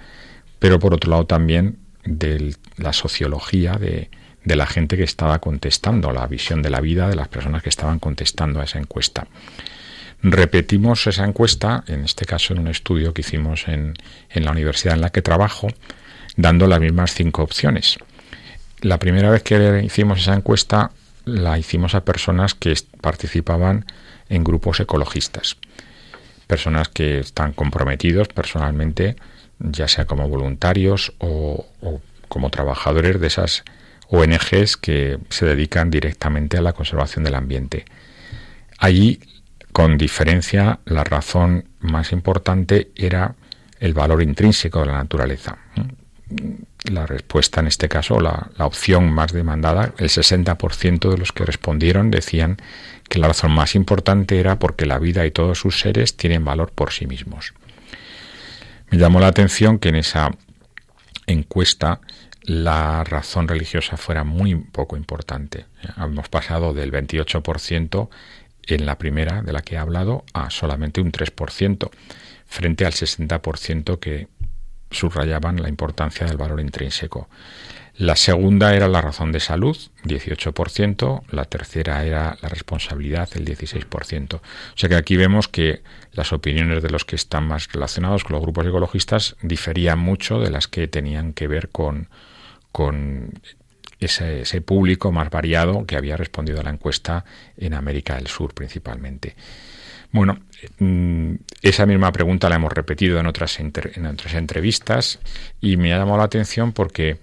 pero 0.60 0.78
por 0.78 0.94
otro 0.94 1.10
lado 1.10 1.26
también 1.26 1.78
de 2.04 2.54
la 2.76 2.92
sociología 2.92 3.72
de, 3.72 4.08
de 4.44 4.56
la 4.56 4.66
gente 4.66 4.96
que 4.96 5.02
estaba 5.02 5.40
contestando, 5.40 6.12
la 6.12 6.28
visión 6.28 6.62
de 6.62 6.70
la 6.70 6.80
vida 6.80 7.08
de 7.08 7.16
las 7.16 7.26
personas 7.26 7.62
que 7.62 7.70
estaban 7.70 7.98
contestando 7.98 8.60
a 8.60 8.64
esa 8.64 8.78
encuesta. 8.78 9.26
Repetimos 10.26 11.06
esa 11.06 11.26
encuesta, 11.26 11.84
en 11.86 12.02
este 12.02 12.24
caso 12.24 12.54
en 12.54 12.60
un 12.60 12.68
estudio 12.68 13.12
que 13.12 13.20
hicimos 13.20 13.68
en, 13.68 13.92
en 14.30 14.44
la 14.46 14.52
universidad 14.52 14.94
en 14.94 15.02
la 15.02 15.10
que 15.10 15.20
trabajo, 15.20 15.68
dando 16.34 16.66
las 16.66 16.80
mismas 16.80 17.12
cinco 17.12 17.42
opciones. 17.42 17.98
La 18.80 18.98
primera 18.98 19.28
vez 19.28 19.42
que 19.42 19.82
hicimos 19.84 20.20
esa 20.20 20.32
encuesta 20.32 20.92
la 21.26 21.58
hicimos 21.58 21.94
a 21.94 22.06
personas 22.06 22.54
que 22.54 22.74
participaban 23.02 23.84
en 24.30 24.44
grupos 24.44 24.80
ecologistas, 24.80 25.58
personas 26.46 26.88
que 26.88 27.18
están 27.18 27.52
comprometidos 27.52 28.28
personalmente, 28.28 29.16
ya 29.58 29.88
sea 29.88 30.06
como 30.06 30.26
voluntarios 30.26 31.12
o, 31.18 31.66
o 31.82 32.00
como 32.28 32.48
trabajadores 32.48 33.20
de 33.20 33.26
esas 33.26 33.62
ONGs 34.08 34.78
que 34.78 35.18
se 35.28 35.44
dedican 35.44 35.90
directamente 35.90 36.56
a 36.56 36.62
la 36.62 36.72
conservación 36.72 37.24
del 37.24 37.34
ambiente. 37.34 37.84
Allí 38.78 39.20
con 39.74 39.98
diferencia, 39.98 40.78
la 40.84 41.02
razón 41.02 41.64
más 41.80 42.12
importante 42.12 42.92
era 42.94 43.34
el 43.80 43.92
valor 43.92 44.22
intrínseco 44.22 44.78
de 44.78 44.86
la 44.86 44.98
naturaleza. 44.98 45.58
La 46.84 47.06
respuesta 47.06 47.58
en 47.58 47.66
este 47.66 47.88
caso, 47.88 48.20
la, 48.20 48.50
opción 48.58 49.12
más 49.12 49.32
demandada, 49.32 49.92
el 49.98 50.10
60% 50.10 51.10
de 51.10 51.18
los 51.18 51.32
que 51.32 51.44
respondieron 51.44 52.12
decían 52.12 52.58
que 53.08 53.18
la 53.18 53.26
razón 53.26 53.50
más 53.50 53.74
importante 53.74 54.38
era 54.38 54.60
porque 54.60 54.86
la 54.86 55.00
vida 55.00 55.26
y 55.26 55.32
todos 55.32 55.58
sus 55.58 55.80
seres 55.80 56.16
tienen 56.16 56.44
valor 56.44 56.70
por 56.70 56.92
sí 56.92 57.08
mismos. 57.08 57.52
Me 58.92 58.98
llamó 58.98 59.18
la 59.18 59.26
atención 59.26 59.80
que 59.80 59.88
en 59.88 59.96
esa 59.96 60.30
encuesta 61.26 62.00
la 62.42 63.02
razón 63.02 63.48
religiosa 63.48 63.96
fuera 63.96 64.22
muy 64.22 64.54
poco 64.54 64.96
importante. 64.96 65.66
Hemos 65.96 66.28
pasado 66.28 66.74
del 66.74 66.92
28% 66.92 68.08
en 68.66 68.86
la 68.86 68.98
primera 68.98 69.42
de 69.42 69.52
la 69.52 69.62
que 69.62 69.74
he 69.74 69.78
hablado 69.78 70.24
a 70.32 70.50
solamente 70.50 71.00
un 71.00 71.12
3%, 71.12 71.90
frente 72.46 72.86
al 72.86 72.92
60% 72.92 73.98
que 73.98 74.28
subrayaban 74.90 75.60
la 75.60 75.68
importancia 75.68 76.26
del 76.26 76.36
valor 76.36 76.60
intrínseco. 76.60 77.28
La 77.96 78.16
segunda 78.16 78.74
era 78.74 78.88
la 78.88 79.00
razón 79.00 79.30
de 79.30 79.38
salud, 79.38 79.76
18%, 80.02 81.22
la 81.30 81.44
tercera 81.44 82.04
era 82.04 82.36
la 82.42 82.48
responsabilidad, 82.48 83.28
el 83.34 83.44
16%. 83.44 84.34
O 84.34 84.40
sea 84.74 84.88
que 84.88 84.96
aquí 84.96 85.16
vemos 85.16 85.46
que 85.46 85.82
las 86.12 86.32
opiniones 86.32 86.82
de 86.82 86.90
los 86.90 87.04
que 87.04 87.14
están 87.14 87.46
más 87.46 87.70
relacionados 87.72 88.24
con 88.24 88.32
los 88.34 88.42
grupos 88.42 88.66
ecologistas 88.66 89.36
diferían 89.42 90.00
mucho 90.00 90.40
de 90.40 90.50
las 90.50 90.66
que 90.66 90.88
tenían 90.88 91.32
que 91.32 91.46
ver 91.46 91.68
con, 91.68 92.08
con 92.72 93.34
ese, 94.06 94.60
público 94.60 95.12
más 95.12 95.30
variado 95.30 95.86
que 95.86 95.96
había 95.96 96.16
respondido 96.16 96.60
a 96.60 96.62
la 96.62 96.70
encuesta 96.70 97.24
en 97.56 97.74
América 97.74 98.16
del 98.16 98.26
Sur 98.26 98.54
principalmente. 98.54 99.34
Bueno, 100.12 100.38
mm, 100.78 101.34
esa 101.62 101.86
misma 101.86 102.12
pregunta 102.12 102.48
la 102.48 102.56
hemos 102.56 102.72
repetido 102.72 103.18
en 103.18 103.26
otras, 103.26 103.58
en 103.58 104.06
otras 104.06 104.34
entrevistas 104.34 105.18
y 105.60 105.76
me 105.76 105.92
ha 105.92 105.98
llamado 105.98 106.18
la 106.18 106.24
atención 106.24 106.72
porque 106.72 107.18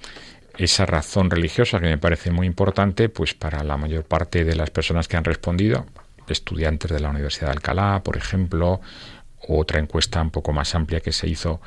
esa 0.57 0.86
razón 0.86 1.29
religiosa 1.29 1.79
que 1.79 1.88
me 1.88 1.97
parece 1.97 2.32
muy 2.32 2.47
importante, 2.47 3.09
pues 3.09 3.34
para 3.34 3.63
la 3.63 3.77
mayor 3.77 4.03
parte 4.03 4.43
de 4.43 4.55
las 4.55 4.69
personas 4.69 5.07
que 5.07 5.17
han 5.17 5.23
respondido, 5.23 5.86
estudiantes 6.27 6.91
de 6.91 6.99
la 6.99 7.09
Universidad 7.09 7.47
de 7.47 7.53
Alcalá, 7.53 8.01
por 8.03 8.17
ejemplo, 8.17 8.82
otra 9.47 9.79
encuesta 9.79 10.21
un 10.21 10.32
poco 10.32 10.53
más 10.53 10.75
amplia 10.75 10.99
que 10.99 11.11
se 11.11 11.27
hizo 11.27 11.61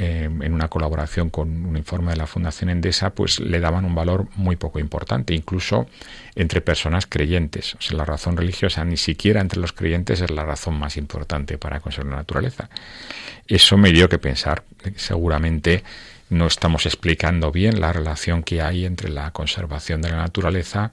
eh, 0.00 0.24
en 0.24 0.54
una 0.54 0.68
colaboración 0.68 1.28
con 1.28 1.66
un 1.66 1.76
informe 1.76 2.12
de 2.12 2.18
la 2.18 2.28
Fundación 2.28 2.70
Endesa, 2.70 3.10
pues 3.10 3.40
le 3.40 3.58
daban 3.58 3.84
un 3.84 3.96
valor 3.96 4.28
muy 4.36 4.54
poco 4.54 4.78
importante, 4.78 5.34
incluso 5.34 5.88
entre 6.36 6.60
personas 6.60 7.06
creyentes. 7.06 7.76
La 7.90 8.04
razón 8.04 8.36
religiosa 8.36 8.84
ni 8.84 8.96
siquiera 8.96 9.40
entre 9.40 9.60
los 9.60 9.72
creyentes 9.72 10.20
es 10.20 10.30
la 10.30 10.44
razón 10.44 10.78
más 10.78 10.96
importante 10.96 11.58
para 11.58 11.80
conservar 11.80 12.12
la 12.12 12.18
naturaleza. 12.18 12.70
Eso 13.48 13.76
me 13.76 13.90
dio 13.90 14.08
que 14.08 14.18
pensar. 14.18 14.62
Seguramente 14.94 15.82
no 16.30 16.46
estamos 16.46 16.86
explicando 16.86 17.50
bien 17.50 17.80
la 17.80 17.92
relación 17.92 18.44
que 18.44 18.62
hay 18.62 18.84
entre 18.84 19.08
la 19.08 19.32
conservación 19.32 20.00
de 20.00 20.10
la 20.10 20.18
naturaleza 20.18 20.92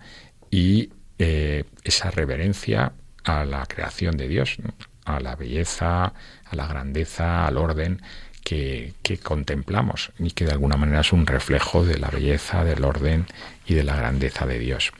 y 0.50 0.90
eh, 1.20 1.66
esa 1.84 2.10
reverencia 2.10 2.94
a 3.24 3.46
la 3.46 3.68
creación 3.68 4.18
de 4.18 4.28
Dios, 4.28 4.58
a 5.06 5.20
la 5.20 5.36
belleza, 5.36 6.06
a 6.06 6.56
la 6.56 6.66
grandeza, 6.66 7.46
al 7.46 7.58
orden 7.58 8.02
que, 8.46 8.94
contemplamos 9.24 10.12
y 10.20 10.32
que 10.32 10.46
de 10.46 10.52
alguna 10.52 10.78
manera 10.78 11.02
es 11.02 11.12
un 11.12 11.26
reflejo 11.26 11.84
de 11.84 11.98
la 11.98 12.10
belleza, 12.10 12.64
del 12.64 12.86
orden 12.86 13.26
y 13.66 13.74
de 13.74 13.84
la 13.84 13.96
grandeza 13.96 14.46
de 14.46 14.60
Dios. 14.60 14.92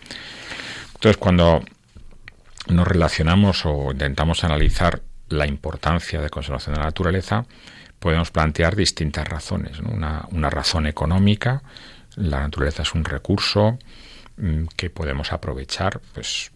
Entonces, 0.96 1.18
cuando 1.18 1.64
nos 2.68 2.88
relacionamos 2.88 3.66
o 3.66 3.92
intentamos 3.92 4.44
analizar 4.44 5.04
la 5.30 5.46
importancia 5.46 6.20
de 6.20 6.30
conservación 6.30 6.74
de 6.74 6.80
la 6.80 6.88
naturaleza, 6.88 7.46
podemos 8.00 8.32
plantear 8.32 8.76
distintas 8.76 9.28
razones. 9.28 9.80
Una, 9.80 10.26
una, 10.32 10.50
razón 10.50 10.88
económica, 10.88 11.62
la 12.16 12.40
naturaleza 12.40 12.82
es 12.82 12.96
un 12.96 13.06
recurso 13.06 13.78
mm, 14.38 14.66
que 14.76 14.90
podemos 14.90 15.32
aprovechar, 15.32 16.02
pues 16.16 16.52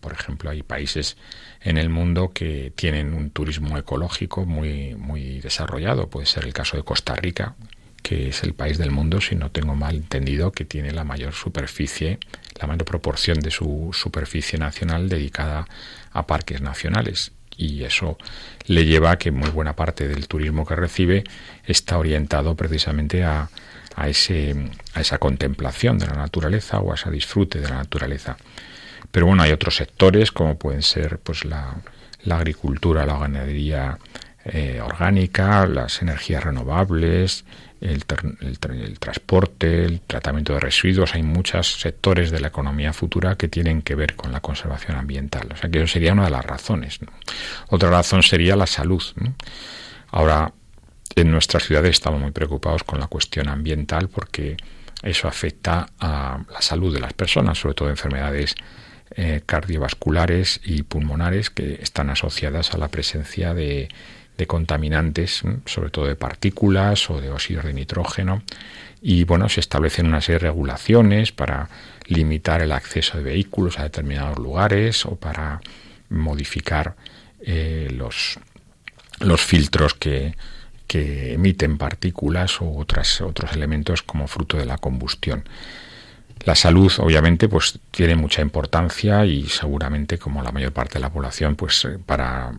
por 0.00 0.12
ejemplo, 0.12 0.50
hay 0.50 0.62
países 0.62 1.16
en 1.60 1.76
el 1.76 1.88
mundo 1.88 2.30
que 2.32 2.72
tienen 2.74 3.14
un 3.14 3.30
turismo 3.30 3.76
ecológico 3.78 4.44
muy, 4.44 5.40
desarrollado. 5.40 6.08
Puede 6.08 6.26
ser 6.26 6.44
el 6.44 6.52
caso 6.52 6.76
de 6.76 6.84
Costa 6.84 7.14
Rica, 7.14 7.54
que 8.02 8.28
es 8.28 8.42
el 8.42 8.54
país 8.54 8.78
del 8.78 8.90
mundo, 8.90 9.20
si 9.20 9.34
no 9.34 9.50
tengo 9.50 9.74
mal 9.74 9.96
entendido, 9.96 10.52
que 10.52 10.64
tiene 10.64 10.92
la 10.92 11.04
mayor 11.04 11.34
superficie, 11.34 12.18
la 12.60 12.66
mayor 12.66 12.84
proporción 12.84 13.40
de 13.40 13.50
su 13.50 13.90
superficie 13.92 14.58
nacional 14.58 15.08
dedicada 15.08 15.66
a 16.12 16.26
parques 16.26 16.60
nacionales. 16.60 17.32
Y 17.56 17.82
eso 17.82 18.16
le 18.66 18.86
lleva 18.86 19.10
a 19.10 19.18
que 19.18 19.32
muy 19.32 19.50
buena 19.50 19.74
parte 19.74 20.06
del 20.06 20.28
turismo 20.28 20.64
que 20.64 20.76
recibe 20.76 21.24
está 21.64 21.98
orientado 21.98 22.54
precisamente 22.54 23.24
a, 23.24 23.50
a, 23.96 24.08
ese, 24.08 24.54
a 24.94 25.00
esa 25.00 25.18
contemplación 25.18 25.98
de 25.98 26.06
la 26.06 26.14
naturaleza 26.14 26.78
o 26.78 26.92
a 26.92 26.94
ese 26.94 27.10
disfrute 27.10 27.60
de 27.60 27.68
la 27.68 27.76
naturaleza. 27.76 28.36
Pero 29.10 29.26
bueno, 29.26 29.42
hay 29.42 29.52
otros 29.52 29.76
sectores 29.76 30.32
como 30.32 30.58
pueden 30.58 30.82
ser 30.82 31.18
pues 31.18 31.44
la, 31.44 31.76
agricultura, 32.30 33.06
la 33.06 33.18
ganadería 33.18 33.98
eh, 34.44 34.80
orgánica, 34.82 35.66
las 35.66 36.02
energías 36.02 36.44
renovables, 36.44 37.44
el, 37.80 38.04
el, 38.40 38.98
transporte, 38.98 39.84
el 39.84 40.00
tratamiento 40.00 40.54
de 40.54 40.60
residuos. 40.60 41.14
Hay 41.14 41.22
muchos 41.22 41.80
sectores 41.80 42.30
de 42.30 42.40
la 42.40 42.48
economía 42.48 42.92
futura 42.92 43.36
que 43.36 43.48
tienen 43.48 43.82
que 43.82 43.94
ver 43.94 44.14
con 44.14 44.32
la 44.32 44.40
conservación 44.40 44.96
ambiental. 44.96 45.48
O 45.52 45.56
sea 45.56 45.70
que 45.70 45.78
eso 45.78 45.86
sería 45.86 46.12
una 46.12 46.24
de 46.24 46.30
las 46.30 46.44
razones. 46.44 46.98
Otra 47.68 47.90
razón 47.90 48.22
sería 48.22 48.56
la 48.56 48.66
salud. 48.66 49.02
Ahora, 50.10 50.52
en 51.14 51.30
nuestras 51.30 51.64
ciudades 51.64 51.90
estamos 51.90 52.20
muy 52.20 52.30
preocupados 52.30 52.84
con 52.84 53.00
la 53.00 53.06
cuestión 53.06 53.48
ambiental 53.48 54.08
porque 54.08 54.56
eso 55.02 55.28
afecta 55.28 55.88
a 55.98 56.40
la 56.52 56.62
salud 56.62 56.92
de 56.92 57.00
las 57.00 57.12
personas, 57.12 57.58
sobre 57.58 57.74
todo 57.74 57.88
enfermedades 57.88 58.54
eh, 59.16 59.40
cardiovasculares 59.44 60.60
y 60.64 60.82
pulmonares 60.82 61.50
que 61.50 61.78
están 61.82 62.10
asociadas 62.10 62.74
a 62.74 62.78
la 62.78 62.88
presencia 62.88 63.54
de, 63.54 63.88
contaminantes, 64.46 65.42
sobre 65.64 65.90
todo 65.90 66.06
de 66.06 66.14
partículas 66.14 67.10
o 67.10 67.20
de 67.20 67.30
óxidos 67.30 67.64
de 67.64 67.72
nitrógeno. 67.72 68.42
Y 69.02 69.24
bueno, 69.24 69.48
se 69.48 69.60
establecen 69.60 70.06
una 70.06 70.20
serie 70.20 70.38
de 70.38 70.46
regulaciones 70.46 71.32
para 71.32 71.68
limitar 72.06 72.62
el 72.62 72.72
acceso 72.72 73.18
de 73.18 73.24
vehículos 73.24 73.78
a 73.78 73.82
determinados 73.82 74.38
lugares 74.38 75.06
o 75.06 75.16
para 75.16 75.60
modificar 76.08 76.94
eh, 77.40 77.88
los, 77.90 78.38
los 79.18 79.40
filtros 79.40 79.94
que, 79.94 80.34
que 80.88 81.34
emiten 81.34 81.78
partículas 81.78 82.60
u 82.60 82.78
otras, 82.78 83.20
otros 83.20 83.52
elementos 83.52 84.02
como 84.02 84.26
fruto 84.26 84.56
de 84.56 84.66
la 84.66 84.78
combustión. 84.78 85.44
La 86.48 86.54
salud, 86.54 86.90
obviamente, 87.00 87.46
pues 87.46 87.78
tiene 87.90 88.16
mucha 88.16 88.40
importancia 88.40 89.26
y 89.26 89.46
seguramente, 89.48 90.16
como 90.16 90.42
la 90.42 90.50
mayor 90.50 90.72
parte 90.72 90.94
de 90.94 91.00
la 91.00 91.12
población, 91.12 91.56
pues 91.56 91.84
eh, 91.84 91.98
para 92.06 92.52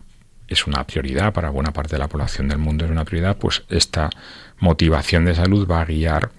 es 0.46 0.68
una 0.68 0.86
prioridad 0.86 1.32
para 1.32 1.50
buena 1.50 1.72
parte 1.72 1.96
de 1.96 1.98
la 1.98 2.06
población 2.06 2.46
del 2.46 2.58
mundo 2.58 2.84
es 2.84 2.90
una 2.92 3.04
prioridad, 3.04 3.36
pues 3.36 3.64
esta 3.68 4.08
motivación 4.60 5.24
de 5.24 5.34
salud 5.34 5.68
va 5.68 5.80
a 5.80 5.86
guiar 5.86 6.30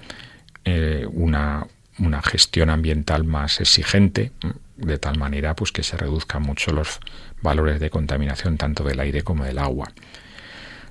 eh, 0.63 1.05
una, 1.11 1.67
una 1.99 2.21
gestión 2.21 2.69
ambiental 2.69 3.25
más 3.25 3.59
exigente, 3.59 4.31
de 4.77 4.97
tal 4.97 5.17
manera 5.17 5.53
pues 5.53 5.73
que 5.73 5.83
se 5.83 5.97
reduzcan 5.97 6.43
mucho 6.43 6.71
los 6.71 7.01
valores 7.41 7.81
de 7.81 7.89
contaminación 7.89 8.55
tanto 8.55 8.85
del 8.85 9.01
aire 9.01 9.23
como 9.23 9.43
del 9.43 9.59
agua. 9.59 9.91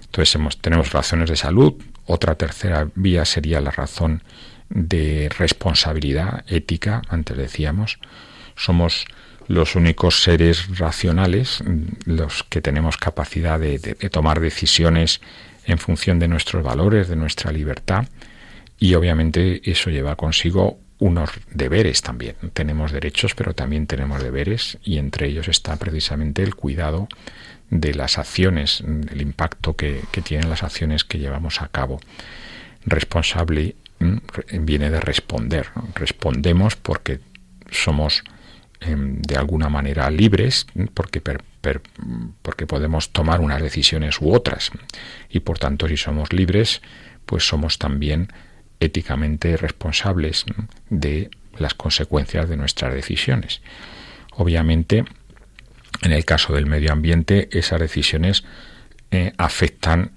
Entonces 0.04 0.34
hemos, 0.34 0.58
tenemos 0.58 0.92
razones 0.92 1.30
de 1.30 1.36
salud. 1.36 1.72
Otra 2.04 2.34
tercera 2.34 2.86
vía 2.96 3.24
sería 3.24 3.62
la 3.62 3.70
razón 3.70 4.22
de 4.70 5.28
responsabilidad 5.36 6.44
ética, 6.46 7.02
antes 7.08 7.36
decíamos, 7.36 7.98
somos 8.56 9.06
los 9.48 9.74
únicos 9.74 10.22
seres 10.22 10.78
racionales, 10.78 11.62
los 12.04 12.44
que 12.44 12.62
tenemos 12.62 12.96
capacidad 12.96 13.58
de, 13.58 13.78
tomar 14.10 14.38
decisiones 14.38 15.20
en 15.66 15.78
función 15.78 16.20
de 16.20 16.28
nuestros 16.28 16.62
valores, 16.62 17.08
de 17.08 17.16
nuestra 17.16 17.50
libertad, 17.50 18.06
y 18.78 18.94
obviamente 18.94 19.60
eso 19.68 19.90
lleva 19.90 20.14
consigo 20.14 20.78
unos 21.00 21.30
deberes 21.52 22.00
también. 22.00 22.36
Tenemos 22.52 22.92
derechos, 22.92 23.34
pero 23.34 23.52
también 23.52 23.88
tenemos 23.88 24.22
deberes, 24.22 24.78
y 24.84 24.98
entre 24.98 25.26
ellos 25.26 25.48
está 25.48 25.74
precisamente 25.76 26.44
el 26.44 26.54
cuidado 26.54 27.08
de 27.70 27.94
las 27.94 28.18
acciones, 28.18 28.82
el 29.10 29.20
impacto 29.20 29.74
que, 29.74 30.02
que 30.12 30.22
tienen 30.22 30.48
las 30.48 30.62
acciones 30.62 31.02
que 31.02 31.18
llevamos 31.18 31.60
a 31.60 31.68
cabo. 31.68 32.00
Responsable 32.86 33.74
viene 34.60 34.90
de 34.90 35.00
responder. 35.00 35.68
Respondemos 35.94 36.76
porque 36.76 37.20
somos 37.70 38.24
em, 38.80 39.20
de 39.20 39.36
alguna 39.36 39.68
manera 39.68 40.10
libres, 40.10 40.66
porque, 40.94 41.22
porque 42.42 42.66
podemos 42.66 43.10
tomar 43.10 43.40
unas 43.40 43.62
decisiones 43.62 44.20
u 44.20 44.32
otras. 44.32 44.70
Y 45.28 45.40
por 45.40 45.58
tanto, 45.58 45.86
si 45.88 45.96
somos 45.96 46.32
libres, 46.32 46.82
pues 47.26 47.46
somos 47.46 47.78
también 47.78 48.32
éticamente 48.80 49.56
responsables 49.56 50.46
de 50.88 51.30
las 51.58 51.74
consecuencias 51.74 52.48
de 52.48 52.56
nuestras 52.56 52.94
decisiones. 52.94 53.60
Obviamente, 54.32 55.04
en 56.02 56.12
el 56.12 56.24
caso 56.24 56.54
del 56.54 56.66
medio 56.66 56.92
ambiente, 56.92 57.48
esas 57.52 57.80
decisiones 57.80 58.44
eh, 59.10 59.32
afectan 59.36 60.12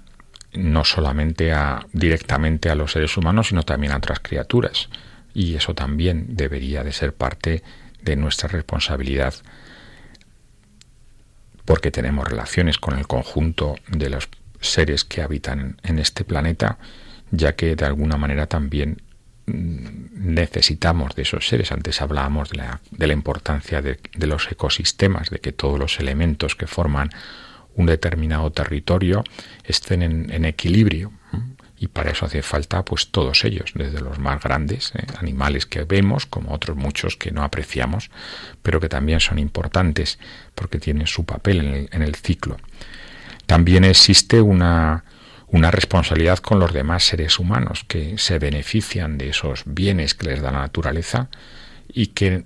no 0.54 0.84
solamente 0.84 1.52
a, 1.52 1.86
directamente 1.92 2.70
a 2.70 2.74
los 2.74 2.92
seres 2.92 3.16
humanos, 3.16 3.48
sino 3.48 3.62
también 3.62 3.92
a 3.92 3.96
otras 3.96 4.20
criaturas. 4.20 4.88
Y 5.34 5.56
eso 5.56 5.74
también 5.74 6.26
debería 6.30 6.84
de 6.84 6.92
ser 6.92 7.14
parte 7.14 7.62
de 8.02 8.16
nuestra 8.16 8.48
responsabilidad 8.48 9.34
porque 11.64 11.90
tenemos 11.90 12.28
relaciones 12.28 12.78
con 12.78 12.98
el 12.98 13.06
conjunto 13.06 13.76
de 13.88 14.10
los 14.10 14.28
seres 14.60 15.04
que 15.04 15.22
habitan 15.22 15.78
en 15.82 15.98
este 15.98 16.24
planeta, 16.24 16.78
ya 17.30 17.54
que 17.54 17.74
de 17.76 17.84
alguna 17.84 18.16
manera 18.16 18.46
también 18.46 19.02
mm, 19.46 20.34
necesitamos 20.34 21.14
de 21.14 21.22
esos 21.22 21.48
seres. 21.48 21.72
Antes 21.72 22.00
hablábamos 22.00 22.50
de 22.50 22.58
la, 22.58 22.80
de 22.90 23.06
la 23.06 23.12
importancia 23.12 23.82
de, 23.82 23.98
los 24.26 24.50
ecosistemas, 24.50 25.30
de 25.30 25.38
que 25.38 25.52
todos 25.52 25.78
los 25.78 25.98
elementos 26.00 26.54
que 26.54 26.66
forman 26.66 27.10
un 27.76 27.86
determinado 27.86 28.50
territorio 28.52 29.24
estén 29.64 30.02
en, 30.02 30.44
equilibrio. 30.44 31.12
Y 31.76 31.88
para 31.88 32.12
eso 32.12 32.24
hace 32.24 32.40
falta 32.40 32.84
pues 32.84 33.08
todos 33.08 33.44
ellos, 33.44 33.72
desde 33.74 34.00
los 34.00 34.18
más 34.18 34.40
grandes, 34.40 34.92
¿eh? 34.94 35.06
animales 35.18 35.66
que 35.66 35.84
vemos, 35.84 36.24
como 36.24 36.54
otros 36.54 36.76
muchos 36.76 37.16
que 37.16 37.30
no 37.30 37.42
apreciamos, 37.42 38.10
pero 38.62 38.80
que 38.80 38.88
también 38.88 39.20
son 39.20 39.38
importantes 39.38 40.18
porque 40.54 40.78
tienen 40.78 41.06
su 41.06 41.24
papel 41.24 41.88
en 41.90 42.02
el, 42.02 42.14
ciclo. 42.14 42.56
También 43.46 43.84
existe 43.84 44.40
una, 44.40 45.04
una 45.48 45.70
responsabilidad 45.70 46.38
con 46.38 46.58
los 46.58 46.72
demás 46.72 47.04
seres 47.04 47.38
humanos 47.38 47.84
que 47.86 48.16
se 48.18 48.38
benefician 48.38 49.18
de 49.18 49.30
esos 49.30 49.64
bienes 49.66 50.14
que 50.14 50.28
les 50.28 50.40
da 50.40 50.52
la 50.52 50.60
naturaleza 50.60 51.28
y 51.92 52.08
que 52.08 52.44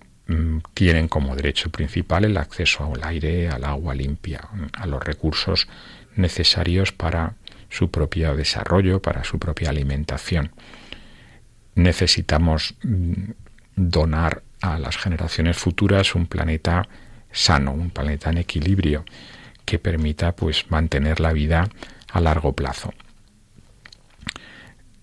tienen 0.75 1.09
como 1.09 1.35
derecho 1.35 1.71
principal 1.71 2.25
el 2.25 2.37
acceso 2.37 2.93
al 2.93 3.03
aire, 3.03 3.49
al 3.49 3.65
agua 3.65 3.95
limpia, 3.95 4.49
a 4.75 4.87
los 4.87 5.03
recursos 5.03 5.69
necesarios 6.17 6.93
para 6.93 7.35
su 7.71 7.91
propio 7.91 8.37
desarrollo, 8.37 9.01
para 9.01 9.25
su 9.25 9.39
propia 9.39 9.71
alimentación. 9.71 10.51
Necesitamos 11.75 12.75
mm, 12.83 13.31
donar 13.77 14.43
a 14.61 14.79
las 14.79 14.97
generaciones 14.97 15.57
futuras 15.57 16.15
un 16.15 16.27
planeta 16.27 16.89
sano, 17.33 17.73
un 17.73 17.91
planeta 17.91 18.31
en 18.31 18.39
equilibrio 18.39 19.05
que 19.65 19.79
permita 19.79 20.33
pues 20.35 20.71
mantener 20.71 21.21
la 21.21 21.33
vida 21.33 21.69
a 22.13 22.21
largo 22.21 22.53
plazo. 22.53 22.93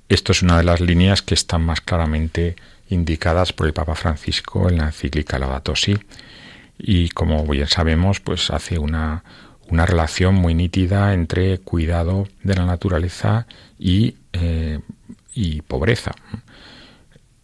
Esto 0.08 0.34
es 0.34 0.44
una 0.44 0.58
de 0.58 0.64
las 0.64 0.82
líneas 0.82 1.22
que 1.22 1.34
están 1.34 1.64
más 1.64 1.82
claramente 1.82 2.56
indicadas 2.90 3.54
por 3.54 3.68
el 3.68 3.74
Papa 3.74 3.96
Francisco 3.96 4.70
en 4.70 4.78
la 4.78 4.86
encíclica 4.86 5.40
Laudato 5.40 5.76
Si 5.76 5.98
y 6.78 7.10
como 7.10 7.46
bien 7.46 7.68
sabemos 7.68 8.20
pues 8.20 8.50
hace 8.52 8.78
una, 8.80 9.24
una 9.70 9.86
relación 9.86 10.36
muy 10.36 10.54
nítida 10.54 11.14
entre 11.14 11.60
cuidado 11.60 12.28
de 12.44 12.56
la 12.56 12.66
naturaleza 12.66 13.48
y, 13.80 14.16
eh, 14.34 14.80
y 15.34 15.62
pobreza. 15.62 16.12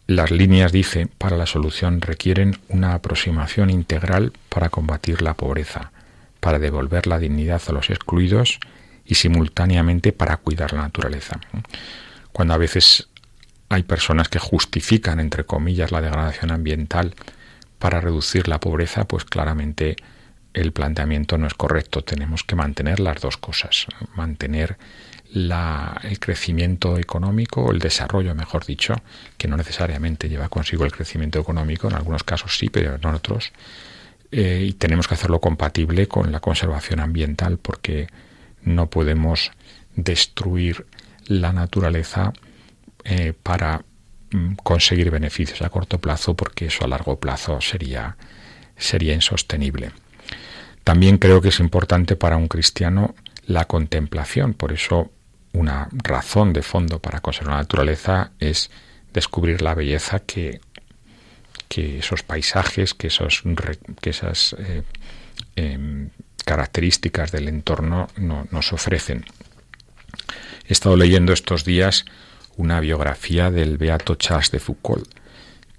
Las 0.06 0.30
líneas, 0.30 0.72
dice, 0.72 1.06
para 1.06 1.36
la 1.36 1.46
solución 1.46 2.00
requieren 2.00 2.58
una 2.68 2.94
aproximación 2.94 3.70
integral 3.70 4.32
para 4.48 4.68
combatir 4.68 5.22
la 5.22 5.34
pobreza, 5.34 5.92
para 6.40 6.58
devolver 6.58 7.06
la 7.06 7.18
dignidad 7.18 7.62
a 7.68 7.72
los 7.72 7.88
excluidos 7.88 8.58
y 9.06 9.14
simultáneamente 9.14 10.12
para 10.12 10.36
cuidar 10.36 10.72
la 10.72 10.82
naturaleza. 10.82 11.40
Cuando 12.32 12.54
a 12.54 12.58
veces 12.58 13.08
hay 13.72 13.82
personas 13.82 14.28
que 14.28 14.38
justifican, 14.38 15.20
entre 15.20 15.44
comillas, 15.44 15.92
la 15.92 16.00
degradación 16.00 16.50
ambiental 16.50 17.14
para 17.78 18.00
reducir 18.00 18.48
la 18.48 18.60
pobreza, 18.60 19.04
pues 19.04 19.24
claramente 19.24 19.96
el 20.54 20.72
planteamiento 20.72 21.38
no 21.38 21.46
es 21.46 21.54
correcto. 21.54 22.02
Tenemos 22.02 22.44
que 22.44 22.54
mantener 22.54 23.00
las 23.00 23.20
dos 23.20 23.36
cosas, 23.36 23.86
mantener 24.14 24.76
la, 25.32 25.98
el 26.04 26.20
crecimiento 26.20 26.98
económico, 26.98 27.72
el 27.72 27.78
desarrollo, 27.78 28.34
mejor 28.34 28.66
dicho, 28.66 28.94
que 29.38 29.48
no 29.48 29.56
necesariamente 29.56 30.28
lleva 30.28 30.48
consigo 30.48 30.84
el 30.84 30.92
crecimiento 30.92 31.40
económico, 31.40 31.88
en 31.88 31.94
algunos 31.94 32.22
casos 32.22 32.58
sí, 32.58 32.68
pero 32.68 32.96
en 32.96 33.06
otros. 33.06 33.52
Eh, 34.30 34.66
y 34.68 34.72
tenemos 34.74 35.08
que 35.08 35.14
hacerlo 35.14 35.40
compatible 35.40 36.08
con 36.08 36.30
la 36.32 36.40
conservación 36.40 37.00
ambiental 37.00 37.58
porque 37.58 38.08
no 38.62 38.88
podemos 38.90 39.50
destruir 39.96 40.86
la 41.26 41.52
naturaleza 41.52 42.32
eh, 43.04 43.32
para 43.42 43.84
mm, 44.30 44.54
conseguir 44.62 45.10
beneficios 45.10 45.62
a 45.62 45.70
corto 45.70 45.98
plazo 45.98 46.34
porque 46.34 46.66
eso 46.66 46.84
a 46.84 46.88
largo 46.88 47.18
plazo 47.18 47.60
sería, 47.60 48.16
sería 48.76 49.14
insostenible. 49.14 49.92
También 50.84 51.18
creo 51.18 51.40
que 51.40 51.48
es 51.48 51.60
importante 51.60 52.16
para 52.16 52.36
un 52.36 52.48
cristiano 52.48 53.14
la 53.46 53.66
contemplación, 53.66 54.54
por 54.54 54.72
eso 54.72 55.12
una 55.52 55.88
razón 55.92 56.52
de 56.52 56.62
fondo 56.62 56.98
para 56.98 57.20
conservar 57.20 57.56
la 57.56 57.62
naturaleza 57.62 58.32
es 58.38 58.70
descubrir 59.12 59.62
la 59.62 59.74
belleza 59.74 60.20
que, 60.20 60.60
que 61.68 61.98
esos 61.98 62.22
paisajes, 62.22 62.94
que, 62.94 63.08
esos, 63.08 63.42
que 64.00 64.10
esas 64.10 64.56
eh, 64.58 64.82
em, 65.56 66.10
características 66.44 67.30
del 67.30 67.48
entorno 67.48 68.08
nos 68.16 68.72
ofrecen. 68.72 69.24
He 70.66 70.72
estado 70.72 70.96
leyendo 70.96 71.32
estos 71.32 71.64
días 71.64 72.04
una 72.56 72.80
biografía 72.80 73.50
del 73.50 73.78
beato 73.78 74.14
Charles 74.14 74.50
de 74.50 74.58
Foucault, 74.58 75.08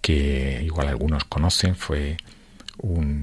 que 0.02 0.62
igual 0.64 0.88
algunos 0.88 1.24
conocen, 1.26 1.76
fue 1.76 2.18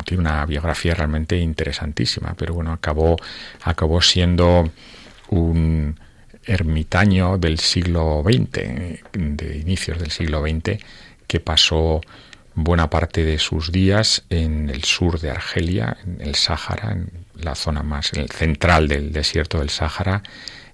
tiene 0.04 0.22
una 0.22 0.46
biografía 0.46 0.94
realmente 0.94 1.36
interesantísima, 1.36 2.34
pero 2.36 2.54
bueno, 2.54 2.72
acabó, 2.72 3.16
acabó 3.62 4.00
siendo 4.00 4.70
un 5.28 5.98
ermitaño 6.44 7.36
del 7.36 7.58
siglo 7.58 8.22
XX, 8.24 9.02
de 9.12 9.58
inicios 9.58 9.98
del 9.98 10.10
siglo 10.10 10.40
XX, 10.40 10.82
que 11.26 11.40
pasó 11.40 12.00
buena 12.54 12.88
parte 12.88 13.24
de 13.24 13.38
sus 13.38 13.70
días 13.70 14.24
en 14.30 14.70
el 14.70 14.84
sur 14.84 15.20
de 15.20 15.30
Argelia, 15.30 15.96
en 16.04 16.20
el 16.20 16.34
Sáhara, 16.34 16.92
en 16.92 17.10
la 17.34 17.54
zona 17.54 17.82
más 17.82 18.12
en 18.14 18.20
el 18.20 18.30
central 18.30 18.88
del 18.88 19.12
desierto 19.12 19.58
del 19.58 19.70
Sáhara, 19.70 20.22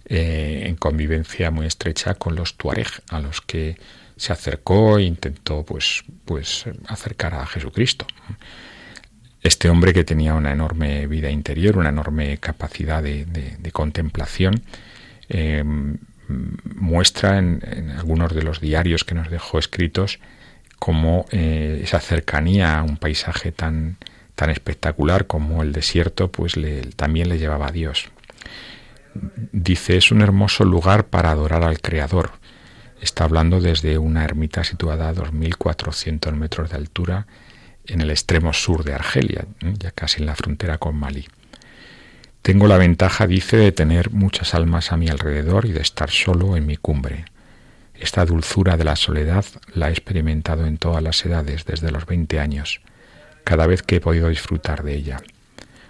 eh, 0.09 0.65
en 0.67 0.77
convivencia 0.77 1.51
muy 1.51 1.67
estrecha 1.67 2.15
con 2.15 2.37
los 2.37 2.55
tuareg, 2.57 2.89
a 3.11 3.21
los 3.21 3.41
que 3.41 3.77
se 4.17 4.33
acercó 4.33 4.99
e 4.99 5.03
intentó 5.03 5.65
pues, 5.65 6.05
pues 6.25 6.65
acercar 6.87 7.35
a 7.35 7.47
Jesucristo. 7.47 8.07
Este 9.43 9.69
hombre 9.69 9.93
que 9.93 10.05
tenía 10.05 10.35
una 10.35 10.53
enorme 10.53 11.07
vida 11.07 11.31
interior, 11.31 11.77
una 11.77 11.91
enorme 11.91 12.39
capacidad 12.39 13.03
de, 13.03 13.71
contemplación, 13.73 14.63
eh, 15.29 15.63
muestra 16.75 17.39
en, 17.39 17.91
algunos 17.97 18.35
de 18.35 18.43
los 18.43 18.61
diarios 18.61 19.05
que 19.05 19.15
nos 19.15 19.31
dejó 19.31 19.59
escritos 19.59 20.19
cómo 20.79 21.27
eh, 21.31 21.81
esa 21.83 22.01
cercanía 22.01 22.79
a 22.79 22.83
un 22.83 22.97
paisaje 22.97 23.53
tan, 23.53 23.97
tan 24.35 24.51
espectacular 24.51 25.27
como 25.27 25.63
el 25.63 25.73
desierto, 25.73 26.31
pues 26.31 26.57
le, 26.57 26.83
también 26.83 27.29
le 27.29 27.39
llevaba 27.39 27.69
a 27.69 27.73
Dios. 27.73 28.09
Dice, 29.53 29.97
es 29.97 30.11
un 30.11 30.23
hermoso 30.23 30.64
lugar 30.64 31.07
para 31.07 31.31
adorar 31.31 31.62
al 31.64 31.81
Creador. 31.81 32.33
Está 33.01 33.25
hablando 33.25 33.61
desde 33.61 33.99
una 33.99 34.25
ermita 34.25 34.64
situada 34.64 35.09
a 35.09 35.14
2.400 35.14 36.33
metros 36.33 36.71
de 36.71 36.77
altura 36.77 37.27
en 37.87 38.01
el 38.01 38.11
extremo 38.11 38.53
sur 38.53 38.85
de 38.85 38.95
Argelia, 38.95 39.47
ya 39.79 39.91
casi 39.91 40.21
en 40.21 40.27
la 40.27 40.35
frontera 40.35 40.79
con 40.79 40.97
Malí. 40.97 41.27
Tengo 42.43 42.69
la 42.69 42.79
ventaja, 42.79 43.27
dice, 43.27 43.57
de 43.57 43.73
tener 43.73 44.11
muchas 44.12 44.55
almas 44.55 44.93
a 44.93 44.97
mi 44.97 45.09
alrededor 45.09 45.67
y 45.67 45.73
de 45.73 45.81
estar 45.81 46.11
solo 46.11 46.57
en 46.57 46.67
mi 46.67 46.77
cumbre. 46.77 47.25
Esta 47.95 48.25
dulzura 48.25 48.77
de 48.77 48.85
la 48.85 48.97
soledad 48.97 49.45
la 49.73 49.89
he 49.89 49.93
experimentado 49.93 50.67
en 50.67 50.79
todas 50.79 51.03
las 51.03 51.25
edades, 51.25 51.64
desde 51.64 51.91
los 51.91 52.07
20 52.07 52.39
años, 52.39 52.83
cada 53.45 53.67
vez 53.67 53.83
que 53.83 53.97
he 53.97 54.01
podido 54.01 54.29
disfrutar 54.29 54.83
de 54.83 54.95
ella. 54.95 55.21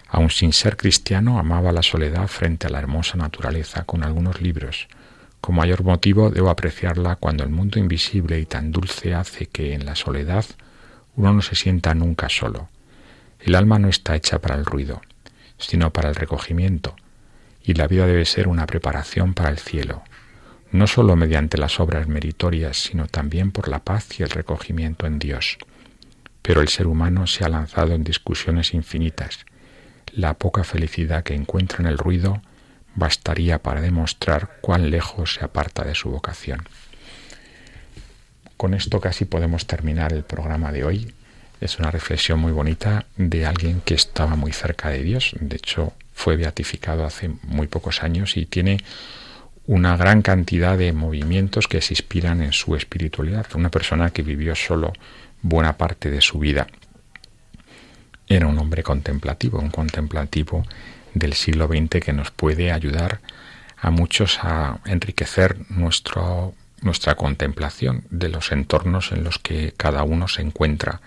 Aun 0.09 0.31
sin 0.31 0.53
ser 0.53 0.77
cristiano, 0.77 1.39
amaba 1.39 1.73
la 1.73 1.83
soledad 1.83 2.29
frente 2.29 2.67
a 2.67 2.71
la 2.71 2.79
hermosa 2.79 3.17
naturaleza 3.17 3.85
con 3.85 4.05
algunos 4.05 4.41
libros. 4.41 4.89
Con 5.41 5.57
mayor 5.57 5.83
motivo 5.85 6.31
debo 6.31 6.51
apreciarla 6.51 7.17
cuando 7.17 7.45
el 7.45 7.51
mundo 7.51 7.79
invisible 7.79 8.39
y 8.39 8.47
tan 8.47 8.73
dulce 8.73 9.15
hace 9.15 9.47
que 9.47 9.75
en 9.75 9.85
la 9.85 9.97
soledad 9.97 10.45
uno 11.17 11.33
no 11.33 11.43
se 11.43 11.55
sienta 11.55 11.95
nunca 11.95 12.29
solo. 12.29 12.69
El 13.41 13.55
alma 13.55 13.79
no 13.79 13.89
está 13.89 14.17
hecha 14.17 14.41
para 14.41 14.55
el 14.55 14.65
ruido, 14.65 15.03
sino 15.59 15.93
para 15.93 16.09
el 16.09 16.15
recogimiento, 16.15 16.97
y 17.63 17.75
la 17.75 17.87
vida 17.87 18.07
debe 18.07 18.25
ser 18.25 18.49
una 18.49 18.67
preparación 18.67 19.35
para 19.35 19.51
el 19.51 19.59
cielo, 19.59 20.03
no 20.73 20.87
sólo 20.87 21.17
mediante 21.17 21.59
las 21.59 21.81
obras 21.81 22.07
meritorias, 22.09 22.77
sino 22.77 23.07
también 23.07 23.53
por 23.53 23.69
la 23.69 23.81
paz 23.81 24.19
y 24.19 24.23
el 24.23 24.31
recogimiento 24.31 25.07
en 25.07 25.19
Dios. 25.19 25.59
Pero 26.43 26.61
el 26.61 26.69
ser 26.69 26.87
humano 26.87 27.27
se 27.27 27.45
ha 27.45 27.49
lanzado 27.49 27.95
en 27.95 28.05
discusiones 28.05 28.75
infinitas. 28.75 29.47
La 30.17 30.33
poca 30.33 30.65
felicidad 30.65 31.25
que 31.25 31.35
encuentra 31.35 31.81
en 31.81 31.87
el 31.87 31.99
ruido 31.99 32.41
bastaría 32.95 33.59
para 33.59 33.83
demostrar 33.83 34.57
cuán 34.63 34.91
lejos 34.91 35.35
se 35.35 35.45
aparta 35.45 35.85
de 35.85 35.95
su 35.95 36.09
vocación. 36.09 36.67
Con 38.57 38.73
esto 38.73 38.99
casi 38.99 39.27
podemos 39.27 39.67
terminar 39.67 40.15
el 40.15 40.23
programa 40.25 40.73
de 40.73 40.85
hoy. 40.85 41.13
Es 41.61 41.79
una 41.79 41.91
reflexión 41.91 42.39
muy 42.39 42.53
bonita 42.53 43.05
de 43.19 43.45
alguien 43.45 43.83
que 43.85 43.93
estaba 43.93 44.37
muy 44.37 44.53
cerca 44.53 44.89
de 44.89 45.03
Dios. 45.03 45.35
De 45.39 45.57
hecho, 45.57 45.93
fue 46.15 46.37
beatificado 46.37 47.05
hace 47.05 47.29
muy 47.43 47.67
pocos 47.67 48.03
años 48.03 48.39
y 48.39 48.47
tiene 48.47 48.79
una 49.67 49.99
gran 49.99 50.23
cantidad 50.23 50.79
de 50.79 50.95
movimientos 50.95 51.69
que 51.69 51.83
se 51.83 51.93
inspiran 51.93 52.41
en 52.41 52.55
su 52.55 52.75
espiritualidad. 52.75 53.49
Una 53.55 53.69
persona 53.69 54.09
que 54.09 54.23
vivió 54.23 54.55
solo 54.55 54.95
buena 55.43 55.77
parte 55.77 56.11
de 56.11 56.23
su 56.23 56.39
vida. 56.39 56.67
Era 58.29 58.47
un 58.47 58.59
hombre 58.59 58.83
contemplativo, 58.83 59.59
un 59.59 59.71
contemplativo 59.71 60.65
del 61.15 61.35
siglo 61.35 61.67
XX 61.69 62.05
que 62.05 62.13
nos 62.13 62.31
puede 62.31 62.73
ayudar 62.73 63.21
a 63.79 63.91
muchos 63.91 64.39
a 64.43 64.79
enriquecer 64.85 65.57
nuestro 65.71 66.55
nuestra 66.83 67.15
contemplación 67.15 68.05
de 68.11 68.29
los 68.29 68.53
entornos 68.53 69.13
en 69.13 69.25
los 69.25 69.39
que 69.39 69.73
cada 69.77 70.03
uno 70.05 70.29
se 70.29 70.43
encuentra, 70.43 71.01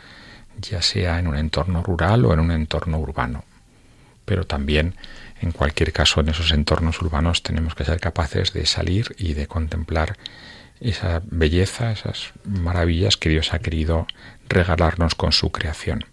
ya 0.60 0.82
sea 0.82 1.20
en 1.20 1.28
un 1.28 1.36
entorno 1.36 1.84
rural 1.84 2.26
o 2.26 2.34
en 2.34 2.40
un 2.40 2.52
entorno 2.52 3.00
urbano. 3.00 3.46
Pero 4.26 4.46
también, 4.46 4.96
en 5.42 5.52
cualquier 5.52 5.94
caso, 5.94 6.20
en 6.22 6.30
esos 6.30 6.52
entornos 6.52 7.02
urbanos 7.02 7.44
tenemos 7.44 7.76
que 7.76 7.86
ser 7.86 8.00
capaces 8.00 8.54
de 8.54 8.66
salir 8.66 9.16
y 9.18 9.34
de 9.34 9.48
contemplar 9.48 10.18
esa 10.80 11.22
belleza, 11.26 11.92
esas 11.92 12.32
maravillas 12.46 13.18
que 13.18 13.30
Dios 13.30 13.54
ha 13.54 13.60
querido 13.60 14.08
regalarnos 14.48 15.16
con 15.16 15.32
su 15.32 15.52
creación. 15.52 16.06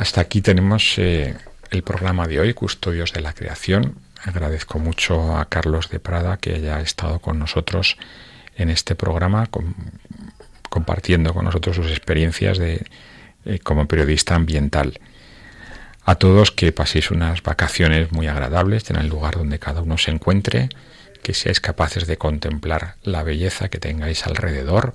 Hasta 0.00 0.22
aquí 0.22 0.40
tenemos 0.40 0.94
eh, 0.96 1.36
el 1.70 1.82
programa 1.82 2.26
de 2.26 2.40
hoy, 2.40 2.54
Custodios 2.54 3.12
de 3.12 3.20
la 3.20 3.34
Creación. 3.34 3.96
Agradezco 4.24 4.78
mucho 4.78 5.36
a 5.36 5.44
Carlos 5.44 5.90
de 5.90 6.00
Prada 6.00 6.38
que 6.38 6.54
haya 6.54 6.80
estado 6.80 7.18
con 7.18 7.38
nosotros 7.38 7.98
en 8.56 8.70
este 8.70 8.94
programa, 8.94 9.50
compartiendo 10.70 11.34
con 11.34 11.44
nosotros 11.44 11.76
sus 11.76 11.90
experiencias 11.90 12.56
de, 12.56 12.86
eh, 13.44 13.58
como 13.58 13.88
periodista 13.88 14.36
ambiental. 14.36 14.98
A 16.06 16.14
todos 16.14 16.50
que 16.50 16.72
paséis 16.72 17.10
unas 17.10 17.42
vacaciones 17.42 18.10
muy 18.10 18.26
agradables 18.26 18.88
en 18.88 18.96
el 18.96 19.08
lugar 19.08 19.34
donde 19.34 19.58
cada 19.58 19.82
uno 19.82 19.98
se 19.98 20.12
encuentre, 20.12 20.70
que 21.22 21.34
seáis 21.34 21.60
capaces 21.60 22.06
de 22.06 22.16
contemplar 22.16 22.94
la 23.02 23.22
belleza 23.22 23.68
que 23.68 23.78
tengáis 23.78 24.26
alrededor, 24.26 24.94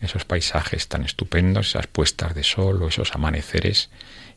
esos 0.00 0.24
paisajes 0.24 0.88
tan 0.88 1.04
estupendos, 1.04 1.68
esas 1.68 1.86
puestas 1.86 2.34
de 2.34 2.42
sol 2.42 2.82
o 2.82 2.88
esos 2.88 3.14
amaneceres, 3.14 3.88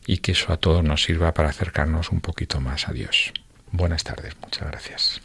y 0.06 0.18
que 0.18 0.32
eso 0.32 0.52
a 0.52 0.56
todos 0.56 0.84
nos 0.84 1.02
sirva 1.02 1.34
para 1.34 1.48
acercarnos 1.48 2.10
un 2.12 2.20
poquito 2.20 2.60
más 2.60 2.88
a 2.88 2.92
Dios. 2.92 3.32
Buenas 3.72 4.04
tardes, 4.04 4.34
muchas 4.40 4.68
gracias. 4.68 5.20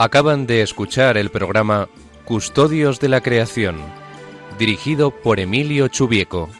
Acaban 0.00 0.46
de 0.46 0.62
escuchar 0.62 1.16
el 1.16 1.30
programa 1.30 1.88
Custodios 2.24 3.00
de 3.00 3.08
la 3.08 3.20
Creación, 3.20 3.78
dirigido 4.58 5.10
por 5.10 5.40
Emilio 5.40 5.88
Chubieco. 5.88 6.50